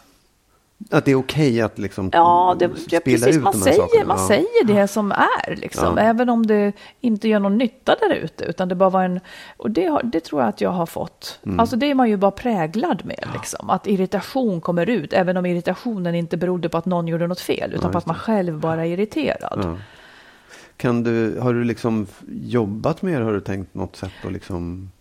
Att 0.91 1.05
det 1.05 1.11
är 1.11 1.15
okej 1.15 1.61
att 1.61 1.79
liksom 1.79 2.09
Ja, 2.13 2.55
det, 2.59 2.65
ja 2.65 2.99
spilla 2.99 2.99
precis. 3.25 3.37
ut 3.37 3.43
Man, 3.43 3.53
de 3.53 3.57
här 3.57 3.63
säger, 3.63 3.77
sakerna. 3.81 4.05
man 4.05 4.17
ja. 4.17 4.27
säger 4.27 4.63
det 4.65 4.87
som 4.87 5.11
är, 5.11 5.55
liksom. 5.55 5.97
Ja. 5.97 6.03
även 6.03 6.29
om 6.29 6.45
det 6.45 6.73
inte 7.01 7.27
gör 7.27 7.39
någon 7.39 7.57
nytta 7.57 7.95
där 7.99 8.15
ute. 8.15 8.45
Utan 8.45 8.69
det 8.69 8.75
bara 8.75 8.89
var 8.89 9.03
en... 9.03 9.19
Och 9.57 9.71
det, 9.71 9.85
har, 9.85 10.03
det 10.03 10.19
tror 10.19 10.41
jag 10.41 10.49
att 10.49 10.61
jag 10.61 10.69
har 10.69 10.85
fått. 10.85 11.39
Mm. 11.45 11.59
Alltså 11.59 11.75
det 11.75 11.91
är 11.91 11.95
man 11.95 12.09
ju 12.09 12.17
bara 12.17 12.31
präglad 12.31 13.05
med. 13.05 13.27
Liksom. 13.33 13.69
Att 13.69 13.87
irritation 13.87 14.61
kommer 14.61 14.89
ut, 14.89 15.13
även 15.13 15.37
om 15.37 15.45
irritationen 15.45 16.15
inte 16.15 16.37
berodde 16.37 16.69
på 16.69 16.77
att 16.77 16.85
någon 16.85 17.07
gjorde 17.07 17.27
något 17.27 17.39
fel, 17.39 17.73
utan 17.73 17.91
på 17.91 17.97
att 17.97 18.05
man 18.05 18.15
själv 18.15 18.59
bara 18.59 18.85
är 18.85 18.89
irriterad. 18.89 19.59
Ja. 19.63 19.77
Kan 20.77 21.03
du, 21.03 21.39
har 21.39 21.53
du 21.53 21.63
liksom 21.63 22.07
jobbat 22.27 23.01
med 23.01 23.21
det? 23.21 23.25
Har 23.25 23.33
du 23.33 23.41
tänkt 23.41 23.73
något 23.73 23.95
sätt 23.95 24.11
att 24.25 24.31
liksom... 24.31 24.91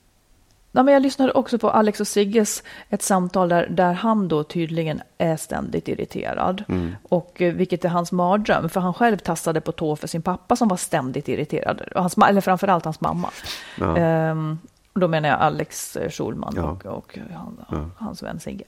Ja, 0.77 0.83
men 0.83 0.95
jag 0.95 1.03
lyssnade 1.03 1.33
också 1.33 1.59
på 1.59 1.71
Alex 1.71 2.01
och 2.01 2.07
Sigges 2.09 2.63
ett 2.89 3.03
samtal 3.03 3.49
där, 3.49 3.67
där 3.71 3.93
han 3.93 4.29
då 4.29 4.45
tydligen 4.45 5.03
är 5.19 5.37
ständigt 5.37 5.89
irriterad. 5.89 6.65
Och 7.09 7.43
eh, 7.43 7.55
vilket 7.55 7.85
är 7.85 7.89
hans 7.89 8.13
mardröm, 8.13 8.69
för 8.69 8.81
han 8.81 8.95
själv 8.95 9.17
tassade 9.17 9.61
på 9.61 9.73
tå 9.73 9.97
för 9.97 10.09
sin 10.09 10.23
pappa 10.23 10.57
som 10.57 10.69
var 10.69 10.77
ständigt 10.77 11.29
irriterad. 11.29 11.81
Och 11.81 12.01
Hans, 12.01 12.17
eller 12.19 12.41
framförallt 12.41 12.85
hans 12.85 13.01
mamma. 13.01 13.31
Ja. 13.79 13.97
Ehm, 13.97 14.59
då 14.95 15.09
menar 15.09 15.29
jag 15.29 15.41
Alex 15.41 15.97
eh, 15.97 16.11
Schulman 16.11 16.53
Ja. 16.57 16.63
och, 16.63 16.87
och 16.87 17.19
han, 17.35 17.93
hans 17.97 18.23
vän 18.23 18.41
Sigge. 18.41 18.65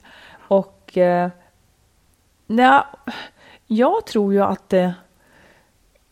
Och 0.47 0.97
eh, 0.97 1.29
nja, 2.47 2.87
jag 3.67 4.05
tror 4.05 4.33
ju 4.33 4.43
att 4.43 4.69
det... 4.69 4.93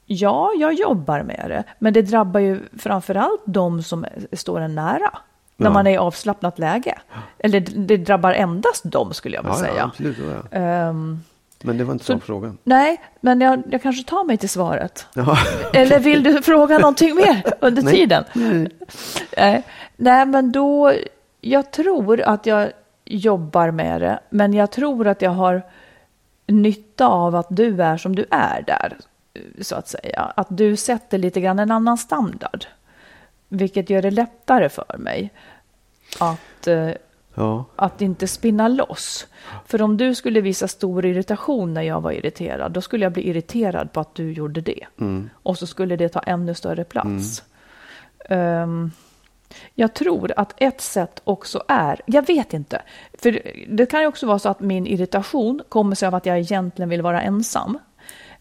Ja, 0.05 0.51
jag 0.57 0.73
jobbar 0.73 1.23
med 1.23 1.45
det, 1.49 1.63
men 1.79 1.93
det 1.93 2.01
drabbar 2.01 2.39
ju 2.39 2.59
framförallt 2.77 3.41
de 3.45 3.83
som 3.83 4.05
står 4.31 4.59
en 4.59 4.75
nära. 4.75 5.11
När 5.57 5.67
Ja. 5.67 5.73
man 5.73 5.87
är 5.87 5.91
i 5.91 5.97
avslappnat 5.97 6.59
läge. 6.59 6.99
Eller 7.39 7.59
det, 7.59 7.97
drabbar 7.97 8.31
endast 8.33 8.83
dem 8.91 9.13
skulle 9.13 9.35
jag 9.35 9.43
vilja 9.43 9.57
Ja, 9.57 9.65
säga. 9.65 9.83
absolut. 9.83 10.17
Ehm, 10.51 11.19
Men 11.61 11.77
det 11.77 11.83
var 11.83 11.93
inte 11.93 12.05
så 12.05 12.19
frågan. 12.19 12.57
nej, 12.63 13.01
men 13.21 13.41
jag, 13.41 13.63
jag 13.71 13.81
kanske 13.81 14.03
tar 14.03 14.23
mig 14.23 14.37
till 14.37 14.49
svaret. 14.49 15.05
Ja. 15.13 15.37
Eller 15.73 15.99
vill 15.99 16.23
du 16.23 16.41
fråga 16.41 16.77
någonting 16.77 17.15
mer 17.15 17.43
under 17.61 17.81
Nej. 17.81 17.93
tiden? 17.95 18.23
Nej. 19.37 19.63
Nej, 19.95 20.25
men 20.25 20.51
då... 20.51 20.93
Jag 21.41 21.71
tror 21.71 22.21
att 22.21 22.45
jag 22.45 22.69
jobbar 23.05 23.71
med 23.71 24.01
det, 24.01 24.19
men 24.29 24.53
jag 24.53 24.71
tror 24.71 25.07
att 25.07 25.21
jag 25.21 25.31
har 25.31 25.61
nytta 26.47 27.07
av 27.07 27.35
att 27.35 27.47
du 27.49 27.81
är 27.83 27.97
som 27.97 28.15
du 28.15 28.25
är 28.31 28.61
där, 28.67 28.97
så 29.61 29.75
att 29.75 29.87
säga. 29.87 30.33
Att 30.35 30.47
du 30.49 30.75
sätter 30.75 31.17
lite 31.17 31.41
grann 31.41 31.59
en 31.59 31.71
annan 31.71 31.97
standard, 31.97 32.65
vilket 33.49 33.89
gör 33.89 34.01
det 34.01 34.11
lättare 34.11 34.69
för 34.69 34.95
mig 34.97 35.29
att 36.19 36.67
eh, 36.67 36.89
Ja. 37.39 37.65
att 37.75 38.01
inte 38.01 38.27
spinna 38.27 38.67
loss. 38.67 39.27
För 39.65 39.81
om 39.81 39.97
du 39.97 40.15
skulle 40.15 40.41
visa 40.41 40.67
stor 40.67 41.05
irritation 41.05 41.73
när 41.73 41.81
jag 41.81 42.01
var 42.01 42.11
irriterad, 42.11 42.71
då 42.71 42.81
skulle 42.81 43.05
jag 43.05 43.11
bli 43.13 43.27
irriterad 43.29 43.91
på 43.93 43.99
att 43.99 44.15
du 44.15 44.31
gjorde 44.31 44.61
det. 44.61 44.85
Och 45.33 45.57
så 45.57 45.67
skulle 45.67 45.95
det 45.95 46.09
ta 46.09 46.19
ännu 46.19 46.53
större 46.53 46.83
plats. 46.83 47.43
Ehm, 48.29 48.91
jag 49.75 49.93
tror 49.93 50.33
att 50.37 50.53
ett 50.57 50.81
sätt 50.81 51.21
också 51.23 51.63
är, 51.67 52.01
jag 52.05 52.27
vet 52.27 52.53
inte, 52.53 52.81
för 53.13 53.41
det 53.67 53.85
kan 53.85 54.01
ju 54.01 54.07
också 54.07 54.25
vara 54.27 54.39
så 54.39 54.49
att 54.49 54.59
min 54.59 54.87
irritation 54.87 55.61
kommer 55.69 55.95
sig 55.95 56.07
av 56.07 56.15
att 56.15 56.25
jag 56.25 56.39
egentligen 56.39 56.89
vill 56.89 57.01
vara 57.01 57.21
ensam. 57.21 57.77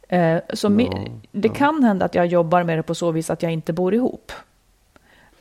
Eh, 0.09 0.39
så 0.55 0.69
mi- 0.69 1.21
det 1.33 1.49
kan 1.49 1.85
hända 1.85 2.05
att 2.07 2.15
jag 2.15 2.27
jobbar 2.27 2.63
med 2.63 2.79
det 2.79 2.83
på 2.83 2.95
så 2.95 3.11
vis 3.11 3.31
att 3.31 3.43
jag 3.43 3.53
inte 3.53 3.73
bor 3.73 3.95
ihop. 3.95 4.33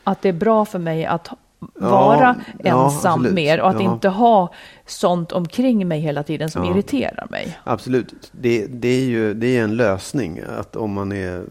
Att 0.08 0.22
det 0.22 0.30
är 0.30 0.34
bra 0.34 0.66
för 0.66 0.80
mig 0.80 1.06
att 1.06 1.30
vara 1.74 2.36
ja, 2.64 2.86
ensam 2.86 3.12
absolut. 3.14 3.34
mer 3.34 3.62
och 3.62 3.70
att 3.70 3.82
Ja. 3.84 3.94
inte 3.94 4.10
ha 4.10 4.54
sånt 4.86 5.32
omkring 5.32 5.88
mig 5.88 6.00
hela 6.00 6.24
tiden 6.24 6.50
som 6.52 6.64
Ja. 6.66 6.72
irriterar 6.72 7.28
mig. 7.30 7.58
Absolut. 7.64 8.14
Det, 8.32 8.66
det 8.68 8.88
är 8.88 9.06
ju 9.06 9.34
det 9.34 9.58
är 9.58 9.64
en 9.64 9.76
lösning. 9.76 10.42
Att 10.60 10.76
om 10.76 10.94
man 10.94 11.12
är 11.12 11.44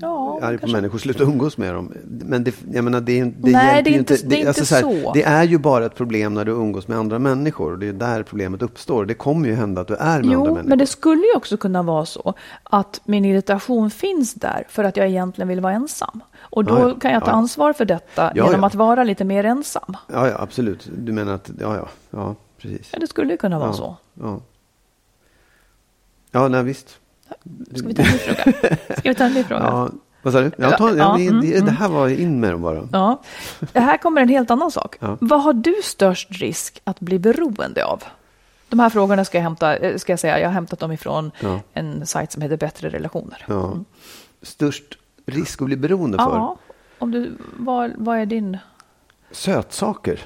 Ja, 0.00 0.38
arg 0.42 0.56
på 0.56 0.60
kanske. 0.60 0.76
människor, 0.76 0.98
sluta 0.98 1.22
umgås 1.24 1.58
med 1.58 1.74
dem. 1.74 1.92
Men 2.04 2.44
det, 2.44 2.54
jag 2.72 2.84
menar, 2.84 3.00
det, 3.00 3.20
är- 3.20 3.24
det 3.38 3.50
Nej, 3.50 3.82
det 3.82 3.90
är 3.90 3.92
ju 3.92 3.98
inte- 3.98 4.16
det 4.24 4.42
är 4.42 4.48
inte 4.48 4.66
så, 4.66 4.74
här. 4.74 5.10
Det 5.14 5.22
är 5.22 5.44
ju 5.44 5.58
bara 5.58 5.86
ett 5.86 5.94
problem 5.94 6.34
när 6.34 6.44
du 6.44 6.52
umgås 6.52 6.88
med 6.88 6.98
andra 6.98 7.18
människor. 7.18 7.76
Det 7.76 7.86
är 7.88 7.92
där 7.92 8.22
problemet 8.22 8.62
uppstår. 8.62 9.04
Det 9.06 9.14
kommer 9.14 9.48
ju 9.48 9.54
hända 9.54 9.80
att 9.80 9.88
du 9.88 9.94
är 9.94 9.98
med 10.04 10.14
andra 10.14 10.32
Jo, 10.32 10.44
människor. 10.44 10.62
men 10.68 10.78
det 10.78 10.86
skulle 10.86 11.22
ju 11.26 11.36
också 11.36 11.56
kunna 11.56 11.82
vara 11.82 12.06
så 12.06 12.34
att 12.62 13.00
min 13.04 13.24
irritation 13.24 13.90
finns 13.90 14.34
där 14.34 14.64
för 14.68 14.84
att 14.84 14.96
jag 14.96 15.08
egentligen 15.08 15.48
vill 15.48 15.60
vara 15.60 15.72
ensam. 15.72 16.20
Och 16.50 16.64
då 16.64 16.78
Ja, 16.78 16.88
ja. 16.88 16.94
kan 17.00 17.12
jag 17.12 17.24
ta 17.24 17.30
ansvar 17.30 17.72
för 17.72 17.84
detta 17.84 18.32
Ja, 18.34 18.46
genom 18.46 18.64
att 18.64 18.74
vara 18.74 19.04
lite 19.04 19.24
mer 19.24 19.44
ensam. 19.44 19.96
Ja, 20.06 20.32
absolut. 20.38 20.88
Du 20.98 21.12
menar 21.12 21.34
att, 21.34 21.50
ja, 21.60 21.76
ja, 21.76 21.88
ja, 22.10 22.34
precis. 22.58 22.88
Ja, 22.92 22.98
det 22.98 23.06
skulle 23.06 23.32
ju 23.32 23.36
kunna 23.36 23.58
vara 23.58 23.72
så. 23.72 23.96
Ja. 24.14 24.40
ja, 26.30 26.48
nej 26.48 26.62
visst. 26.62 26.98
Ska 27.76 27.86
vi 27.88 27.94
ta 27.94 28.02
en 28.02 28.08
ny 28.12 28.18
fråga? 28.18 28.76
Ska 28.98 29.08
vi 29.08 29.14
ta 29.14 29.24
en 29.24 29.32
ny 29.32 29.44
fråga? 29.44 29.62
Ja, 29.62 29.88
vad 30.22 30.32
sa 30.32 30.40
du? 30.40 30.50
Ja, 30.58 30.70
ta, 30.70 30.88
ja, 30.90 30.96
Ja, 30.96 31.14
det, 31.18 31.26
mm, 31.26 31.40
det, 31.40 31.60
det 31.60 31.70
här 31.70 31.88
var 31.88 32.08
in 32.08 32.40
med 32.40 32.50
dem 32.50 32.62
bara. 32.62 32.88
Ja. 32.92 33.20
Här 33.74 33.96
kommer 33.98 34.20
en 34.22 34.28
helt 34.28 34.50
annan 34.50 34.70
sak. 34.70 34.96
Ja. 35.00 35.16
Vad 35.20 35.42
har 35.42 35.52
du 35.52 35.74
störst 35.82 36.28
risk 36.32 36.80
att 36.84 37.00
bli 37.00 37.18
beroende 37.18 37.84
av? 37.84 38.02
De 38.68 38.78
här 38.80 38.90
frågorna 38.90 39.24
ska 39.24 39.38
jag, 39.38 39.42
hämta, 39.42 39.76
eh, 39.76 39.96
ska 39.96 40.12
jag 40.12 40.20
säga, 40.20 40.40
jag 40.40 40.48
har 40.48 40.52
hämtat 40.54 40.78
dem 40.78 40.92
ifrån 40.92 41.30
Ja. 41.40 41.60
en 41.74 42.06
sajt 42.06 42.32
som 42.32 42.42
heter 42.42 42.56
Bättre 42.56 42.88
relationer. 42.88 43.44
Ja. 43.48 43.72
Störst 44.42 44.98
risk 45.28 45.62
att 45.62 45.66
bli 45.66 45.76
beroende 45.76 46.18
för? 46.18 46.24
Ja, 46.36 46.56
om 46.98 47.10
du, 47.10 47.36
vad, 47.56 47.92
vad 47.96 48.18
är 48.18 48.26
din... 48.26 48.58
Sötsaker? 49.30 50.20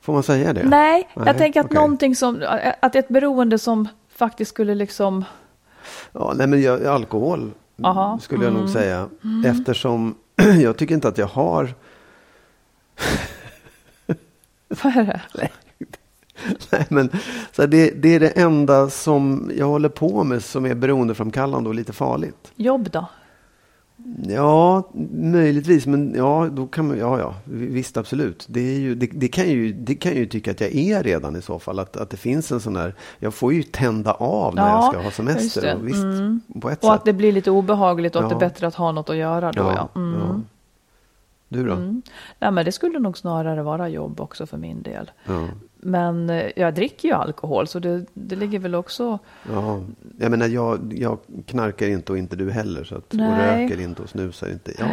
Får 0.00 0.12
man 0.12 0.22
säga 0.22 0.52
det? 0.52 0.62
Nej, 0.64 1.08
jag 1.14 1.24
Nej, 1.24 1.34
tänker 1.38 1.60
att 1.60 1.66
okej. 1.66 1.74
någonting 1.74 2.16
som, 2.16 2.42
att 2.82 2.94
ett 2.96 3.08
beroende 3.08 3.58
som 3.58 3.88
faktiskt 4.08 4.50
skulle 4.50 4.74
liksom, 4.74 5.24
Ja, 6.12 6.32
nej, 6.36 6.46
men 6.46 6.62
jag, 6.62 6.86
alkohol 6.86 7.50
Aha. 7.82 8.18
skulle 8.22 8.44
jag 8.44 8.52
nog 8.52 8.62
Mm. 8.62 8.72
säga. 8.72 9.08
Eftersom 9.46 10.14
jag 10.62 10.76
tycker 10.76 10.94
inte 10.94 11.08
att 11.08 11.18
jag 11.18 11.26
har... 11.26 11.74
vad 14.68 14.96
är 14.96 15.04
det? 15.04 15.20
Nej, 16.70 16.86
men 16.88 17.10
så 17.52 17.62
här, 17.62 17.66
det, 17.66 17.90
det 17.90 18.14
är 18.14 18.20
det 18.20 18.28
enda 18.28 18.90
som 18.90 19.50
jag 19.56 19.66
håller 19.66 19.88
på 19.88 20.24
med 20.24 20.44
som 20.44 20.66
är 20.66 20.74
beroendeframkallande 20.74 21.68
och 21.68 21.74
lite 21.74 21.92
farligt. 21.92 22.52
Jobb 22.56 22.90
då? 22.90 23.06
Ja, 24.28 24.88
möjligtvis, 25.12 25.86
men 25.86 26.14
ja, 26.14 26.48
då 26.52 26.66
kan 26.66 26.88
man, 26.88 26.98
ja, 26.98 27.18
ja, 27.18 27.34
visst 27.44 27.96
absolut. 27.96 28.46
Det, 28.48 28.60
är 28.60 28.78
ju, 28.80 28.94
det, 28.94 29.06
det, 29.12 29.28
kan 29.28 29.48
ju, 29.48 29.72
det 29.72 29.94
kan 29.94 30.12
jag 30.12 30.18
ju 30.18 30.26
tycka 30.26 30.50
att 30.50 30.60
jag 30.60 30.74
är 30.74 31.02
redan 31.02 31.36
i 31.36 31.42
så 31.42 31.58
fall. 31.58 31.78
Att, 31.78 31.96
att 31.96 32.10
det 32.10 32.16
finns 32.16 32.52
en 32.52 32.60
sån 32.60 32.74
där, 32.74 32.94
jag 33.18 33.34
får 33.34 33.52
ju 33.52 33.62
tända 33.62 34.12
av 34.12 34.54
när 34.54 34.62
Ja, 34.68 34.82
jag 34.84 34.92
ska 34.94 35.02
ha 35.02 35.10
semester. 35.10 35.74
Och 35.76 35.88
visst, 35.88 36.02
Mm. 36.04 36.40
på 36.60 36.70
ett 36.70 36.78
Och 36.78 36.84
sätt. 36.84 36.90
att 36.94 37.04
det 37.04 37.12
blir 37.12 37.32
lite 37.32 37.50
obehagligt 37.50 38.16
och 38.16 38.24
att 38.24 38.30
Ja. 38.30 38.38
det 38.38 38.44
är 38.44 38.48
bättre 38.48 38.66
att 38.66 38.74
ha 38.74 38.92
något 38.92 39.10
att 39.10 39.16
göra 39.16 39.52
då 39.52 39.62
ja. 39.76 39.88
Mm. 39.94 40.20
ja. 40.20 40.40
Du 41.48 41.66
då? 41.66 41.72
Mm. 41.72 42.02
Nej, 42.38 42.50
men 42.50 42.64
det 42.64 42.72
skulle 42.72 42.98
nog 42.98 43.18
snarare 43.18 43.62
vara 43.62 43.88
jobb 43.88 44.20
också 44.20 44.46
för 44.46 44.56
min 44.56 44.82
del. 44.82 45.10
Men 45.84 46.30
eh, 46.30 46.50
jag 46.56 46.74
dricker 46.74 47.08
ju 47.08 47.14
alkohol 47.14 47.66
så 47.66 47.78
det, 47.78 48.04
det 48.14 48.36
ligger 48.36 48.58
väl 48.58 48.74
också... 48.74 49.18
Ja, 49.52 49.82
jag 50.18 50.30
menar 50.30 50.46
jag, 50.48 50.94
jag 50.96 51.18
knarkar 51.46 51.86
inte 51.88 52.12
och 52.12 52.18
inte 52.18 52.36
du 52.36 52.50
heller. 52.50 52.84
Så 52.84 52.94
att, 52.96 53.12
och 53.14 53.18
röker 53.20 53.80
inte 53.80 54.02
och 54.02 54.08
snusar 54.08 54.48
inte. 54.52 54.72
Ja, 54.78 54.86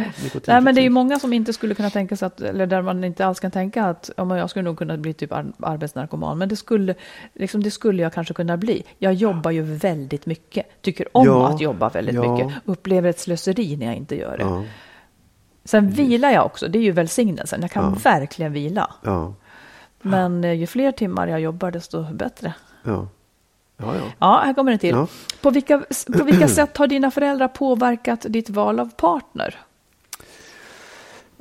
Nej, 0.46 0.60
men 0.60 0.74
det 0.74 0.80
är 0.80 0.82
ju 0.82 0.90
många 0.90 1.18
som 1.18 1.32
inte 1.32 1.52
skulle 1.52 1.74
kunna 1.74 1.90
tänka 1.90 2.16
sig 2.16 2.26
att, 2.26 2.40
eller 2.40 2.66
där 2.66 2.82
man 2.82 3.04
inte 3.04 3.26
alls 3.26 3.40
kan 3.40 3.50
tänka 3.50 3.84
att 3.84 4.10
ja, 4.16 4.38
jag 4.38 4.50
skulle 4.50 4.62
nog 4.62 4.78
kunna 4.78 4.96
bli 4.96 5.12
typ 5.12 5.32
ar- 5.32 5.52
arbetsnarkoman. 5.60 6.38
Men 6.38 6.48
det 6.48 6.56
skulle, 6.56 6.94
liksom, 7.34 7.62
det 7.62 7.70
skulle 7.70 8.02
jag 8.02 8.12
kanske 8.12 8.34
kunna 8.34 8.56
bli. 8.56 8.84
Jag 8.98 9.14
jobbar 9.14 9.50
ju 9.50 9.62
väldigt 9.62 10.26
mycket, 10.26 10.66
tycker 10.82 11.16
om 11.16 11.26
Ja, 11.26 11.48
att 11.48 11.60
jobba 11.60 11.88
väldigt 11.88 12.14
ja. 12.14 12.32
mycket. 12.36 12.58
Upplever 12.64 13.10
ett 13.10 13.18
slöseri 13.18 13.76
när 13.76 13.86
jag 13.86 13.94
inte 13.94 14.16
gör 14.16 14.36
det. 14.38 14.44
Ja, 14.44 14.64
Sen 15.64 15.90
vilar 15.90 16.30
jag 16.30 16.46
också, 16.46 16.68
det 16.68 16.78
är 16.78 16.82
ju 16.82 16.92
välsignelsen. 16.92 17.60
Jag 17.62 17.70
kan 17.70 17.94
verkligen 17.94 18.52
vila. 18.52 18.90
ja, 19.02 19.34
Men 20.02 20.44
eh, 20.44 20.52
ju 20.52 20.66
fler 20.66 20.92
timmar 20.92 21.26
jag 21.26 21.40
jobbar 21.40 21.70
desto 21.70 22.04
bättre. 22.12 22.54
ja. 22.82 23.08
Ja, 23.82 23.94
ja. 23.96 24.02
Ja, 24.18 24.42
här 24.44 24.54
kommer 24.54 24.72
en 24.72 24.78
till. 24.78 24.90
Ja. 24.94 25.06
På, 25.40 25.50
vilka, 25.50 25.82
på 26.18 26.24
vilka 26.24 26.48
sätt 26.48 26.76
har 26.76 26.86
dina 26.86 27.10
föräldrar 27.10 27.48
påverkat 27.48 28.26
ditt 28.28 28.50
val 28.50 28.80
av 28.80 28.90
partner? 28.96 29.58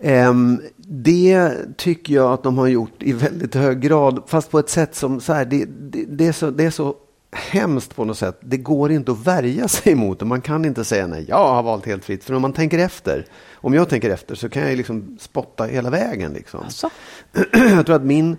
Ehm, 0.02 0.62
det 0.78 1.52
tycker 1.78 2.14
jag 2.14 2.34
att 2.34 2.44
de 2.44 2.58
har 2.58 2.68
gjort 2.68 3.04
i 3.04 3.14
väldigt 3.14 3.56
hög 3.56 3.80
grad, 3.80 4.24
fast 4.28 4.52
på 4.52 4.60
ett 4.60 4.70
sätt 4.70 4.96
som 4.96 5.22
så 5.22 5.34
här, 5.34 5.46
det, 5.46 5.66
det, 5.66 6.06
det, 6.08 6.28
är 6.28 6.32
så, 6.32 6.50
det 6.50 6.66
är 6.66 6.70
så 6.70 6.96
hemskt 7.32 7.96
på 7.96 8.06
något 8.06 8.18
sätt. 8.18 8.38
Det 8.42 8.58
går 8.58 8.92
inte 8.92 9.12
att 9.12 9.28
värja 9.28 9.68
sig 9.68 9.96
mot 9.96 10.20
det. 10.20 10.26
Man 10.26 10.42
kan 10.42 10.66
inte 10.66 10.86
säga 10.86 11.08
nej, 11.08 11.26
jag 11.28 11.48
har 11.48 11.64
valt 11.64 11.86
helt 11.86 12.06
fritt. 12.06 12.24
För 12.24 12.34
om 12.34 12.42
man 12.42 12.54
tänker 12.54 12.80
efter, 12.80 13.26
om 13.54 13.74
jag 13.74 13.90
tänker 13.90 14.10
efter 14.10 14.36
så 14.36 14.50
kan 14.50 14.64
jag 14.64 14.78
liksom 14.78 15.18
spotta 15.20 15.64
hela 15.64 15.90
vägen. 15.90 16.34
Liksom. 16.34 16.60
Alltså, 16.60 16.90
jag 17.52 17.86
tror 17.86 17.96
att 17.96 18.04
min... 18.04 18.38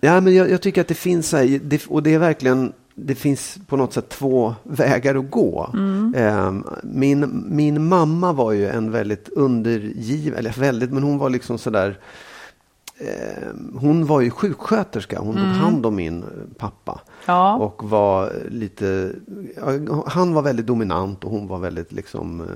Ja, 0.00 0.20
men 0.20 0.34
jag, 0.34 0.50
jag 0.50 0.62
tycker 0.62 0.80
att 0.80 0.88
det 0.88 0.94
finns 0.94 1.32
här, 1.32 1.60
det, 1.62 1.86
och 1.86 2.02
det 2.02 2.14
är 2.14 2.18
verkligen 2.18 2.72
det 2.94 3.14
finns 3.14 3.58
på 3.66 3.76
något 3.76 3.92
sätt 3.92 4.08
två 4.08 4.54
vägar 4.62 5.14
att 5.14 5.30
gå. 5.30 5.70
Eh, 6.16 6.52
min, 6.82 7.44
min 7.48 7.88
mamma 7.88 8.32
var 8.32 8.52
ju 8.52 8.68
en 8.68 8.90
väldigt 8.90 9.28
undergiven, 9.28 10.38
eller 10.38 10.52
väldigt, 10.52 10.92
men 10.92 11.02
hon 11.02 11.18
var 11.18 11.30
liksom 11.30 11.58
sådär 11.58 11.98
eh, 12.98 13.48
hon 13.74 14.06
var 14.06 14.20
ju 14.20 14.30
sjuksköterska, 14.30 15.18
hon 15.18 15.34
tog 15.34 15.44
hand 15.44 15.86
om 15.86 15.96
min 15.96 16.24
pappa. 16.58 17.00
Ja. 17.26 17.54
Och 17.56 17.84
var 17.90 18.32
lite, 18.50 19.12
han 20.06 20.34
var 20.34 20.42
väldigt 20.42 20.66
dominant 20.66 21.24
och 21.24 21.30
hon 21.30 21.48
var 21.48 21.58
väldigt 21.58 21.92
liksom, 21.92 22.40
eh, 22.40 22.46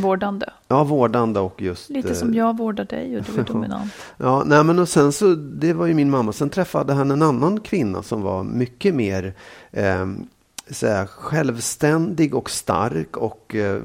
Vårdande. 0.00 0.46
ja 0.68 0.84
vårdande 0.84 1.40
och 1.40 1.62
just. 1.62 1.90
Lite 1.90 2.08
eh, 2.08 2.14
som 2.14 2.34
jag 2.34 2.56
vårdar 2.58 2.84
dig 2.84 3.18
och 3.18 3.24
du 3.34 3.40
är 3.40 3.44
dominant. 3.52 3.92
Ja, 4.16 4.42
nej 4.46 4.64
men 4.64 4.78
och 4.78 4.88
sen 4.88 5.12
så, 5.12 5.34
det 5.34 5.72
var 5.72 5.86
ju 5.86 5.94
min 5.94 6.10
mamma. 6.10 6.32
Sen 6.32 6.50
träffade 6.50 6.92
han 6.92 7.10
en 7.10 7.22
annan 7.22 7.60
kvinna 7.60 8.02
som 8.02 8.22
var 8.22 8.44
mycket 8.44 8.94
mer 8.94 9.34
eh, 9.70 10.06
så 10.70 11.04
självständig 11.08 12.34
och 12.34 12.50
stark 12.50 13.16
och 13.16 13.54
eh, 13.54 13.80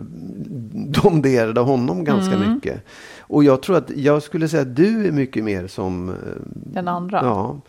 domderade 0.73 1.61
honom 1.61 2.03
ganska 2.03 2.35
Mm. 2.35 2.53
mycket. 2.53 2.81
Och 3.19 3.43
jag 3.43 3.61
tror 3.61 3.77
att, 3.77 3.89
jag 3.95 4.23
skulle 4.23 4.47
säga 4.47 4.61
att 4.61 4.75
du 4.75 5.07
är 5.07 5.11
mycket 5.11 5.43
mer 5.43 5.67
som... 5.67 6.09
Eh, 6.09 6.15
Den 6.53 6.87
andra. 6.87 7.19
ja. 7.23 7.59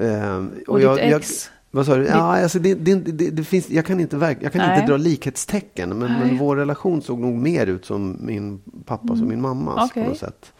Eh, 0.00 0.44
Och 0.68 0.80
jag, 0.80 0.96
ditt 0.96 1.04
jag- 1.10 1.20
ex? 1.20 1.50
Vad 1.74 1.86
sa 1.86 1.96
du? 1.96 2.04
Ja, 2.06 2.42
alltså 2.42 2.58
det, 2.58 2.74
det, 2.74 2.94
det, 2.94 3.30
det 3.30 3.44
finns, 3.44 3.70
jag 3.70 3.86
kan 3.86 4.00
inte, 4.00 4.16
verk- 4.16 4.38
jag 4.40 4.52
kan 4.52 4.66
Nej. 4.66 4.80
inte 4.80 4.92
dra 4.92 4.96
likhetstecken. 4.96 5.88
Men, 5.98 6.12
men 6.12 6.38
vår 6.38 6.56
relation 6.56 7.02
såg 7.02 7.20
nog 7.20 7.34
mer 7.34 7.66
ut 7.66 7.84
som 7.86 8.16
min 8.20 8.60
pappas 8.84 9.10
och 9.20 9.26
min 9.26 9.40
mammas 9.40 9.74
Mm. 9.76 9.88
Mm. 9.94 10.04
på 10.04 10.10
något 10.10 10.18
sätt. 10.18 10.52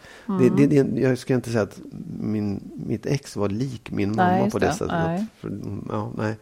Det, 0.57 0.67
det, 0.67 0.83
det, 0.83 1.01
jag 1.01 1.17
ska 1.17 1.33
inte 1.33 1.49
säga 1.49 1.63
att 1.63 1.79
min, 2.19 2.59
mitt 2.87 3.05
ex 3.05 3.35
var 3.35 3.49
lik 3.49 3.91
min 3.91 4.09
mamma 4.15 4.31
Nej, 4.31 4.51
på 4.51 4.59
det, 4.59 4.65
det. 4.65 4.73
sättet. 4.73 4.87
Nej. 5.05 5.25
För, 5.39 5.51
ja, 5.89 6.11
nej. 6.17 6.35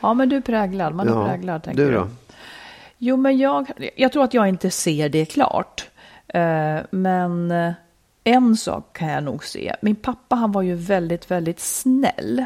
Ja, 0.00 0.14
men 0.14 0.28
du 0.28 0.36
är 0.36 0.40
präglad. 0.40 0.94
Man 0.94 1.08
är 1.08 1.12
Ja, 1.12 1.26
präglad, 1.28 1.62
tänker 1.62 1.84
du 1.86 1.92
då? 1.92 2.08
Jo, 2.98 3.16
men 3.16 3.38
jag, 3.38 3.66
jag 3.96 4.12
tror 4.12 4.24
att 4.24 4.34
jag 4.34 4.48
inte 4.48 4.70
ser 4.70 5.08
det 5.08 5.24
klart. 5.24 5.88
Eh, 6.28 6.78
men 6.90 7.50
eh, 7.50 7.72
en 8.24 8.56
sak 8.56 8.96
kan 8.96 9.08
jag 9.08 9.24
nog 9.24 9.44
se. 9.44 9.76
Min 9.82 9.96
pappa, 9.96 10.36
han 10.36 10.52
var 10.52 10.62
ju 10.62 10.74
väldigt, 10.74 11.30
väldigt 11.30 11.60
snäll. 11.60 12.44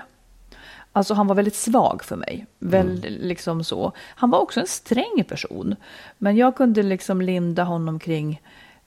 Alltså 0.93 1.15
han 1.15 1.27
var 1.27 1.35
väldigt 1.35 1.55
svag 1.55 2.05
för 2.05 2.17
mig. 2.17 2.47
Väl, 2.59 3.01
liksom 3.21 3.65
så. 3.65 3.93
Han 3.99 4.31
var 4.31 4.39
också 4.39 4.61
en 4.61 4.67
sträng 4.67 5.25
person. 5.29 5.77
Men 6.19 6.37
jag 6.37 6.57
kunde 6.57 6.83
liksom 6.83 7.23
linda 7.23 7.65
honom 7.65 7.99
kring, 7.99 8.43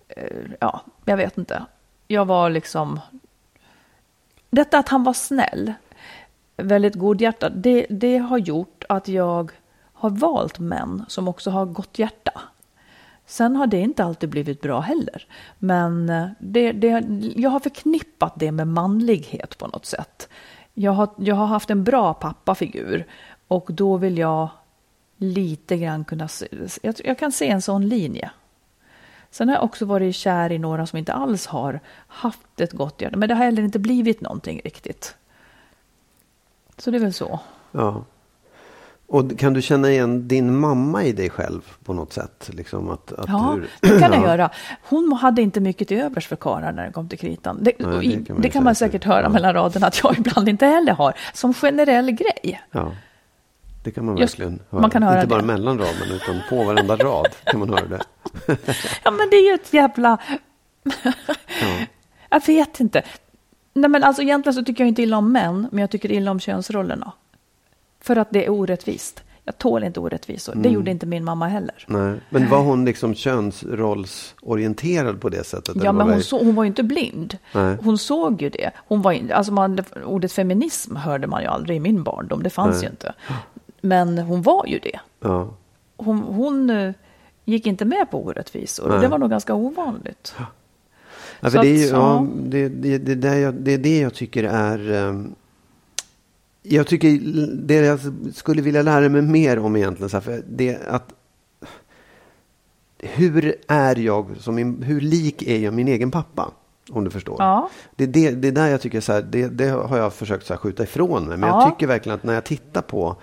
eh, 0.08 0.38
ja, 0.60 0.82
jag 1.06 1.18
vet 1.18 1.38
inte. 1.38 1.66
Jag 2.08 2.26
var 2.26 2.50
liksom... 2.50 3.00
Detta 4.50 4.78
att 4.78 4.90
han 4.90 5.04
var 5.04 5.14
snäll, 5.14 5.74
väldigt 6.58 6.96
godhjärtad, 6.96 7.52
det, 7.56 7.86
det 7.90 8.18
har 8.18 8.38
gjort 8.38 8.84
att 8.90 9.08
jag 9.08 9.52
har 9.94 10.10
valt 10.10 10.60
män 10.60 11.06
som 11.08 11.28
också 11.28 11.50
har 11.50 11.66
gott 11.66 12.00
hjärta. 12.00 12.42
Sen 13.26 13.56
har 13.56 13.68
det 13.68 13.80
inte 13.80 14.04
alltid 14.04 14.30
blivit 14.30 14.62
bra 14.62 14.80
heller. 14.80 15.28
Men 15.60 16.10
eh, 16.10 16.28
det, 16.40 16.72
det, 16.72 17.06
jag 17.36 17.50
har 17.50 17.60
förknippat 17.60 18.34
det 18.36 18.52
med 18.52 18.68
manlighet 18.68 19.58
på 19.58 19.68
något 19.68 19.86
sätt. 19.86 20.30
Jag 20.74 20.92
har, 20.92 21.10
jag 21.18 21.36
har 21.36 21.46
haft 21.46 21.70
en 21.70 21.84
bra 21.84 22.14
pappafigur 22.14 23.08
och 23.48 23.70
då 23.74 23.98
vill 23.98 24.18
jag 24.18 24.50
lite 25.18 25.78
grann 25.78 26.06
kunna 26.06 26.28
se, 26.28 26.48
jag, 26.82 26.96
jag 27.04 27.20
kan 27.20 27.32
se 27.32 27.50
en 27.50 27.62
sån 27.62 27.88
linje. 27.88 28.32
Sen 29.30 29.48
har 29.48 29.56
jag 29.56 29.64
också 29.64 29.86
varit 29.86 30.16
kär 30.16 30.52
i 30.52 30.60
några 30.60 30.86
som 30.86 31.00
inte 31.00 31.14
alls 31.14 31.46
har 31.48 31.80
haft 32.08 32.62
ett 32.62 32.72
gott 32.72 33.02
hjärta. 33.02 33.18
Men 33.18 33.30
det 33.30 33.36
har 33.36 33.46
heller 33.46 33.64
inte 33.64 33.80
blivit 33.80 34.22
någonting 34.22 34.62
riktigt. 34.64 35.16
Så 36.78 36.92
det 36.92 36.98
är 36.98 37.02
väl 37.02 37.14
så. 37.14 37.40
Ja. 37.72 38.04
Och 39.14 39.40
kan 39.40 39.54
du 39.54 39.62
känna 39.62 39.90
igen 39.92 40.28
din 40.28 40.60
mamma 40.60 41.04
i 41.04 41.12
dig 41.12 41.30
själv 41.30 41.62
på 41.84 41.94
något 41.94 42.14
sätt? 42.14 42.50
Liksom 42.54 42.90
att, 42.90 43.14
att 43.14 43.26
Ja, 43.30 43.58
du, 43.82 43.90
det 43.90 44.00
kan 44.00 44.12
jag 44.14 44.22
Ja. 44.24 44.28
göra. 44.28 44.50
Hon 44.90 45.14
hade 45.14 45.42
inte 45.42 45.60
mycket 45.60 45.88
till 45.88 45.98
övers 46.02 46.28
för 46.28 46.36
karlar 46.36 46.72
när 46.72 46.86
det 46.86 46.92
kom 46.92 47.10
till 47.10 47.20
kritan. 47.20 47.58
Det, 47.62 47.72
Nej, 47.80 48.08
det 48.08 48.26
kan 48.26 48.36
man 48.36 48.42
det 48.42 48.50
kan 48.50 48.64
man 48.64 48.76
säkert 48.76 49.04
höra 49.04 49.22
Ja. 49.22 49.30
mellan 49.30 49.54
raderna 49.54 49.88
att 49.88 50.04
jag 50.04 50.18
ibland 50.18 50.50
inte 50.50 50.66
heller 50.66 50.94
har. 50.94 51.14
Som 51.34 51.54
generell 51.54 52.12
grej. 52.12 52.62
Ja. 52.72 52.92
Det 53.84 53.92
kan 53.92 54.06
man 54.06 54.18
Just- 54.18 54.34
verkligen 54.34 54.60
höra. 54.70 54.82
man 54.82 54.90
kan 54.90 55.04
höra 55.04 55.16
Inte 55.16 55.28
bara 55.28 55.42
det. 55.42 55.48
mellan 55.48 55.78
raden 55.80 56.12
utan 56.12 56.42
på 56.50 56.64
varenda 56.64 56.96
rad 56.96 57.28
kan 57.46 57.60
man 57.60 57.70
höra 57.70 57.86
det. 57.88 58.02
Ja, 59.04 59.12
men 59.12 59.30
det 59.32 59.36
är 59.36 59.50
ju 59.50 59.54
ett 59.56 59.74
jävla... 59.74 60.18
Jag 62.30 62.46
vet 62.48 62.80
inte. 62.80 63.02
Nej, 63.74 63.90
men 63.90 64.04
alltså 64.04 64.22
egentligen 64.22 64.54
så 64.54 64.64
tycker 64.64 64.84
jag 64.84 64.88
inte 64.88 65.02
illa 65.02 65.18
om 65.18 65.32
män, 65.32 65.68
men 65.72 65.82
jag 65.82 65.90
tycker 65.90 66.12
illa 66.12 66.32
om 66.32 66.40
könsrollerna. 66.40 67.12
För 68.04 68.16
att 68.16 68.28
det 68.32 68.46
är 68.46 68.50
orättvist. 68.50 69.24
Jag 69.46 69.58
tål 69.58 69.84
inte 69.84 70.00
orättvisor. 70.00 70.54
Mm. 70.54 70.64
Det 70.64 70.70
gjorde 70.70 70.92
inte 70.92 71.06
min 71.06 71.24
mamma 71.24 71.48
heller. 71.48 71.86
Nej. 71.88 72.20
Men 72.30 72.50
var 72.50 72.60
hon 72.60 72.86
liksom 72.86 73.16
könsrollsorienterad 73.16 75.22
på 75.22 75.30
det 75.30 75.44
sättet? 75.44 75.76
Ja, 75.84 75.92
men 75.92 76.10
hon, 76.10 76.22
så, 76.22 76.44
hon 76.44 76.56
var 76.56 76.64
ju 76.64 76.68
inte 76.68 76.84
blind. 76.84 77.38
Nej. 77.54 77.78
Hon 77.82 77.98
såg 77.98 78.42
ju 78.42 78.50
det. 78.50 78.72
Hon 78.76 79.02
var, 79.02 79.12
in- 79.12 79.32
alltså 79.32 79.54
man, 79.54 79.80
ordet 80.06 80.32
feminism 80.32 80.96
hörde 80.96 81.28
man 81.28 81.42
ju 81.42 81.48
aldrig 81.48 81.78
i 81.78 81.80
min 81.80 82.04
barndom. 82.04 82.44
Det 82.44 82.50
fanns 82.50 82.76
Nej. 82.76 82.84
ju 82.84 82.90
inte. 82.90 83.14
Men 83.82 84.18
hon 84.18 84.42
var 84.42 84.66
ju 84.66 84.80
det. 84.80 85.00
Ja. 85.20 85.54
Hon, 85.98 86.20
hon 86.20 86.70
eh, 86.70 86.94
gick 87.46 87.68
inte 87.68 87.86
med 87.86 88.12
på 88.12 88.26
orättvisor. 88.26 88.90
Nej. 88.90 89.00
Det 89.00 89.08
var 89.08 89.18
nog 89.18 89.30
ganska 89.30 89.54
ovanligt. 89.54 90.36
Ja, 91.40 91.50
det, 91.50 91.58
är 91.58 91.64
ju, 91.64 91.86
att, 91.86 91.92
ja, 91.92 92.28
det, 92.36 92.70
det, 92.70 92.98
det, 92.98 93.40
jag, 93.40 93.54
det 93.54 93.74
är 93.74 93.78
det 93.78 94.00
jag 94.00 94.14
tycker 94.14 94.44
är... 94.44 94.92
ehm, 94.92 95.36
jag 96.64 96.88
tycker 96.88 97.20
det 97.68 97.76
jag 97.76 98.00
skulle 98.34 98.62
vilja 98.62 98.82
lära 98.82 99.10
mig 99.10 99.22
mer 99.22 99.60
om 99.60 99.76
egentligen, 99.76 100.10
så 100.10 100.18
här, 100.18 100.22
för 100.22 100.44
det 100.48 100.80
att... 100.88 101.14
Hur 103.00 103.56
är 103.68 103.96
jag, 103.96 104.28
som 104.40 104.56
min, 104.56 104.84
hur 104.84 105.02
lik 105.02 105.42
är 105.42 105.60
jag 105.60 105.74
min 105.74 105.88
egen 105.88 106.12
pappa? 106.12 106.52
Om 106.92 107.04
du 107.04 107.10
förstår. 107.10 107.36
Ja. 107.40 107.70
Det, 107.96 108.06
det, 108.06 108.32
det 108.32 108.48
är 108.48 108.52
där 108.52 108.68
jag 108.68 108.82
tycker 108.82 109.02
så 109.02 109.14
här, 109.14 109.22
det, 109.22 109.48
det 109.48 109.70
har 109.70 109.98
jag 109.98 110.14
försökt 110.14 110.46
så 110.46 110.54
här 110.54 110.58
skjuta 110.60 110.84
ifrån 110.84 111.26
mig. 111.26 111.38
Men 111.38 111.50
Ja. 111.50 111.62
jag 111.62 111.72
tycker 111.72 111.88
verkligen 111.88 112.16
att 112.16 112.24
när 112.24 112.34
jag 112.34 112.44
tittar 112.44 112.82
på, 112.82 113.16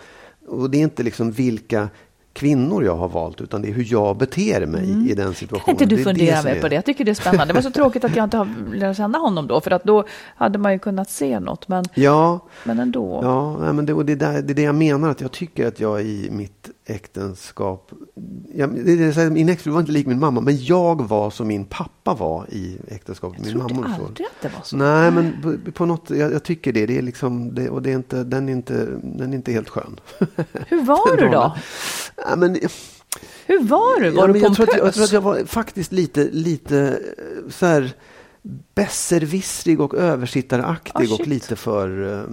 och 0.47 0.71
det 0.71 0.79
är 0.79 0.83
inte 0.83 1.03
liksom 1.03 1.31
vilka 1.33 1.89
kvinnor 2.33 2.85
jag 2.85 2.97
har 2.97 3.09
valt, 3.09 3.41
utan 3.41 3.63
det 3.63 3.69
är 3.69 3.73
hur 3.73 3.87
jag 3.93 4.17
beter 4.17 4.67
mig 4.67 5.11
i 5.11 5.15
den 5.15 5.35
situationen. 5.35 5.77
Kan 5.77 5.85
inte 5.85 5.97
du 5.97 6.05
fundera 6.05 6.43
mer 6.43 6.61
på 6.61 6.69
det? 6.69 6.75
Jag 6.75 6.85
tycker 6.85 7.05
det 7.05 7.11
är 7.11 7.15
spännande. 7.15 7.47
Det 7.47 7.53
var 7.53 7.63
så 7.63 7.71
tråkigt 7.71 8.05
att 8.05 8.17
jag 8.17 8.25
inte 8.25 8.37
har 8.37 8.49
lärt 8.75 8.97
känna 8.97 9.19
honom 9.19 9.47
då. 9.47 9.61
För 9.61 9.71
att 9.71 9.85
då 9.85 10.05
hade 10.37 10.59
man 10.59 10.73
ju 10.73 10.79
kunnat 10.79 11.11
se 11.11 11.41
något. 11.41 11.69
Men, 11.69 11.85
Ja, 11.95 12.41
men 12.65 12.79
ändå. 12.79 13.21
Ja, 13.23 13.73
men 13.73 13.87
det, 13.87 13.93
och 13.95 14.05
det, 14.07 14.15
där, 14.15 14.43
det 14.43 14.53
är 14.53 14.55
det 14.55 14.63
jag 14.63 14.75
menar. 14.75 15.11
Att 15.11 15.21
jag 15.21 15.33
tycker 15.33 15.67
att 15.67 15.81
jag 15.81 16.03
i 16.03 16.29
mitt 16.31 16.71
äktenskap... 16.91 17.93
Jag, 18.55 18.85
det, 18.85 19.13
så 19.13 19.21
min 19.21 19.49
exfru 19.49 19.71
var 19.71 19.81
inte 19.81 19.93
lik 19.93 20.07
min 20.07 20.19
mamma, 20.19 20.41
men 20.41 20.65
jag 20.65 21.09
var 21.09 21.31
som 21.31 21.49
min 21.49 21.65
pappa 21.65 22.15
var 22.15 22.47
i 22.51 22.79
äktenskapet 22.89 23.39
med 23.39 23.49
jag 23.49 23.57
min 23.57 23.67
trodde 23.67 23.75
mamma. 23.75 23.95
och 23.95 24.01
så. 24.01 24.07
aldrig 24.07 24.27
att 24.27 24.43
det 24.43 24.49
var 24.49 24.63
så. 24.63 24.77
Nej, 24.77 25.11
men 25.11 25.43
på, 25.43 25.73
på 25.73 25.87
något, 25.87 26.11
jag, 26.11 26.33
jag 26.33 26.43
tycker 26.43 26.73
det. 26.73 26.87
det, 26.87 26.99
är 26.99 27.03
liksom, 27.03 27.55
det 27.55 27.71
och 27.71 27.83
det 27.83 27.91
är 27.91 27.95
inte, 27.95 28.25
den, 28.25 28.49
är 28.49 28.53
inte, 28.53 28.87
den 29.03 29.33
är 29.33 29.37
inte 29.37 29.53
helt 29.53 29.69
skön. 29.69 30.01
Hur 30.69 30.85
var 30.85 31.17
du 31.17 31.29
då? 31.29 31.57
Ja, 32.17 32.37
men, 32.37 32.59
Hur 33.47 33.65
var 33.65 34.01
du? 34.01 34.11
Var 34.11 34.23
ja, 34.23 34.27
du 34.27 34.33
men 34.33 34.43
jag, 34.43 34.55
tror 34.55 34.69
att, 34.69 34.75
jag 34.75 34.81
pompös? 34.81 34.95
tror 34.95 35.05
att 35.05 35.13
jag 35.13 35.21
var 35.21 35.45
faktiskt 35.45 35.93
lite, 35.93 36.29
lite 36.33 37.01
eh, 37.19 37.51
så 37.51 37.67
här 37.67 37.93
besserwissrig 38.75 39.81
och 39.81 39.95
översittaraktig 39.95 41.11
Ah, 41.11 41.15
och 41.15 41.27
lite 41.27 41.57
för 41.57 42.13
eh, 42.13 42.25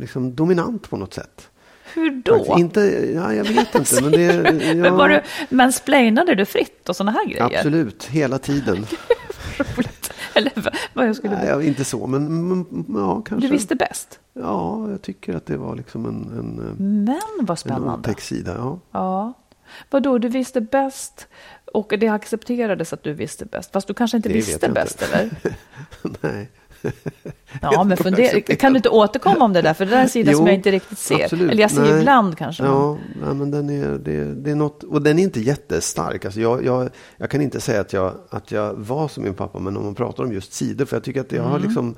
liksom, 0.00 0.34
dominant 0.34 0.90
på 0.90 0.96
något 0.96 1.14
sätt. 1.14 1.48
Hur 1.94 2.10
då? 2.24 2.36
Faktiskt, 2.38 2.58
inte, 2.58 2.80
ja, 3.14 3.34
jag 3.34 3.44
vet 3.44 3.74
inte. 3.74 4.02
Men 4.02 4.10
det, 4.12 4.22
ja, 4.66 4.74
Men 4.74 4.94
var 4.96 5.08
du, 5.08 5.20
mansplainade 5.48 6.34
du 6.34 6.44
fritt 6.44 6.88
och 6.88 6.96
sådana 6.96 7.10
här 7.12 7.26
grejer? 7.26 7.58
Absolut, 7.58 8.04
hela 8.04 8.38
tiden. 8.38 8.76
Roligt. 9.58 10.12
Eller 10.34 10.52
vad- 10.94 11.08
jag 11.08 11.16
skulle... 11.16 11.56
Nej, 11.56 11.66
inte 11.68 11.84
så, 11.84 12.06
men 12.06 12.48
men, 12.48 12.66
ja, 12.94 13.22
kanske. 13.26 13.46
Du 13.48 13.52
visste 13.52 13.74
bäst. 13.74 14.20
Ja, 14.32 14.90
jag 14.90 15.02
tycker 15.02 15.34
att 15.34 15.46
det 15.46 15.56
var 15.56 15.76
liksom 15.76 16.06
en, 16.06 16.38
en, 16.38 16.54
Men 17.04 17.20
vad 17.40 17.50
en 17.50 17.56
spännande. 17.56 17.92
otäck 18.10 18.20
sida. 18.20 18.54
Ja. 18.58 18.78
Ja. 18.92 19.32
Vadå, 19.90 20.18
du 20.18 20.28
visste 20.28 20.60
bäst 20.60 21.28
och 21.72 21.94
det 21.98 22.08
accepterades 22.08 22.92
att 22.92 23.02
du 23.02 23.12
visste 23.12 23.44
bäst. 23.46 23.72
Fast 23.72 23.88
du 23.88 23.94
kanske 23.94 24.16
inte 24.16 24.28
Det 24.28 24.34
visste 24.34 24.68
bäst, 24.68 25.02
inte. 25.02 25.14
eller? 25.18 25.30
Nej. 26.32 26.50
Ja, 27.62 27.84
men 27.84 27.96
funder, 27.96 28.40
kan 28.40 28.72
du 28.72 28.76
inte 28.76 28.88
återkomma 28.88 29.44
om 29.44 29.52
det 29.52 29.62
där? 29.62 29.74
För 29.74 29.84
det 29.84 29.90
där 29.90 29.98
är 29.98 30.02
en 30.02 30.08
sida 30.08 30.32
som 30.32 30.40
Jo, 30.40 30.46
jag 30.48 30.54
inte 30.54 30.70
riktigt 30.70 30.98
ser. 30.98 31.24
absolut. 31.24 31.50
Eller 31.50 31.62
jag 31.62 31.70
ser 31.70 31.82
Nej. 31.82 31.98
ibland 32.00 32.36
kanske. 32.38 32.64
Ja, 32.64 32.98
nej, 33.24 33.34
men 33.34 33.50
den 33.50 33.70
är, 33.70 33.98
det, 33.98 34.34
det 34.34 34.50
är 34.50 34.54
något, 34.54 34.82
och 34.82 35.02
den 35.02 35.18
är 35.18 35.22
inte 35.22 35.40
jättestark. 35.40 36.24
Alltså 36.24 36.40
jag, 36.40 36.64
jag, 36.64 36.88
jag 37.16 37.30
kan 37.30 37.40
inte 37.40 37.60
säga 37.60 37.80
att 37.80 37.92
jag, 37.92 38.14
att 38.30 38.50
jag 38.52 38.74
var 38.74 39.08
som 39.08 39.24
min 39.24 39.34
pappa, 39.34 39.58
men 39.58 39.76
om 39.76 39.84
man 39.84 39.94
pratar 39.94 40.24
om 40.24 40.32
just 40.32 40.52
sidor, 40.52 40.84
för 40.84 40.96
jag 40.96 41.04
tycker 41.04 41.20
att 41.20 41.32
jag 41.32 41.38
Mm. 41.40 41.50
har 41.52 41.58
liksom, 41.58 41.94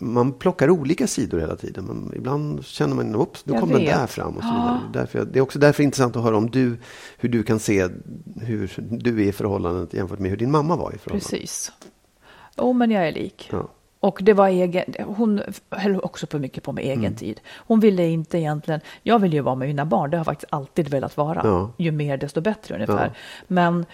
man 0.00 0.32
plockar 0.32 0.70
olika 0.70 1.06
sidor 1.06 1.38
hela 1.38 1.56
tiden. 1.56 1.84
Men 1.84 2.12
ibland 2.16 2.64
känner 2.64 2.94
man, 2.96 3.16
oops, 3.16 3.46
nu 3.46 3.52
Jag 3.52 3.60
kom 3.60 3.70
den 3.70 3.84
där 3.84 4.06
fram 4.06 4.36
och 4.36 4.42
så 4.42 4.48
vidare. 4.48 4.80
Därför 4.92 5.18
jag, 5.18 5.28
det 5.28 5.38
är 5.38 5.40
också 5.42 5.58
därför 5.58 5.82
intressant 5.82 6.16
att 6.16 6.22
höra 6.22 6.36
om 6.36 6.50
du, 6.50 6.76
hur 7.18 7.28
du 7.28 7.42
kan 7.42 7.58
se 7.58 7.88
hur 8.40 8.72
du 8.90 9.22
är 9.24 9.28
i 9.28 9.32
förhållandet 9.32 9.94
jämfört 9.94 10.18
med 10.18 10.30
hur 10.30 10.36
din 10.38 10.50
mamma 10.50 10.76
var 10.76 10.92
i 10.94 10.98
förhållandet. 10.98 11.30
Precis. 11.30 11.72
Jo, 12.58 12.72
men 12.72 12.90
jag 12.90 13.08
är 13.08 13.12
lik. 13.12 13.48
Ja. 13.52 13.68
Och 14.06 14.18
det 14.22 14.32
var 14.32 14.48
egen, 14.48 14.84
hon 15.06 15.42
höll 15.70 16.00
också 16.00 16.26
på 16.26 16.38
mycket 16.38 16.62
på 16.62 16.72
med 16.72 16.84
egen 16.84 16.98
Mm. 16.98 17.14
tid. 17.14 17.40
Hon 17.66 17.80
ville 17.80 18.06
inte 18.08 18.38
egentligen, 18.38 18.80
jag 19.02 19.18
vill 19.18 19.32
ju 19.32 19.40
vara 19.40 19.54
med 19.54 19.68
mina 19.68 19.84
barn, 19.84 20.10
det 20.10 20.16
har 20.16 20.18
jag 20.18 20.26
faktiskt 20.26 20.52
alltid 20.52 20.88
velat 20.88 21.16
vara. 21.16 21.40
Ja. 21.44 21.70
Ju 21.76 21.90
mer 21.90 22.16
desto 22.16 22.40
bättre 22.40 22.74
ungefär. 22.74 23.06
Ja. 23.06 23.12
Men 23.48 23.86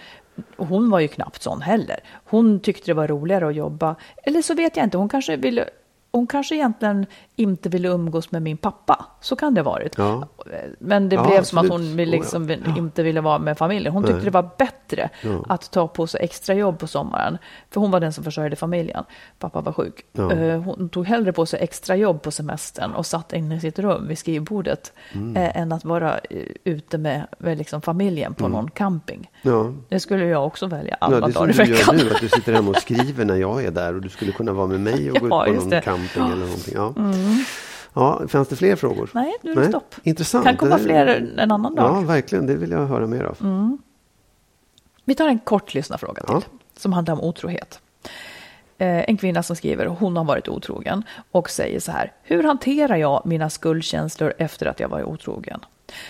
hon 0.57 0.89
var 0.89 0.99
ju 0.99 1.07
knappt 1.07 1.41
sån 1.41 1.61
heller. 1.61 1.99
Hon 2.25 2.59
tyckte 2.59 2.85
det 2.91 2.93
var 2.93 3.07
roligare 3.07 3.47
att 3.47 3.55
jobba. 3.55 3.95
Eller 4.23 4.41
så 4.41 4.53
vet 4.53 4.77
jag 4.77 4.85
inte, 4.85 4.97
hon 4.97 5.09
kanske 5.09 5.35
ville 5.37 5.69
hon 6.11 6.27
kanske 6.27 6.55
egentligen 6.55 7.05
inte 7.35 7.69
ville 7.69 7.87
umgås 7.87 8.31
med 8.31 8.41
min 8.41 8.57
pappa. 8.57 9.05
Så 9.21 9.35
kan 9.35 9.53
det 9.53 9.61
ha 9.61 9.71
varit. 9.71 9.97
Ja. 9.97 10.27
Men 10.79 11.09
det 11.09 11.15
Ja, 11.15 11.27
blev 11.27 11.43
som 11.43 11.57
att 11.57 11.69
hon 11.69 11.95
ville 11.95 12.11
Oh, 12.11 12.15
ja. 12.15 12.21
liksom 12.21 12.49
inte 12.77 13.03
ville 13.03 13.21
vara 13.21 13.39
med 13.39 13.57
familjen. 13.57 13.93
Hon 13.93 14.03
tyckte 14.03 14.15
Nej. 14.15 14.25
det 14.25 14.31
var 14.31 14.49
bättre 14.57 15.09
att 15.47 15.71
ta 15.71 15.87
på 15.87 16.07
sig 16.07 16.21
extra 16.23 16.55
jobb 16.55 16.79
på 16.79 16.87
sommaren. 16.87 17.37
För 17.71 17.81
hon 17.81 17.91
var 17.91 17.99
den 17.99 18.13
som 18.13 18.23
försörjde 18.23 18.55
familjen. 18.55 19.03
Pappa 19.39 19.61
var 19.61 19.73
sjuk. 19.73 20.05
Eh, 20.17 20.61
Hon 20.61 20.89
tog 20.89 21.05
hellre 21.07 21.33
på 21.33 21.45
sig 21.45 21.59
extra 21.59 21.95
jobb 21.95 22.21
på 22.21 22.31
semestern 22.31 22.91
och 22.91 23.05
satt 23.05 23.33
inne 23.33 23.55
i 23.55 23.59
sitt 23.59 23.79
rum 23.79 24.07
vid 24.07 24.17
skrivbordet. 24.17 24.93
Mm. 25.13 25.37
eh, 25.37 25.57
Än 25.57 25.71
att 25.71 25.85
vara 25.85 26.17
eh, 26.17 26.37
ute 26.63 26.97
med, 26.97 27.27
med 27.37 27.57
liksom 27.57 27.81
familjen 27.81 28.33
på 28.33 28.47
någon 28.47 28.69
camping. 28.71 29.31
Det 29.89 29.99
skulle 29.99 30.25
jag 30.25 30.45
också 30.45 30.67
välja 30.67 30.97
alla 31.01 31.15
Ja, 31.15 31.21
det 31.21 31.27
är 31.27 31.31
som 31.31 31.41
dagar 31.47 31.53
i 31.53 31.57
du 31.57 31.63
gör 31.63 31.77
veckan. 31.77 31.95
nu, 31.95 32.09
att 32.15 32.21
du 32.21 32.29
sitter 32.29 32.53
hemma 32.53 32.69
och 32.69 32.75
skriver 32.77 33.25
när 33.25 33.35
jag 33.35 33.63
är 33.65 33.71
där 33.71 33.95
och 33.95 34.01
du 34.01 34.09
skulle 34.09 34.31
kunna 34.31 34.53
vara 34.53 34.67
med 34.67 34.79
mig 34.79 35.11
och 35.11 35.17
gå 35.19 35.25
ut 35.25 35.29
på 35.29 35.45
någon 35.53 35.69
det. 35.69 35.81
camping 35.81 36.23
eller 36.23 36.45
någonting. 36.45 37.22
Ja. 37.23 38.19
Ja, 38.21 38.27
fanns 38.27 38.47
det 38.47 38.55
fler 38.55 38.75
frågor? 38.75 39.09
Nej, 39.13 39.33
nu 39.41 39.51
är 39.51 39.55
det 39.55 39.67
stopp. 39.69 39.95
Intressant. 40.03 40.45
Kan 40.45 40.57
komma 40.57 40.77
fler 40.77 41.05
en 41.37 41.51
annan 41.51 41.75
dag. 41.75 41.85
Ja, 41.95 42.01
verkligen. 42.01 42.45
Det 42.47 42.55
vill 42.55 42.71
jag 42.71 42.85
höra 42.87 43.07
mer 43.07 43.23
av. 43.23 43.77
Vi 45.05 45.15
tar 45.15 45.27
en 45.27 45.39
kort 45.39 45.73
lyssnarfråga 45.73 46.21
till 46.23 46.33
Ja. 46.33 46.41
som 46.77 46.93
handlar 46.93 47.13
om 47.13 47.21
otrohet. 47.21 47.79
Eh, 48.77 49.09
En 49.09 49.17
kvinna 49.17 49.43
som 49.43 49.55
skriver, 49.55 49.85
hon 49.85 50.17
har 50.17 50.23
varit 50.23 50.47
otrogen 50.47 51.03
och 51.31 51.49
säger 51.49 51.79
så 51.79 51.91
här. 51.91 52.11
Hur 52.23 52.43
hanterar 52.43 52.95
jag 52.95 53.21
mina 53.25 53.49
skuldkänslor 53.49 54.33
efter 54.37 54.65
att 54.65 54.79
jag 54.79 54.89
varit 54.89 55.05
otrogen? 55.05 55.59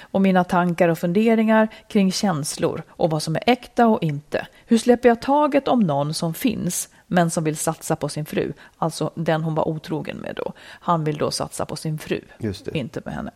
Och 0.01 0.22
mina 0.22 0.43
tankar 0.43 0.89
och 0.89 0.97
funderingar 0.99 1.68
kring 1.89 2.11
känslor 2.11 2.84
och 2.89 3.09
vad 3.09 3.24
som 3.24 3.36
är 3.36 3.43
äkta 3.47 3.88
och 3.88 4.03
inte. 4.03 4.47
Hur 4.66 4.78
släpper 4.78 5.09
jag 5.09 5.22
taget 5.22 5.68
om 5.68 5.80
någon 5.80 6.14
som 6.14 6.34
finns 6.34 6.89
men 7.08 7.30
som 7.30 7.43
vill 7.43 7.58
satsa 7.58 7.95
på 7.95 8.10
sin 8.10 8.26
fru? 8.26 8.54
Alltså 8.78 9.12
den 9.16 9.43
hon 9.43 9.56
var 9.56 9.68
otrogen 9.68 10.18
med 10.18 10.36
då. 10.36 10.54
Han 10.80 11.04
vill 11.04 11.18
då 11.18 11.32
satsa 11.32 11.66
på 11.66 11.76
sin 11.76 11.97
fru, 11.99 12.22
inte 12.74 13.01
med 13.06 13.14
henne. 13.14 13.32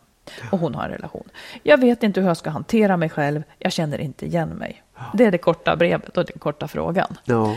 Och 0.52 0.58
hon 0.58 0.74
har 0.74 0.84
en 0.84 0.90
relation. 0.90 1.28
Jag 1.62 1.78
vet 1.80 2.02
inte 2.02 2.20
hur 2.20 2.28
jag 2.28 2.36
ska 2.36 2.50
hantera 2.50 2.96
mig 2.96 3.08
själv. 3.08 3.42
Jag 3.58 3.72
känner 3.72 3.98
inte 4.00 4.26
igen 4.26 4.48
mig. 4.48 4.82
Det 5.14 5.24
är 5.24 5.30
det 5.30 5.38
korta 5.38 5.76
brevet 5.76 6.16
och 6.18 6.24
den 6.24 6.38
korta 6.38 6.68
frågan. 6.68 7.16
Ja, 7.24 7.56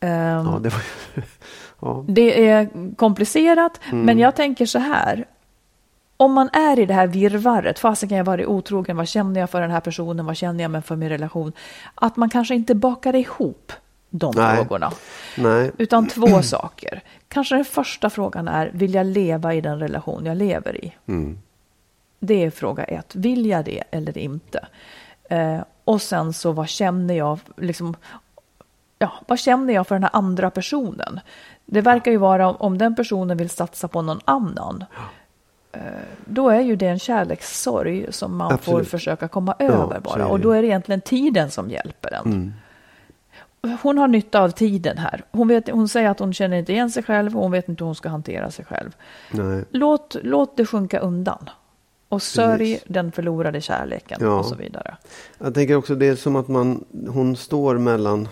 Ehm, 0.00 0.46
ja 0.46 0.58
det 0.62 0.68
var 0.68 0.82
ja. 1.80 2.04
det 2.08 2.48
är 2.48 2.68
komplicerat, 2.96 3.80
Mm. 3.92 4.04
men 4.06 4.18
jag 4.18 4.36
tänker 4.36 4.66
så 4.66 4.78
här. 4.78 5.24
Om 6.16 6.32
man 6.32 6.48
är 6.52 6.78
i 6.78 6.86
det 6.86 6.94
här 6.94 7.06
virrvarret, 7.06 7.78
fasen 7.78 8.08
kan 8.08 8.18
jag 8.18 8.24
vara 8.24 8.46
otrogen, 8.46 8.96
vad 8.96 9.08
känner 9.08 9.40
jag 9.40 9.50
för 9.50 9.60
den 9.60 9.70
här 9.70 9.80
personen, 9.80 10.26
vad 10.26 10.36
känner 10.36 10.64
jag 10.74 10.84
för 10.84 10.96
min 10.96 11.08
relation? 11.08 11.52
Att 11.94 12.16
man 12.16 12.30
kanske 12.30 12.54
inte 12.54 12.74
bakar 12.74 13.14
ihop 13.14 13.72
de 14.12 14.32
Nej. 14.36 14.56
frågorna. 14.56 14.92
Nej. 15.36 15.72
Utan 15.78 16.08
två 16.08 16.42
saker. 16.42 17.02
Kanske 17.28 17.54
den 17.54 17.64
första 17.64 18.10
frågan 18.10 18.48
är, 18.48 18.70
vill 18.74 18.94
jag 18.94 19.06
leva 19.06 19.54
i 19.54 19.60
den 19.60 19.80
relation 19.80 20.26
jag 20.26 20.36
lever 20.36 20.84
i? 20.84 20.96
Mm. 21.06 21.38
Det 22.18 22.44
är 22.44 22.50
fråga 22.50 22.84
ett. 22.84 23.14
Vill 23.14 23.46
jag 23.46 23.64
det 23.64 23.82
eller 23.90 24.18
inte? 24.18 24.66
Eh, 25.30 25.60
och 25.84 26.02
sen 26.02 26.32
så 26.32 26.52
vad 26.52 26.68
känner 26.68 27.14
jag, 27.14 27.38
liksom, 27.56 27.96
ja, 28.98 29.12
vad 29.26 29.38
känner 29.38 29.74
jag 29.74 29.86
för 29.86 29.94
den 29.94 30.02
här 30.02 30.10
andra 30.12 30.50
personen? 30.50 31.20
Det 31.66 31.80
verkar 31.80 32.10
ju 32.10 32.16
vara 32.16 32.50
om, 32.50 32.78
den 32.78 32.94
personen 32.94 33.36
vill 33.36 33.50
satsa 33.50 33.88
på 33.88 34.02
någon 34.02 34.20
annan. 34.24 34.84
Eh, 35.72 35.80
då 36.24 36.48
är 36.48 36.60
ju 36.60 36.76
det 36.76 36.88
en 36.88 36.98
kärlekssorg 36.98 38.06
som 38.10 38.36
man 38.36 38.48
får 38.48 38.54
Absolut. 38.54 38.88
försöka 38.88 39.28
komma 39.28 39.54
Ja, 39.58 39.64
över 39.64 40.00
bara. 40.00 40.26
Och 40.26 40.40
då 40.40 40.50
är 40.50 40.62
det 40.62 40.68
egentligen 40.68 41.00
tiden 41.00 41.50
som 41.50 41.70
hjälper 41.70 42.14
en. 42.14 42.24
Mm. 42.24 42.52
Hon 43.82 43.98
har 43.98 44.08
nytta 44.08 44.40
av 44.40 44.50
tiden 44.50 44.98
här. 44.98 45.24
Hon, 45.30 45.48
vet, 45.48 45.70
hon 45.70 45.88
säger 45.88 46.10
att 46.10 46.18
hon 46.18 46.32
känner 46.32 46.56
inte 46.56 46.72
igen 46.72 46.90
sig 46.90 47.02
själv 47.02 47.36
och 47.36 47.42
hon 47.42 47.52
vet 47.52 47.68
inte 47.68 47.84
hur 47.84 47.86
hon 47.86 47.94
ska 47.94 48.08
hantera 48.08 48.50
sig 48.50 48.64
själv. 48.64 48.96
Nej. 49.30 49.64
Låt, 49.70 50.16
låt 50.22 50.56
det 50.56 50.66
sjunka 50.66 50.98
undan. 50.98 51.50
Och 52.08 52.22
sörj 52.22 52.72
Precis. 52.72 52.84
den 52.88 53.12
förlorade 53.12 53.60
kärleken 53.60 54.18
Ja. 54.20 54.38
och 54.38 54.46
så 54.46 54.54
vidare. 54.54 54.96
Jag 55.38 55.54
tänker 55.54 55.76
också 55.76 55.94
det 55.94 56.06
är 56.06 56.16
som 56.16 56.36
att 56.36 56.48
man, 56.48 56.84
hon 57.08 57.36
står 57.36 57.78
mellan... 57.78 58.28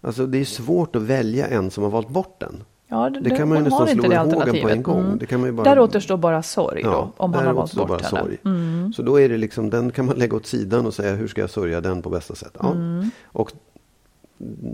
Alltså 0.00 0.26
det 0.26 0.38
är 0.38 0.44
svårt 0.44 0.96
att 0.96 1.02
välja 1.02 1.46
en 1.46 1.70
som 1.70 1.84
har 1.84 1.90
valt 1.90 2.08
bort 2.08 2.40
den. 2.40 2.64
Ja, 2.88 3.10
det, 3.10 3.20
Det 3.20 3.30
kan 3.30 3.48
man 3.48 3.58
ju 3.58 3.64
nästan 3.64 3.88
slå 3.88 4.12
i 4.12 4.16
hågen 4.16 4.62
på 4.62 4.68
en 4.68 4.82
gång. 4.82 5.00
Mm. 5.00 5.18
Det 5.18 5.26
kan 5.26 5.40
man 5.40 5.48
ju 5.48 5.52
bara... 5.52 5.62
Där 5.74 5.78
återstår 5.78 6.16
bara 6.16 6.42
sorg 6.42 6.82
då, 6.82 7.12
om 7.16 7.34
han 7.34 7.46
har 7.46 7.52
valt 7.52 7.74
bort 7.74 7.88
bara 7.88 7.98
henne. 7.98 8.36
Mm. 8.44 8.82
sorg. 8.82 8.94
Så 8.94 9.02
då 9.02 9.20
är 9.20 9.28
det 9.28 9.36
liksom, 9.36 9.70
den 9.70 9.90
kan 9.90 10.06
man 10.06 10.16
lägga 10.16 10.36
åt 10.36 10.46
sidan 10.46 10.86
och 10.86 10.94
säga 10.94 11.14
hur 11.14 11.28
ska 11.28 11.40
jag 11.40 11.50
sörja 11.50 11.80
den 11.80 12.02
på 12.02 12.10
bästa 12.10 12.34
sätt. 12.34 12.56
Ja. 12.60 12.70
Mm. 12.70 13.10
Och 13.24 13.52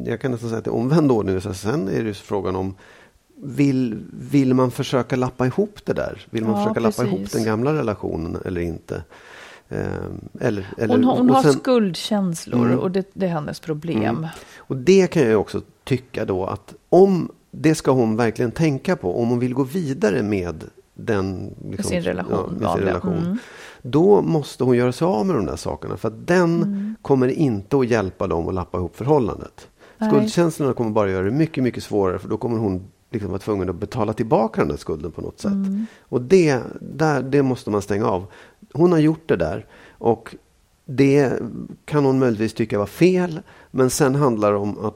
jag 0.05 0.21
kan 0.21 0.31
nästan 0.31 0.49
säga 0.49 0.59
att 0.59 0.65
det 0.65 0.71
är 0.71 0.75
omvänd 0.75 1.13
ordning. 1.13 1.41
Så 1.41 1.55
sen 1.55 1.89
är 1.89 2.05
det 2.05 2.15
frågan 2.15 2.57
om 2.57 2.75
vill, 3.43 3.99
vill 4.13 4.55
man 4.55 4.71
försöka 4.71 5.17
lappa 5.17 5.47
ihop 5.47 5.79
det 5.85 5.93
där? 5.93 6.27
Vill 6.31 6.45
man 6.45 6.53
Ja, 6.53 6.65
försöka 6.65 6.81
lappa 6.81 7.03
precis. 7.03 7.19
ihop 7.19 7.31
den 7.33 7.45
gamla 7.45 7.75
relationen 7.75 8.39
eller 8.45 8.61
inte? 8.61 9.03
Ehm, 9.69 10.21
eller, 10.41 10.67
eller, 10.79 10.95
Hon, 10.95 11.05
har- 11.05 11.17
hon 11.17 11.31
och 11.31 11.37
har 11.37 11.43
sen- 11.43 11.53
skuldkänslor 11.53 12.67
Mm. 12.67 12.79
och 12.79 12.91
det, 12.91 13.11
det 13.15 13.27
är 13.27 13.31
hennes 13.31 13.61
problem. 13.61 14.03
Mm. 14.17 14.27
Och 14.59 14.77
det 14.77 15.07
kan 15.07 15.23
jag 15.23 15.41
också 15.41 15.63
tycka 15.85 16.25
då 16.25 16.47
att 16.47 16.75
om 16.89 17.31
det 17.51 17.75
ska 17.75 17.91
hon 17.91 18.17
verkligen 18.17 18.51
tänka 18.51 18.97
på 18.97 19.21
om 19.23 19.29
hon 19.29 19.39
vill 19.39 19.55
gå 19.55 19.63
vidare 19.63 20.23
med 20.23 20.65
den 20.95 21.55
liksom, 21.71 21.91
sin 21.91 22.03
relation, 22.03 22.59
ja, 22.63 22.69
med 22.69 22.71
sin 22.79 22.87
relation. 22.87 23.19
Mm. 23.19 23.39
Då 23.83 24.23
måste 24.23 24.65
hon 24.65 24.77
göra 24.77 24.93
sig 24.93 25.05
av 25.07 25.27
med 25.27 25.37
de 25.37 25.47
där 25.47 25.57
sakerna 25.57 25.97
för 25.97 26.09
att 26.09 26.27
den 26.27 26.63
Mm. 26.63 26.97
kommer 27.03 27.29
inte 27.29 27.77
att 27.79 27.87
hjälpa 27.89 28.27
dem 28.27 28.49
att 28.49 28.55
lappa 28.55 28.79
ihop 28.79 28.97
förhållandet. 28.97 29.69
Nej. 29.99 30.11
Skuldkänslorna 30.11 30.73
kommer 30.73 30.91
bara 30.91 31.11
göra 31.11 31.25
det 31.25 31.31
mycket, 31.31 31.65
mycket 31.65 31.83
svårare 31.83 32.19
för 32.19 32.29
då 32.29 32.37
kommer 32.37 32.59
hon 32.59 32.85
liksom 33.11 33.31
vara 33.31 33.39
tvungen 33.39 33.69
att 33.71 33.77
betala 33.77 34.13
tillbaka 34.13 34.61
den 34.61 34.69
där 34.69 34.77
skulden 34.77 35.11
på 35.13 35.21
något 35.21 35.41
sätt. 35.41 35.53
Mm. 35.53 35.87
Och 36.01 36.23
det, 36.23 36.61
där, 36.81 37.23
det 37.23 37.43
måste 37.43 37.71
man 37.71 37.83
stänga 37.83 38.07
av. 38.07 38.27
Hon 38.73 38.93
har 38.93 38.99
gjort 38.99 39.29
det 39.29 39.37
där 39.37 39.67
och 39.91 40.35
det 40.85 41.33
kan 41.85 42.05
hon 42.05 42.19
möjligtvis 42.19 42.55
tycka 42.55 42.79
var 42.79 42.87
fel. 42.87 43.41
Men 43.71 43.91
sen 43.91 44.15
handlar 44.15 44.53
det 44.53 44.59
om 44.59 44.79
att 44.79 44.95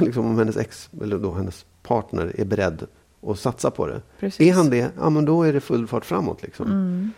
liksom, 0.00 0.26
om 0.26 0.38
hennes 0.38 0.56
ex, 0.56 0.90
eller 1.02 1.18
då 1.18 1.32
hennes 1.32 1.64
partner 1.82 2.32
är 2.40 2.44
beredd 2.44 2.86
att 3.26 3.38
satsa 3.38 3.70
på 3.70 3.86
det. 3.86 4.02
Precis. 4.20 4.40
Är 4.48 4.52
han 4.54 4.70
det, 4.70 4.90
ja 5.00 5.10
men 5.10 5.24
då 5.24 5.42
är 5.42 5.52
det 5.52 5.60
full 5.60 5.86
fart 5.86 6.04
framåt. 6.04 6.42
Liksom. 6.42 6.66
Mm. 6.66 7.10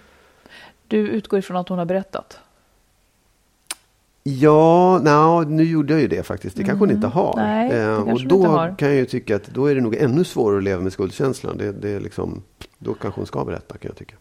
Du 0.93 0.99
utgår 1.09 1.38
ifrån 1.38 1.57
att 1.57 1.68
hon 1.68 1.78
har 1.78 1.84
berättat? 1.84 2.38
Ja, 4.22 4.99
no, 5.03 5.45
nu 5.49 5.62
gjorde 5.64 5.93
jag 5.93 6.01
ju 6.01 6.09
det 6.09 6.22
faktiskt. 6.22 6.57
Det 6.57 6.64
kanske 6.64 6.78
hon 6.84 6.90
inte 6.90 7.07
har. 7.07 7.32
Mm. 7.38 7.47
Nej, 7.49 7.68
det 7.70 7.82
Eh, 7.82 7.99
och 8.12 8.24
då 8.26 8.47
har. 8.47 8.74
kan 8.78 8.88
jag 8.88 8.97
ju 8.97 9.05
tycka 9.07 9.36
att 9.36 9.45
då 9.47 9.66
är 9.66 9.74
det 9.74 9.80
nog 9.80 9.95
ännu 9.95 10.24
svårare 10.24 10.57
att 10.59 10.64
leva 10.64 10.80
med 10.82 10.93
skuldkänslan. 10.93 11.57
Det, 11.59 11.72
det 11.72 11.90
är 11.90 12.01
liksom, 12.01 12.43
då 12.78 12.95
kanske 12.95 13.20
hon 13.20 13.26
ska 13.26 13.45
berätta 13.45 13.76
kan 13.78 13.88
jag 13.88 13.97
tycka. 13.97 14.14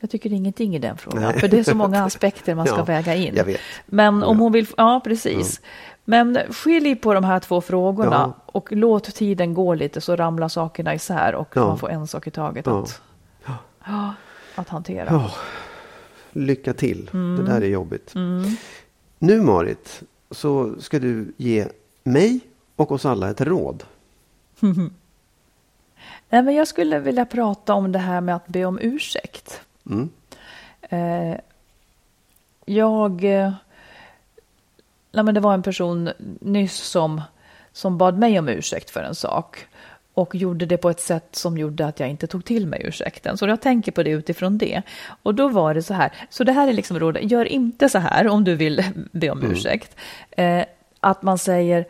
Jag 0.00 0.10
tycker 0.10 0.32
ingenting 0.32 0.76
i 0.76 0.78
den 0.78 0.96
frågan, 0.96 1.22
Nej. 1.22 1.38
för 1.40 1.48
det 1.48 1.58
är 1.58 1.62
så 1.64 1.74
många 1.76 2.04
aspekter 2.04 2.54
man 2.54 2.66
ska 2.66 2.76
Ja, 2.76 2.84
väga 2.84 3.14
in. 3.14 3.34
jag 3.36 3.44
vet. 3.44 3.60
Men 3.86 4.22
om 4.22 4.36
Ja. 4.38 4.42
hon 4.42 4.52
vill, 4.52 4.66
ja 4.76 5.00
precis. 5.04 5.60
Men 6.04 6.38
skilj 6.50 6.96
på 6.96 7.14
de 7.14 7.24
här 7.24 7.40
två 7.40 7.60
frågorna 7.60 8.32
Ja. 8.36 8.42
och 8.46 8.72
låt 8.72 9.04
tiden 9.14 9.54
gå 9.54 9.74
lite 9.74 10.00
så 10.00 10.16
ramlar 10.16 10.48
sakerna 10.48 10.94
isär 10.94 11.34
och 11.34 11.48
Ja. 11.54 11.66
man 11.66 11.78
får 11.78 11.90
en 11.90 12.06
sak 12.06 12.26
i 12.26 12.30
taget 12.30 12.66
Ja. 12.66 12.78
att, 12.82 13.00
ja, 13.86 14.14
att 14.54 14.68
hantera. 14.68 15.24
Lycka 16.34 16.74
till. 16.74 17.10
Mm. 17.12 17.36
Det 17.36 17.52
där 17.52 17.60
är 17.60 17.68
jobbigt. 17.68 18.14
Nu 19.18 19.40
Marit, 19.40 20.02
så 20.30 20.74
ska 20.80 20.98
du 20.98 21.32
ge 21.36 21.68
mig 22.02 22.40
och 22.76 22.92
oss 22.92 23.06
alla 23.06 23.30
ett 23.30 23.40
råd. 23.40 23.84
Nej, 26.28 26.42
men 26.42 26.54
jag 26.54 26.68
skulle 26.68 26.98
vilja 26.98 27.24
prata 27.24 27.74
om 27.74 27.92
det 27.92 27.98
här 27.98 28.20
med 28.20 28.36
att 28.36 28.46
be 28.46 28.64
om 28.64 28.78
ursäkt. 28.82 29.60
Mm. 29.86 30.10
Eh, 30.80 31.40
jag... 32.64 33.24
Eh, 33.24 33.52
nej, 35.12 35.24
men 35.24 35.34
det 35.34 35.40
var 35.40 35.54
en 35.54 35.62
person 35.62 36.10
nyss 36.40 36.76
som, 36.76 37.22
som 37.72 37.98
bad 37.98 38.18
mig 38.18 38.38
om 38.38 38.48
ursäkt 38.48 38.90
för 38.90 39.02
en 39.02 39.14
sak 39.14 39.66
och 40.14 40.34
gjorde 40.34 40.66
det 40.66 40.76
på 40.76 40.90
ett 40.90 41.00
sätt 41.00 41.28
som 41.36 41.58
gjorde 41.58 41.86
att 41.86 42.00
jag 42.00 42.08
inte 42.08 42.26
tog 42.26 42.44
till 42.44 42.66
mig 42.66 42.82
ursäkten. 42.84 43.38
Så 43.38 43.46
jag 43.46 43.60
tänker 43.60 43.92
på 43.92 44.02
det 44.02 44.10
utifrån 44.10 44.58
det. 44.58 44.82
Och 45.22 45.34
då 45.34 45.48
var 45.48 45.74
det 45.74 45.82
så 45.82 45.94
här, 45.94 46.12
så 46.30 46.44
det 46.44 46.52
här 46.52 46.68
är 46.68 46.72
liksom 46.72 46.98
rådet, 46.98 47.30
gör 47.30 47.44
inte 47.44 47.88
så 47.88 47.98
här 47.98 48.28
om 48.28 48.44
du 48.44 48.54
vill 48.54 48.84
be 49.12 49.30
om 49.30 49.42
ursäkt. 49.42 49.96
Eh, 50.30 50.64
att 51.00 51.22
man 51.22 51.38
säger, 51.38 51.84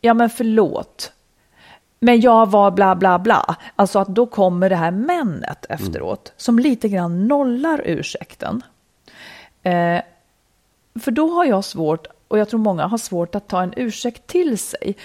ja 0.00 0.14
men 0.14 0.30
förlåt, 0.30 1.12
men 2.00 2.20
jag 2.20 2.50
var 2.50 2.70
bla 2.70 2.94
bla 2.94 3.18
bla. 3.18 3.56
Alltså 3.76 3.98
att 3.98 4.08
då 4.08 4.26
kommer 4.26 4.70
det 4.70 4.76
här 4.76 4.90
männet 4.90 5.66
efteråt 5.68 6.32
som 6.36 6.58
lite 6.58 6.88
grann 6.88 7.28
nollar 7.28 7.82
ursäkten. 7.84 8.62
Eh, 9.62 10.00
för 11.00 11.10
då 11.10 11.28
har 11.28 11.44
jag 11.44 11.64
svårt, 11.64 12.06
och 12.28 12.38
jag 12.38 12.48
tror 12.48 12.60
många 12.60 12.86
har 12.86 12.98
svårt 12.98 13.34
att 13.34 13.48
ta 13.48 13.62
en 13.62 13.74
ursäkt 13.76 14.26
till 14.26 14.58
sig. 14.58 14.96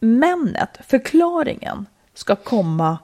Männet, 0.00 0.78
förklaringen, 0.86 1.86
ska 2.14 2.36
komma 2.36 2.98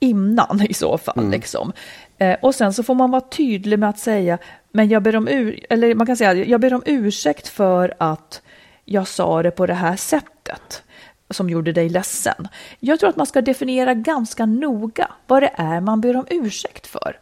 innan 0.00 0.62
i 0.68 0.74
så 0.74 0.98
fall. 0.98 1.18
Mm. 1.18 1.30
Liksom. 1.30 1.72
Eh, 2.18 2.36
och 2.42 2.54
sen 2.54 2.72
så 2.72 2.82
får 2.82 2.94
man 2.94 3.10
vara 3.10 3.20
tydlig 3.20 3.78
med 3.78 3.88
att 3.88 3.98
säga, 3.98 4.38
men 4.70 4.88
jag 4.88 5.02
ber 5.02 5.16
om, 5.16 5.28
ur, 5.28 5.66
eller 5.70 5.94
man 5.94 6.06
kan 6.06 6.16
säga, 6.16 6.34
jag 6.34 6.60
ber 6.60 6.74
om 6.74 6.82
ursäkt 6.86 7.48
för 7.48 7.94
att 7.98 8.42
jag 8.84 9.08
sa 9.08 9.42
det 9.42 9.50
på 9.50 9.66
det 9.66 9.74
här 9.74 9.96
sättet 9.96 10.82
som 11.30 11.50
gjorde 11.50 11.72
dig 11.72 11.88
ledsen. 11.88 12.48
Jag 12.80 13.00
tror 13.00 13.10
att 13.10 13.16
man 13.16 13.26
ska 13.26 13.42
definiera 13.42 13.94
ganska 13.94 14.46
noga 14.46 15.10
vad 15.26 15.42
det 15.42 15.50
är 15.54 15.80
man 15.80 16.00
ber 16.00 16.16
om 16.16 16.26
ursäkt 16.30 16.86
för. 16.86 17.18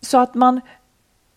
Så 0.00 0.18
att 0.18 0.34
man 0.34 0.60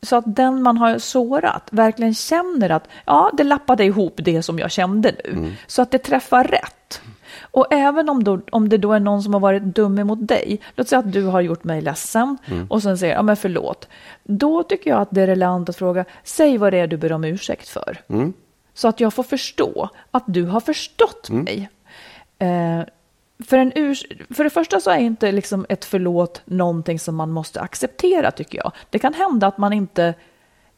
så 0.06 0.16
att 0.16 0.36
den 0.36 0.62
man 0.64 0.78
har 0.78 0.98
sårat 1.00 1.68
verkligen 1.72 2.14
känner 2.14 2.70
att 2.70 2.88
ja, 3.06 3.32
det 3.34 3.44
lappade 3.44 3.84
ihop 3.84 4.14
det 4.18 4.44
som 4.44 4.60
jag 4.60 4.72
kände 4.72 5.12
nu. 5.24 5.32
Så 5.68 5.82
att 5.82 5.92
det 5.92 5.98
träffar 5.98 6.44
rätt. 6.44 7.02
Och 7.42 7.68
även 7.74 8.10
om, 8.10 8.24
då, 8.24 8.40
om 8.52 8.70
det 8.70 8.78
då 8.78 8.94
är 8.94 9.00
någon 9.00 9.24
som 9.24 9.34
har 9.34 9.42
varit 9.42 9.64
dum 9.64 10.00
emot 10.00 10.28
dig, 10.28 10.60
låt 10.76 10.88
säga 10.88 11.00
att 11.00 11.12
du 11.12 11.24
har 11.24 11.42
gjort 11.42 11.64
mig 11.64 11.82
ledsen 11.82 12.38
och 12.70 12.82
sen 12.84 12.98
säger 12.98 13.14
ja 13.14 13.22
men 13.22 13.38
förlåt. 13.38 13.88
Då 14.24 14.64
tycker 14.64 14.90
jag 14.90 15.02
att 15.02 15.12
det 15.12 15.22
är 15.22 15.28
relevant 15.28 15.70
att 15.70 15.76
fråga, 15.76 16.06
säg 16.24 16.58
vad 16.58 16.74
det 16.74 16.80
är 16.80 16.88
du 16.88 16.98
ber 16.98 17.12
om 17.12 17.24
ursäkt 17.24 17.70
för. 17.70 18.02
Så 18.74 18.88
att 18.88 19.00
jag 19.00 19.14
får 19.14 19.24
förstå 19.24 19.90
att 20.12 20.24
du 20.28 20.44
har 20.44 20.60
förstått 20.60 21.30
mig. 21.30 21.70
Eh, 22.40 22.82
för, 23.44 23.58
en 23.58 23.74
urs- 23.74 24.34
för 24.34 24.44
det 24.44 24.50
första 24.50 24.80
så 24.80 24.90
är 24.90 24.98
inte 24.98 25.32
liksom 25.32 25.66
ett 25.70 25.86
förlåt 25.86 26.42
någonting 26.46 27.00
som 27.00 27.16
man 27.16 27.32
måste 27.32 27.62
acceptera 27.62 28.32
tycker 28.32 28.58
jag. 28.58 28.72
Det 28.90 29.00
kan 29.00 29.14
hända 29.14 29.48
att 29.48 29.58
man 29.58 29.74
inte 29.74 30.14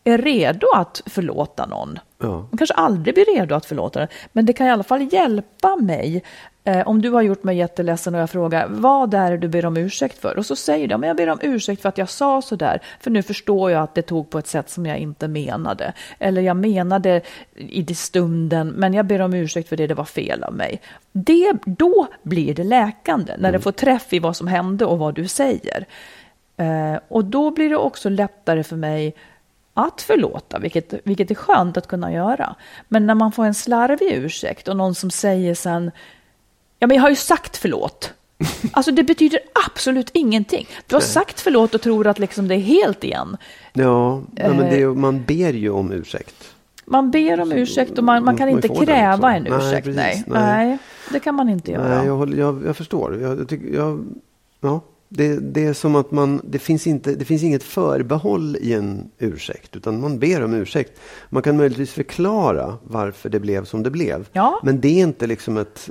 är 0.03 0.17
redo 0.17 0.67
att 0.73 1.01
förlåta 1.05 1.65
någon. 1.65 1.99
Ja. 2.17 2.27
Man 2.27 2.57
kanske 2.57 2.73
aldrig 2.73 3.15
blir 3.15 3.25
redo 3.35 3.55
att 3.55 3.65
förlåta 3.65 3.99
den. 3.99 4.07
Men 4.33 4.45
det 4.45 4.53
kan 4.53 4.67
i 4.67 4.71
alla 4.71 4.83
fall 4.83 5.13
hjälpa 5.13 5.75
mig. 5.75 6.23
Eh, 6.67 6.87
om 6.87 7.01
du 7.01 7.09
har 7.09 7.21
gjort 7.21 7.43
mig 7.43 7.57
jätteledsen 7.57 8.15
och 8.15 8.21
jag 8.21 8.29
frågar 8.29 8.67
vad 8.69 9.13
är 9.13 9.31
det 9.31 9.37
du 9.37 9.47
ber 9.47 9.65
om 9.65 9.77
ursäkt 9.77 10.17
för? 10.17 10.37
Och 10.37 10.45
så 10.45 10.55
säger 10.55 10.87
du, 10.87 10.97
men 10.97 11.07
jag 11.07 11.17
ber 11.17 11.29
om 11.29 11.39
ursäkt 11.41 11.81
för 11.81 11.89
att 11.89 11.97
jag 11.97 12.09
sa 12.09 12.41
så 12.41 12.55
där. 12.55 12.81
För 12.99 13.11
nu 13.11 13.23
förstår 13.23 13.71
jag 13.71 13.83
att 13.83 13.95
det 13.95 14.01
tog 14.01 14.29
på 14.29 14.39
ett 14.39 14.47
sätt 14.47 14.69
som 14.69 14.85
jag 14.85 14.97
inte 14.97 15.27
menade. 15.27 15.93
Eller 16.19 16.41
jag 16.41 16.57
menade 16.57 17.21
i 17.55 17.81
det 17.81 17.95
stunden, 17.95 18.67
men 18.67 18.93
jag 18.93 19.05
ber 19.05 19.21
om 19.21 19.33
ursäkt 19.33 19.69
för 19.69 19.77
det, 19.77 19.87
det 19.87 19.93
var 19.93 20.05
fel 20.05 20.43
av 20.43 20.53
mig. 20.53 20.81
Det, 21.11 21.53
då 21.65 22.07
blir 22.23 22.53
det 22.53 22.63
läkande, 22.63 23.33
när 23.37 23.51
det 23.51 23.59
får 23.59 23.71
träff 23.71 24.13
i 24.13 24.19
vad 24.19 24.35
som 24.35 24.47
hände 24.47 24.85
och 24.85 24.99
vad 24.99 25.15
du 25.15 25.27
säger. 25.27 25.85
Eh, 26.57 26.99
och 27.07 27.25
då 27.25 27.51
blir 27.51 27.69
det 27.69 27.77
också 27.77 28.09
lättare 28.09 28.63
för 28.63 28.75
mig 28.75 29.15
att 29.73 30.01
förlåta, 30.01 30.59
vilket, 30.59 30.93
vilket 31.03 31.31
är 31.31 31.35
skönt 31.35 31.77
att 31.77 31.87
kunna 31.87 32.13
göra. 32.13 32.55
Men 32.87 33.07
när 33.07 33.15
man 33.15 33.31
får 33.31 33.45
en 33.45 33.53
slarvig 33.53 34.11
ursäkt 34.11 34.67
och 34.67 34.77
någon 34.77 34.95
som 34.95 35.11
säger 35.11 35.55
sen, 35.55 35.91
ja 36.79 36.87
men 36.87 36.95
jag 36.95 37.01
har 37.01 37.09
ju 37.09 37.15
sagt 37.15 37.57
förlåt. 37.57 38.13
Alltså 38.71 38.91
det 38.91 39.03
betyder 39.03 39.39
absolut 39.65 40.09
ingenting. 40.13 40.67
Du 40.87 40.95
har 40.95 41.01
sagt 41.01 41.41
förlåt 41.41 41.75
och 41.75 41.81
tror 41.81 42.07
att 42.07 42.19
liksom 42.19 42.47
det 42.47 42.55
är 42.55 42.59
helt 42.59 43.03
igen. 43.03 43.37
Ja, 43.73 44.21
ja 44.35 44.49
men 44.49 44.57
det, 44.69 44.81
Eh. 44.81 44.93
man 44.93 45.23
ber 45.23 45.53
ju 45.53 45.69
om 45.69 45.91
ursäkt. 45.91 46.53
Man 46.85 47.11
ber 47.11 47.39
om 47.41 47.51
ursäkt 47.51 47.97
och 47.97 48.03
man, 48.03 48.23
man 48.25 48.37
kan 48.37 48.49
inte 48.49 48.67
man 48.67 48.77
den 48.77 48.85
kräva 48.85 49.13
också. 49.15 49.27
en 49.27 49.43
Nej, 49.43 49.53
ursäkt. 49.53 49.83
precis. 49.85 49.97
nej. 50.01 50.23
Nej. 50.27 50.67
Nej, 50.67 50.77
det 51.11 51.19
kan 51.19 51.35
man 51.35 51.49
inte 51.49 51.71
göra. 51.71 51.97
Nej, 51.97 52.05
jag, 52.07 52.33
jag, 52.37 52.65
jag 52.65 52.77
förstår. 52.77 53.19
Jag, 53.21 53.39
jag 53.39 53.49
tycker, 53.49 53.75
jag, 53.75 54.05
ja, 54.61 54.81
det, 55.09 55.37
det 55.39 55.65
är 55.65 55.73
som 55.73 55.95
att 55.95 56.11
man, 56.11 56.41
det 56.43 56.59
finns, 56.59 56.87
inte, 56.87 57.15
det 57.15 57.25
finns 57.25 57.43
inget 57.43 57.63
förbehåll 57.63 58.57
i 58.61 58.73
en 58.73 59.09
ursäkt, 59.17 59.75
utan 59.75 60.01
man 60.01 60.19
ber 60.19 60.43
om 60.43 60.53
ursäkt. 60.53 60.99
Man 61.29 61.43
kan 61.43 61.57
möjligtvis 61.57 61.91
förklara 61.91 62.77
varför 62.83 63.29
det 63.29 63.39
blev 63.39 63.65
som 63.65 63.83
det 63.83 63.89
blev. 63.89 64.27
Ja. 64.33 64.59
Men 64.63 64.81
det 64.81 64.87
är 64.87 65.03
inte 65.03 65.27
liksom 65.27 65.57
ett, 65.57 65.89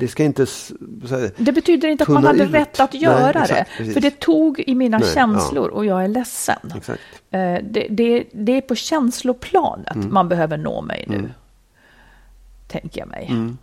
det 0.00 0.08
ska 0.08 0.24
inte... 0.24 0.42
här, 1.10 1.30
Det 1.36 1.52
betyder 1.52 1.88
inte 1.88 2.04
att 2.04 2.08
man 2.08 2.24
hade 2.24 2.44
ut. 2.44 2.50
rätt 2.54 2.80
att 2.80 2.92
Nej, 2.92 3.02
göra 3.02 3.30
exakt, 3.42 3.48
det. 3.48 3.66
precis. 3.76 3.94
För 3.94 4.00
det 4.00 4.20
tog 4.20 4.60
i 4.60 4.74
mina 4.74 4.98
Nej, 4.98 5.08
känslor 5.14 5.68
och 5.68 5.84
jag 5.84 6.04
är 6.04 6.08
ledsen. 6.08 6.72
Eh, 7.30 7.38
Det, 7.70 7.86
det, 7.90 8.24
det 8.32 8.52
är 8.52 8.60
på 8.60 8.74
känsloplanet 8.74 9.94
Mm. 9.96 10.12
man 10.14 10.28
behöver 10.28 10.56
nå 10.56 10.82
mig 10.82 11.04
nu. 11.08 11.30
Tänker 12.68 13.00
jag 13.00 13.08
mig. 13.08 13.26
Mm. 13.30 13.58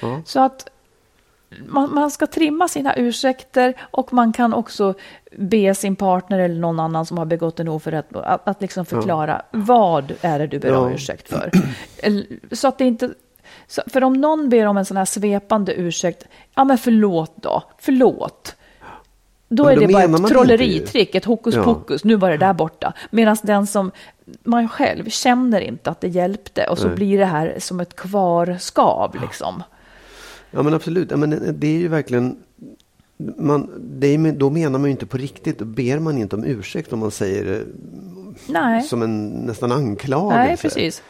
Ja. 0.00 0.22
Så 0.24 0.40
att 0.40 0.68
man, 1.66 1.94
man 1.94 2.10
ska 2.10 2.26
trimma 2.26 2.68
sina 2.68 2.94
ursäkter 2.96 3.74
och 3.80 4.12
man 4.12 4.32
kan 4.32 4.54
också 4.54 4.94
be 5.38 5.74
sin 5.74 5.96
partner 5.96 6.38
eller 6.38 6.60
någon 6.60 6.80
annan 6.80 7.06
som 7.06 7.18
har 7.18 7.24
begått 7.24 7.60
en 7.60 7.68
oförrätt 7.68 8.16
att, 8.16 8.48
att 8.48 8.62
liksom 8.62 8.86
förklara 8.86 9.42
vad 9.50 10.12
är 10.20 10.38
det 10.38 10.46
du 10.46 10.58
ber 10.58 10.76
om 10.76 10.88
Ja. 10.88 10.94
ursäkt 10.94 11.28
för. 11.28 11.50
Så 12.54 12.68
att 12.68 12.78
det 12.78 12.84
inte... 12.84 13.10
Så, 13.66 13.82
för 13.86 14.04
om 14.04 14.12
någon 14.12 14.48
ber 14.48 14.66
om 14.66 14.76
en 14.76 14.84
sån 14.84 14.96
här 14.96 15.04
svepande 15.04 15.74
ursäkt, 15.74 16.24
ja 16.54 16.64
men 16.64 16.78
förlåt 16.78 17.32
då, 17.36 17.62
förlåt. 17.78 18.56
Då 19.48 19.64
Men 19.64 19.72
är 19.72 19.76
då 19.80 19.86
det 19.86 19.92
bara 19.92 20.04
ett 20.04 20.26
trolleritrick, 20.28 21.14
ett 21.14 21.24
hokus 21.24 21.54
Ja. 21.54 21.64
pokus, 21.64 22.04
nu 22.04 22.16
var 22.16 22.30
det 22.30 22.36
där 22.36 22.52
borta. 22.52 22.92
Medan 23.10 23.36
den 23.42 23.66
som, 23.66 23.90
man 24.42 24.68
själv 24.68 25.08
känner 25.08 25.60
inte 25.60 25.90
att 25.90 26.00
det 26.00 26.08
hjälpte 26.08 26.66
och 26.66 26.78
så 26.78 26.86
Nej. 26.86 26.96
blir 26.96 27.18
det 27.18 27.24
här 27.24 27.54
som 27.58 27.80
ett 27.80 27.96
kvarskav 27.96 29.16
liksom. 29.20 29.62
Ja 30.50 30.62
men 30.62 30.74
absolut, 30.74 31.10
ja, 31.10 31.16
men 31.16 31.54
det 31.58 31.66
är 31.66 31.78
ju 31.78 31.88
verkligen 31.88 32.36
man, 33.38 33.62
är, 34.02 34.32
då 34.32 34.50
menar 34.50 34.78
man 34.78 34.84
ju 34.84 34.90
inte 34.90 35.06
på 35.06 35.16
riktigt. 35.16 35.58
Då 35.58 35.64
ber 35.64 35.98
man 35.98 36.18
inte 36.18 36.36
om 36.36 36.44
ursäkt 36.44 36.92
om 36.92 36.98
man 36.98 37.10
säger 37.10 37.44
det 37.44 37.62
Nej, 38.48 38.82
som 38.82 39.02
en 39.02 39.28
nästan 39.28 39.72
anklagelse. 39.72 40.36
nej 40.36 40.56
precis. 40.56 41.02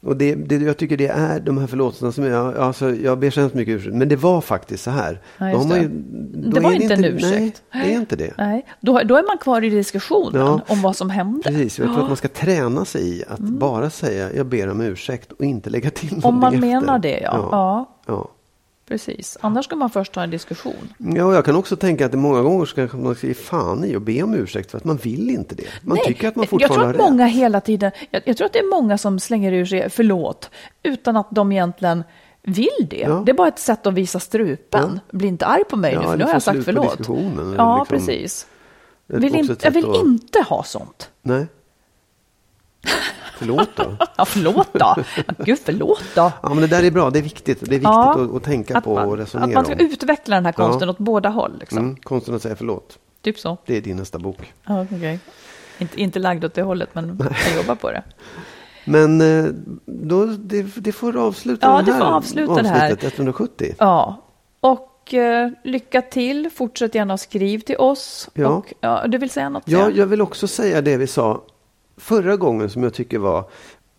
Och 0.00 0.16
det, 0.16 0.34
det, 0.34 0.56
jag 0.56 0.76
tycker 0.76 0.96
det 0.96 1.06
är 1.06 1.40
de 1.40 1.58
här 1.58 1.66
förlåtelserna 1.66 2.12
som 2.12 2.24
jag, 2.24 2.56
alltså, 2.56 2.94
jag 2.94 3.18
ber 3.18 3.30
så 3.30 3.40
hemskt 3.40 3.54
mycket 3.56 3.74
ursäkt. 3.74 3.94
Men 3.94 4.08
det 4.08 4.16
var 4.16 4.40
faktiskt 4.40 4.84
så 4.84 4.90
här. 4.90 5.20
Ja, 5.38 5.52
Då 5.52 5.64
det. 5.64 5.80
ju, 5.80 5.88
då 6.34 6.50
Det 6.50 6.60
var 6.60 6.72
inte 6.72 6.94
en 6.94 7.04
ursäkt. 7.04 7.62
Nej, 7.74 7.86
det 7.88 7.94
är 7.94 7.98
inte 8.00 8.16
det. 8.16 8.32
Nej, 8.38 8.66
då, 8.80 9.00
då 9.04 9.16
är 9.16 9.26
man 9.26 9.38
kvar 9.38 9.64
i 9.64 9.70
diskussionen 9.70 10.40
Ja. 10.46 10.60
om 10.68 10.82
vad 10.82 10.96
som 10.96 11.10
hände. 11.10 11.42
Precis, 11.42 11.78
jag 11.78 11.86
tror 11.88 12.00
att 12.02 12.08
man 12.08 12.16
ska 12.16 12.28
träna 12.28 12.84
sig 12.84 13.18
i 13.18 13.24
att 13.28 13.38
bara 13.38 13.90
säga 13.90 14.32
jag 14.34 14.46
ber 14.46 14.68
om 14.68 14.80
ursäkt 14.80 15.32
och 15.32 15.44
inte 15.44 15.70
lägga 15.70 15.90
till 15.90 16.08
någonting 16.08 16.28
Mm. 16.30 16.34
Om 16.34 16.40
man 16.40 16.54
efter. 16.54 16.66
menar 16.80 16.98
det, 16.98 17.20
ja. 17.20 17.48
Ja. 17.52 17.96
ja. 18.06 18.28
Ja. 18.88 18.94
precis. 18.94 19.36
Annars 19.40 19.64
ska 19.64 19.76
man 19.76 19.90
först 19.90 20.12
ta 20.12 20.22
en 20.22 20.30
diskussion. 20.30 20.92
Ja, 20.98 21.34
jag 21.34 21.44
kan 21.44 21.56
också 21.56 21.76
tänka 21.76 22.06
att 22.06 22.12
det 22.12 22.18
många 22.18 22.42
gånger 22.42 22.64
ska 22.64 22.88
man 22.92 23.16
ge 23.22 23.34
fan 23.34 23.84
i 23.84 23.96
och 23.96 24.02
be 24.02 24.22
om 24.22 24.34
ursäkt 24.34 24.70
för 24.70 24.78
att 24.78 24.84
man 24.84 24.96
vill 24.96 25.30
inte 25.30 25.54
det. 25.54 25.64
Man 25.82 25.94
Nej, 25.96 26.04
tycker 26.06 26.28
att 26.28 26.36
man 26.36 26.42
jag 26.42 26.50
fortfarande 26.50 26.74
tror 26.76 26.84
har 26.86 26.90
att 26.94 27.00
rätt. 27.00 27.10
många 27.10 27.26
hela 27.26 27.60
tiden, 27.60 27.90
jag, 28.10 28.22
jag 28.24 28.36
tror 28.36 28.46
att 28.46 28.52
det 28.52 28.58
är 28.58 28.70
många 28.70 28.98
som 28.98 29.18
slänger 29.20 29.52
ur 29.52 29.66
sig 29.66 29.90
förlåt 29.90 30.50
utan 30.82 31.16
att 31.16 31.28
de 31.30 31.52
egentligen 31.52 32.04
vill 32.42 32.86
det. 32.90 32.96
Ja. 33.00 33.22
Det 33.26 33.32
är 33.32 33.34
bara 33.36 33.48
ett 33.48 33.58
sätt 33.58 33.86
att 33.86 33.94
visa 33.94 34.20
strupen. 34.20 35.00
Bli 35.12 35.28
inte 35.28 35.46
arg 35.46 35.64
på 35.64 35.76
mig 35.76 35.92
Ja, 35.94 36.00
nu 36.00 36.06
för 36.06 36.16
nu 36.16 36.24
har 36.24 36.32
jag 36.32 36.42
sagt 36.42 36.64
förlåt. 36.64 36.98
Ja, 37.56 37.78
liksom- 37.78 37.86
precis. 37.88 38.46
Vill 39.06 39.50
ett 39.50 39.64
jag 39.64 39.70
vill 39.70 39.90
att- 39.90 39.96
inte 39.96 40.40
ha 40.48 40.62
sånt. 40.64 41.10
Nej. 41.22 41.46
Förlåt 43.38 43.68
då. 43.76 43.96
Ja, 44.16 44.24
förlåt 44.24 44.68
då. 44.72 44.96
Gud, 45.38 45.58
förlåt 45.64 46.02
då. 46.14 46.32
Ja, 46.42 46.48
men 46.48 46.56
det 46.60 46.66
där 46.66 46.82
är 46.84 46.90
bra. 46.90 47.10
Det 47.10 47.18
är 47.18 47.22
viktigt. 47.22 47.60
Det 47.60 47.66
är 47.66 47.70
viktigt 47.70 47.82
Ja, 47.84 48.10
att, 48.24 48.34
att 48.34 48.42
tänka 48.42 48.80
på 48.80 48.94
och 48.94 49.16
resonera 49.16 49.46
att 49.48 49.54
man 49.54 49.64
ska 49.64 49.74
om. 49.74 49.80
utveckla 49.80 50.36
den 50.36 50.44
här 50.44 50.52
konsten 50.52 50.88
Ja. 50.88 50.92
åt 50.92 50.98
båda 50.98 51.28
håll. 51.28 51.56
Liksom. 51.60 51.78
Mm, 51.78 51.96
konsten 51.96 52.34
att 52.34 52.42
säga 52.42 52.56
förlåt. 52.56 52.98
Typ 53.22 53.38
så. 53.38 53.56
Det 53.66 53.76
är 53.76 53.80
din 53.80 53.96
nästa 53.96 54.18
bok. 54.18 54.54
Ja, 54.66 54.86
okej. 54.92 55.18
Inte, 55.78 56.00
inte 56.00 56.18
lagd 56.18 56.44
åt 56.44 56.54
det 56.54 56.62
hållet, 56.62 56.88
men 56.92 57.18
jag 57.46 57.56
jobbar 57.56 57.74
på 57.74 57.90
det. 57.90 58.02
Men 58.84 59.20
eh, 59.20 59.50
då, 59.86 60.26
det, 60.26 60.62
det 60.76 60.92
får 60.92 61.16
avsluta 61.16 61.66
Ja, 61.66 61.82
det 61.82 61.92
här 61.92 61.98
får 62.00 62.06
avsluta 62.06 62.62
det 62.62 62.68
här. 62.68 62.84
avsnittet 62.92 63.14
170. 63.18 63.74
Ja, 63.78 64.16
och 64.60 65.14
eh, 65.14 65.50
lycka 65.64 66.02
till. 66.02 66.50
Fortsätt 66.54 66.94
gärna 66.94 67.14
att 67.14 67.20
skriv 67.20 67.58
till 67.58 67.76
oss. 67.76 68.28
Ja. 68.34 68.48
Och, 68.48 68.74
ja, 68.80 69.04
du 69.08 69.18
vill 69.18 69.30
säga 69.30 69.48
något? 69.48 69.62
Ja, 69.66 69.90
jag 69.90 70.06
vill 70.06 70.20
också 70.22 70.46
säga 70.48 70.80
det 70.80 70.96
vi 70.96 71.06
sa 71.06 71.42
förra 71.98 72.36
gången 72.36 72.70
som 72.70 72.82
jag 72.82 72.94
tycker 72.94 73.18
var 73.18 73.44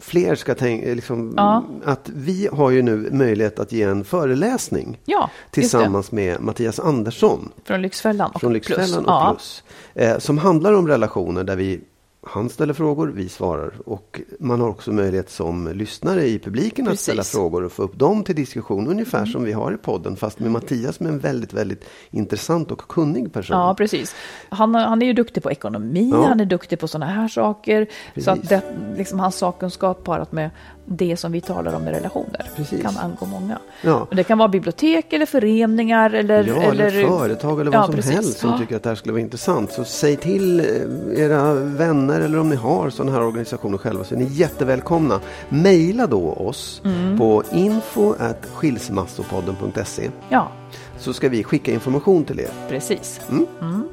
fler 0.02 0.36
ska 0.36 0.56
tänka, 0.56 0.88
liksom, 0.94 1.34
Ja. 1.38 1.64
att 1.86 2.10
vi 2.16 2.50
har 2.54 2.70
ju 2.70 2.82
nu 2.82 3.10
möjlighet 3.12 3.60
att 3.60 3.72
ge 3.72 3.84
en 3.84 4.04
föreläsning 4.04 5.00
ja 5.06 5.30
tillsammans 5.52 6.12
med 6.12 6.42
Mattias 6.42 6.80
Andersson. 6.80 7.52
Från 7.64 7.82
Lyxfällan 7.82 8.32
och 8.32 8.42
från 8.42 8.52
Plus. 8.52 8.70
Lyxfällan 8.70 9.06
och 9.06 9.12
ja. 9.12 9.34
Plus. 9.36 9.64
Eh, 9.94 10.18
som 10.18 10.38
handlar 10.38 10.74
om 10.74 10.88
relationer 10.88 11.44
där 11.44 11.56
vi 11.56 11.82
han 12.30 12.50
ställer 12.50 12.74
frågor, 12.74 13.08
vi 13.08 13.30
svarar. 13.30 13.74
Och 13.86 14.22
man 14.40 14.62
har 14.62 14.68
också 14.70 14.92
möjlighet 14.92 15.30
som 15.30 15.68
lyssnare 15.74 16.26
i 16.28 16.40
publiken 16.40 16.86
att 16.86 16.92
Precis. 16.92 17.04
ställa 17.04 17.24
frågor 17.24 17.64
och 17.64 17.72
få 17.72 17.84
upp 17.84 18.00
dem 18.00 18.24
till 18.24 18.36
diskussion. 18.36 18.88
Ungefär 18.88 19.26
som 19.26 19.44
vi 19.44 19.52
har 19.52 19.72
i 19.74 19.78
podden, 19.78 20.16
fast 20.16 20.40
med 20.40 20.52
Mattias 20.52 20.96
som 20.96 21.06
är 21.06 21.10
en 21.10 21.20
väldigt, 21.20 21.54
väldigt 21.54 21.86
intressant 22.12 22.72
och 22.72 22.80
kunnig 22.80 23.34
person. 23.34 23.58
Ja, 23.58 23.76
precis. 23.78 24.16
Han, 24.50 24.76
han 24.76 25.02
är 25.02 25.06
ju 25.06 25.14
duktig 25.14 25.44
på 25.44 25.52
ekonomi, 25.52 26.10
Ja. 26.14 26.26
han 26.28 26.40
är 26.40 26.46
duktig 26.46 26.80
på 26.80 26.88
sådana 26.88 27.12
här 27.12 27.28
saker. 27.28 27.88
Så 28.18 28.32
att 28.32 28.42
Precis. 28.42 28.50
det, 28.50 28.64
liksom 28.98 29.20
hans 29.20 29.36
sakkunskap 29.36 30.04
parat 30.04 30.32
med 30.32 30.50
det 30.92 31.18
som 31.18 31.32
vi 31.32 31.42
talar 31.42 31.74
om 31.76 31.88
i 31.88 31.92
relationer. 31.92 32.50
Precis. 32.56 32.82
Kan 32.82 32.98
angå 32.98 33.26
många. 33.26 33.58
Ja. 33.82 34.08
Och 34.10 34.16
det 34.16 34.24
kan 34.24 34.38
vara 34.38 34.48
bibliotek 34.50 35.14
eller 35.14 35.26
föreningar 35.26 36.10
eller... 36.14 36.44
Ja, 36.44 36.62
eller, 36.62 37.08
företag 37.08 37.62
eller 37.62 37.72
vad 37.72 37.80
Ja, 37.82 37.86
som 37.86 37.96
precis. 37.96 38.12
helst 38.14 38.40
som 38.40 38.60
tycker 38.60 38.76
att 38.76 38.84
det 38.84 38.90
här 38.90 38.96
skulle 38.96 39.12
vara 39.14 39.22
intressant. 39.22 39.72
Så 39.72 39.84
säg 39.84 40.16
till 40.16 40.60
eh, 40.60 41.22
era 41.24 41.54
vänner 41.54 42.22
eller 42.22 42.40
om 42.40 42.50
ni 42.50 42.56
har 42.56 42.90
sådana 42.90 43.12
här 43.12 43.22
organisationer 43.24 43.78
själva 43.78 44.04
så 44.04 44.16
är 44.16 44.20
ni 44.20 44.26
jättevälkomna. 44.26 45.20
Maila 45.50 46.08
då 46.08 46.30
oss 46.34 46.82
Mm. 46.86 47.18
på 47.18 47.44
info 47.52 48.14
skilsmassopodden.se 48.54 50.10
Ja, 50.30 50.52
så 51.00 51.14
ska 51.14 51.30
vi 51.30 51.44
skicka 51.44 51.72
information 51.72 52.24
till 52.24 52.40
er. 52.40 52.50
precis. 52.70 53.22
Mm. 53.30 53.46
Mm. 53.62 53.84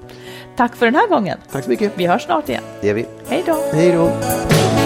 Tack 0.57 0.77
för 0.77 0.87
den 0.87 0.95
här 0.95 1.09
gången. 1.09 1.39
Tack 1.53 1.65
så 1.65 1.71
mycket. 1.71 1.93
Vi 1.95 2.07
hörs 2.07 2.23
snart 2.23 2.49
igen. 2.49 2.63
Det 2.81 2.87
gör 2.87 2.95
vi. 2.95 3.07
Hej 3.29 3.43
då! 3.47 3.57
Hej 3.73 3.93
då. 3.93 4.86